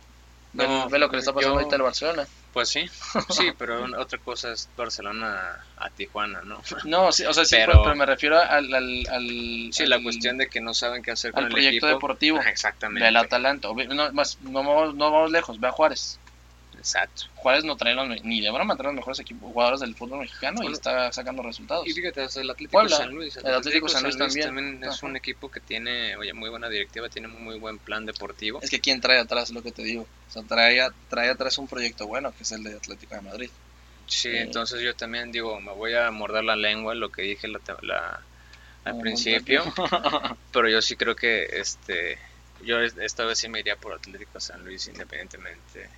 Ve, 0.56 0.66
No, 0.66 0.88
ve 0.88 0.98
lo 0.98 1.08
que 1.10 1.16
le 1.16 1.20
está 1.20 1.32
pasando 1.32 1.54
yo- 1.54 1.58
ahorita 1.60 1.76
al 1.76 1.82
Barcelona. 1.82 2.26
Pues 2.52 2.70
sí, 2.70 2.88
sí, 3.30 3.52
pero 3.58 3.84
otra 4.00 4.18
cosa 4.18 4.50
es 4.52 4.68
Barcelona 4.76 5.62
a 5.76 5.90
Tijuana, 5.90 6.40
¿no? 6.42 6.62
No, 6.84 7.12
sí, 7.12 7.24
o 7.26 7.32
sea, 7.34 7.44
sí, 7.44 7.54
Pero- 7.56 7.72
pero, 7.72 7.82
pero 7.84 7.96
me 7.96 8.06
refiero 8.06 8.38
al, 8.38 8.72
al, 8.72 9.06
al- 9.10 9.68
Sí, 9.72 9.84
la 9.86 10.02
cuestión 10.02 10.38
de 10.38 10.48
que 10.48 10.60
no 10.60 10.72
saben 10.72 11.02
qué 11.02 11.10
hacer 11.10 11.32
con 11.32 11.44
el 11.44 11.50
proyecto 11.50 11.86
equipo. 11.86 11.86
deportivo 11.88 12.38
Exactamente. 12.40 13.04
del 13.04 13.16
Atalanta. 13.16 13.68
No, 13.68 14.12
más, 14.12 14.38
no, 14.40 14.52
vamos, 14.64 14.94
no 14.94 15.10
vamos 15.10 15.30
lejos, 15.30 15.60
ve 15.60 15.68
a 15.68 15.72
Juárez. 15.72 16.18
Exacto. 16.86 17.24
Juárez 17.34 17.64
no 17.64 17.76
trae 17.76 17.94
los, 17.94 18.22
ni 18.22 18.40
de 18.40 18.48
broma 18.52 18.76
trae 18.76 18.86
los 18.92 18.94
mejores 18.94 19.18
equipos, 19.18 19.50
jugadores 19.52 19.80
del 19.80 19.96
fútbol 19.96 20.20
mexicano 20.20 20.58
y 20.60 20.62
Bueno, 20.62 20.76
está 20.76 21.10
sacando 21.12 21.42
resultados. 21.42 21.84
Y 21.84 21.92
fíjate, 21.92 22.22
hasta 22.22 22.40
el 22.40 22.48
Atlético 22.48 22.78
Puebla, 22.78 22.96
San 22.96 23.10
Luis. 23.10 23.36
el 23.36 23.54
Atlético 23.54 23.88
San 23.88 24.04
Luis 24.04 24.16
también. 24.16 24.84
es 24.84 24.98
Ajá. 24.98 25.06
un 25.06 25.16
equipo 25.16 25.50
que 25.50 25.58
tiene 25.58 26.14
oye, 26.16 26.32
muy 26.32 26.48
buena 26.48 26.68
directiva, 26.68 27.08
tiene 27.08 27.26
un 27.26 27.42
muy 27.42 27.58
buen 27.58 27.78
plan 27.78 28.06
deportivo. 28.06 28.60
Es 28.62 28.70
que 28.70 28.80
quién 28.80 29.00
trae 29.00 29.18
atrás, 29.18 29.50
lo 29.50 29.64
que 29.64 29.72
te 29.72 29.82
digo. 29.82 30.02
O 30.28 30.30
sea, 30.30 30.44
trae, 30.44 30.80
trae 31.10 31.28
atrás 31.30 31.58
un 31.58 31.66
proyecto 31.66 32.06
bueno, 32.06 32.32
que 32.36 32.44
es 32.44 32.52
el 32.52 32.62
de 32.62 32.74
Atlético 32.74 33.16
de 33.16 33.20
Madrid. 33.22 33.50
Sí, 34.06 34.28
Eh. 34.28 34.42
entonces 34.42 34.80
yo 34.80 34.94
también 34.94 35.32
digo, 35.32 35.60
me 35.60 35.72
voy 35.72 35.94
a 35.94 36.08
morder 36.12 36.44
la 36.44 36.54
lengua 36.54 36.94
lo 36.94 37.10
que 37.10 37.22
dije 37.22 37.48
la, 37.48 37.58
la- 37.82 38.22
al 38.84 39.00
principio, 39.00 39.64
pero 40.52 40.68
yo 40.68 40.80
sí 40.80 40.94
creo 40.94 41.16
que 41.16 41.42
este 41.58 42.16
yo 42.62 42.78
es- 42.80 42.96
esta 42.96 43.24
vez 43.24 43.38
sí 43.40 43.48
me 43.48 43.58
iría 43.58 43.74
por 43.74 43.92
Atlético 43.92 44.38
San 44.38 44.64
Luis 44.64 44.86
independientemente 44.86 45.88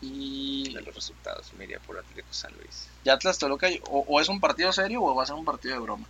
y 0.00 0.72
de 0.72 0.80
los 0.82 0.94
resultados, 0.94 1.52
me 1.58 1.64
iría 1.64 1.80
por 1.80 1.98
Atlético 1.98 2.28
San 2.30 2.52
Luis. 2.54 2.88
ya 3.04 3.14
Atlas 3.14 3.38
Toluca, 3.38 3.68
o, 3.90 4.04
o 4.06 4.20
es 4.20 4.28
un 4.28 4.40
partido 4.40 4.72
serio 4.72 5.02
o 5.02 5.14
va 5.14 5.22
a 5.24 5.26
ser 5.26 5.34
un 5.34 5.44
partido 5.44 5.74
de 5.74 5.80
broma. 5.80 6.06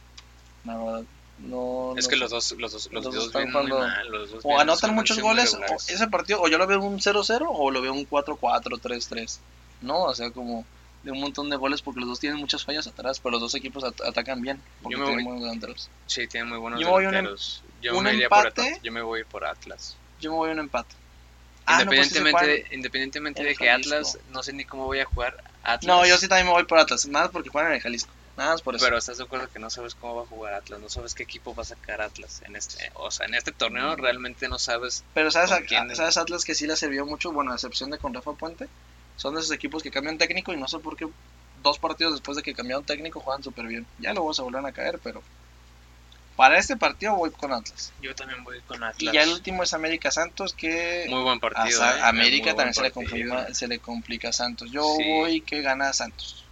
La 0.65 0.77
verdad, 0.77 1.03
no. 1.39 1.95
es 1.97 2.05
no 2.05 2.11
que 2.11 2.17
sé. 2.17 2.17
los 2.17 2.31
dos 2.31 2.53
los 2.59 2.73
dos, 2.73 2.89
los 2.93 2.93
Los 2.93 3.05
dos 3.05 3.15
dos 3.15 3.27
están 3.27 3.51
jugando- 3.51 3.79
mal, 3.79 4.09
los 4.11 4.31
dos 4.33 4.41
O 4.45 4.59
anotan 4.59 4.95
muchos 4.95 5.19
goles, 5.21 5.55
o 5.55 5.75
ese 5.75 6.07
partido, 6.09 6.41
o 6.43 6.49
yo 6.49 6.59
lo 6.59 6.67
veo 6.67 6.81
un 6.81 6.99
0-0 7.01 7.47
o 7.49 7.71
lo 7.71 7.81
veo 7.81 7.93
un 7.93 8.07
4-4, 8.09 8.79
3-3. 8.81 9.39
No, 9.81 10.03
o 10.05 10.15
sea, 10.15 10.31
como 10.33 10.65
de 11.05 11.13
un 11.13 11.21
montón 11.21 11.49
de 11.49 11.57
goles 11.57 11.81
porque 11.81 12.01
los 12.01 12.09
dos 12.09 12.19
tienen 12.21 12.41
muchas 12.41 12.65
fallas 12.65 12.87
atrás, 12.89 13.21
pero 13.21 13.31
los 13.33 13.41
dos 13.41 13.55
equipos 13.55 13.85
at- 13.85 14.01
atacan 14.05 14.43
bien 14.43 14.61
porque 14.83 14.95
Yo 14.97 14.99
me 14.99 15.07
tienen 15.07 15.25
voy- 15.25 15.33
buenos 15.33 15.43
delanteros. 15.45 15.91
Sí, 16.07 16.27
tienen 16.27 16.49
muy 16.51 16.59
buenos 16.59 16.81
Yo 16.81 16.89
a 16.89 16.95
un 16.97 17.05
delanteros. 17.07 17.63
yo 17.81 17.97
un 17.97 18.05
me 18.05 18.13
por 18.15 18.23
empate. 18.23 18.63
Atlas. 18.63 18.81
Yo 18.83 18.93
me 18.93 19.01
voy 19.03 19.25
por 19.25 19.45
Atlas. 19.45 19.97
Yo 20.21 20.31
me 20.33 20.37
voy 20.37 20.51
a 20.51 20.53
un 20.55 20.59
empate. 20.59 20.95
Ah, 21.71 21.85
no, 21.85 21.91
pues 21.91 22.07
Independientemente, 22.17 22.47
de, 22.71 22.75
independientemente 22.77 23.43
en 23.43 23.49
de 23.49 23.55
que. 23.57 23.71
Atlas, 23.71 24.19
no 24.31 24.43
sé 24.43 24.53
ni 24.55 24.65
cómo 24.65 24.87
voy 24.87 25.01
a 25.01 25.05
jugar 25.05 25.37
Atlas. 25.63 25.85
No, 25.87 26.07
yo 26.07 26.17
sí 26.17 26.29
también 26.29 26.47
me 26.47 26.53
voy 26.53 26.65
por 26.65 26.79
Atlas, 26.79 27.07
más 27.07 27.29
porque 27.31 27.51
juegan 27.51 27.71
en 27.73 27.77
el 27.77 27.83
Jalisco. 27.83 28.13
Nada 28.37 28.53
más 28.53 28.63
por 28.63 28.77
eso. 28.77 28.85
Pero 28.85 28.97
estás 28.97 29.19
de 29.19 29.25
acuerdo 29.25 29.49
que 29.51 29.59
no 29.59 29.69
sabes 29.69 29.95
cómo 29.97 30.15
va 30.15 30.23
a 30.23 30.27
jugar 30.27 30.55
Atlas, 30.55 30.81
no 30.81 30.89
sabes 30.89 31.13
qué 31.15 31.25
equipo 31.25 31.55
va 31.55 31.63
a 31.63 31.67
sacar 31.67 32.01
Atlas 32.01 32.41
en 32.47 32.55
este, 32.57 32.91
o 32.95 33.11
sea, 33.11 33.27
en 33.27 33.35
este 33.35 33.53
torneo 33.53 33.97
Mm. 33.97 34.01
realmente 34.01 34.49
no 34.49 34.59
sabes. 34.59 35.05
Pero 35.13 35.31
¿sabes, 35.31 35.51
¿Con 35.51 35.63
a- 35.63 35.67
quién? 35.67 35.95
¿sabes 35.97 36.17
Atlas 36.17 36.45
que 36.45 36.55
sí 36.55 36.67
le 36.67 36.77
sirvió 36.77 37.05
mucho? 37.05 37.33
Bueno, 37.33 37.51
a 37.53 37.55
excepción 37.57 37.91
de 37.91 37.99
con 37.99 38.15
Rafa 38.15 38.33
Puente. 38.33 38.69
Son 39.17 39.35
de 39.35 39.41
esos 39.41 39.53
equipos 39.53 39.83
que 39.83 39.91
cambian 39.91 40.17
técnico 40.17 40.53
y 40.53 40.57
no 40.57 40.69
sé 40.69 40.79
por 40.79 40.97
qué 40.97 41.07
dos 41.65 41.79
partidos 41.81 42.13
después 42.15 42.37
de 42.37 42.43
que 42.45 42.55
cambiaron 42.55 42.85
técnico 42.85 43.19
juegan 43.21 43.43
súper 43.43 43.67
bien. 43.67 43.85
Ya 43.99 44.15
luego 44.15 44.33
se 44.33 44.43
vuelven 44.43 44.65
a 44.67 44.73
caer, 44.73 45.01
pero 45.03 45.21
para 46.39 46.57
este 46.57 46.77
partido 46.77 47.17
voy 47.17 47.33
con 47.33 47.53
Atlas. 47.53 47.93
Yo 48.01 48.15
también 48.15 48.45
voy 48.45 48.61
con 48.61 48.81
Y 48.97 49.11
ya 49.11 49.25
el 49.25 49.31
último 49.31 49.65
es 49.65 49.75
América 49.75 50.13
Santos 50.13 50.55
que 50.55 51.07
Muy 51.09 51.23
buen 51.25 51.41
partido. 51.41 51.85
¿eh? 51.85 51.99
América 52.03 52.55
también 52.55 52.75
se 52.75 52.83
le, 52.83 52.93
confirma, 52.93 53.53
se 53.53 53.67
le 53.67 53.81
complica 53.81 54.29
a 54.29 54.33
Santos. 54.33 54.71
Yo 54.71 54.85
Sí. 54.97 55.03
voy 55.09 55.41
que 55.41 55.63
gana 55.63 55.93
Santos. 55.93 56.45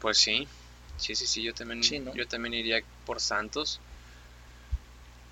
Pues 0.00 0.18
sí, 0.18 0.46
sí, 0.98 1.14
sí, 1.14 1.26
sí, 1.26 1.42
yo 1.42 1.54
también, 1.54 1.82
Sí, 1.82 1.98
¿no? 1.98 2.14
yo 2.14 2.28
también 2.28 2.52
iría 2.52 2.82
por 3.06 3.20
Santos. 3.22 3.80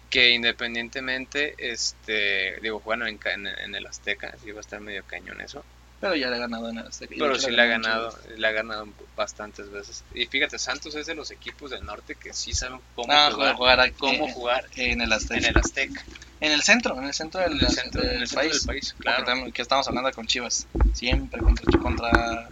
Que 0.09 0.31
independientemente, 0.31 1.55
este, 1.59 2.59
digo, 2.63 2.81
bueno, 2.81 3.07
en, 3.07 3.19
ca- 3.19 3.35
en, 3.35 3.47
en 3.49 3.75
el 3.75 3.87
Azteca, 3.87 4.35
sí 4.43 4.51
va 4.51 4.61
a 4.61 4.63
estar 4.63 4.81
medio 4.81 5.05
cañón 5.05 5.43
eso. 5.43 5.63
Pero 6.03 6.17
ya 6.17 6.29
le 6.31 6.35
ha 6.35 6.39
ganado 6.41 6.69
en 6.69 6.79
el 6.79 6.87
Azteca. 6.89 7.15
Pero 7.17 7.39
sí 7.39 7.53
le 7.53 7.63
ha 7.63 7.67
ganado, 7.67 8.19
le 8.37 8.45
ha 8.47 8.51
ganado 8.51 8.89
bastantes 9.17 9.71
veces. 9.71 10.03
Y 10.13 10.27
fíjate, 10.27 10.59
Santos 10.59 10.97
es 10.97 11.07
de 11.07 11.15
los 11.15 11.31
equipos 11.31 11.71
del 11.71 11.87
norte 11.87 12.17
que 12.17 12.33
sí 12.33 12.53
saben 12.53 12.81
cómo. 12.97 13.13
Ah, 13.13 13.31
jugar, 13.33 13.55
jugar 13.55 13.81
aquí, 13.81 13.95
cómo 13.99 14.27
eh, 14.27 14.33
jugar 14.35 14.65
en 14.75 15.01
el 15.01 15.13
Azteca. 15.13 15.39
en 15.39 15.45
el 15.47 15.57
Azteca, 15.59 16.05
En 16.41 16.51
el 16.51 16.63
centro, 16.63 16.99
en 16.99 17.05
el 17.05 17.15
centro 17.15 17.41
del, 17.41 17.53
en 17.53 17.61
el 17.67 17.71
centro, 17.71 18.03
en 18.03 18.09
del 18.09 18.21
el 18.23 18.27
centro 18.27 18.43
país. 18.43 18.53
del 18.67 18.67
país, 18.67 18.95
claro. 18.99 19.25
tam- 19.25 19.53
que 19.53 19.63
estamos 19.63 19.87
hablando 19.87 20.11
con 20.13 20.27
Chivas. 20.27 20.67
Siempre 20.93 21.41
contra, 21.41 21.81
contra 21.81 22.49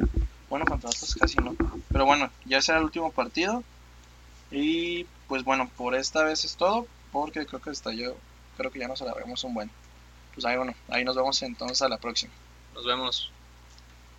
bueno, 0.49 0.65
contra 0.65 0.89
otros 0.91 1.13
casi 1.17 1.37
no. 1.39 1.57
Pero 1.93 2.07
bueno, 2.07 2.31
ya 2.45 2.63
será 2.63 2.79
el 2.79 2.85
último 2.85 3.11
partido. 3.11 3.65
Y 4.53 5.07
pues 5.27 5.43
bueno, 5.43 5.69
por 5.77 5.97
esta 5.97 6.23
vez 6.23 6.45
es 6.45 6.55
todo. 6.55 6.87
Porque 7.11 7.45
creo 7.47 7.61
que 7.61 7.71
hasta 7.71 7.93
yo, 7.93 8.15
creo 8.57 8.71
que 8.71 8.79
ya 8.79 8.87
nos 8.87 9.03
alargamos 9.03 9.43
un 9.43 9.55
buen. 9.55 9.71
Pues 10.35 10.47
ahí 10.47 10.57
bueno, 10.57 10.73
ahí 10.89 11.03
nos 11.05 11.17
vemos 11.17 11.43
entonces 11.43 11.83
a 11.83 11.89
la 11.89 11.99
próxima. 11.99 12.33
Nos 12.75 12.87
vemos. 12.87 13.33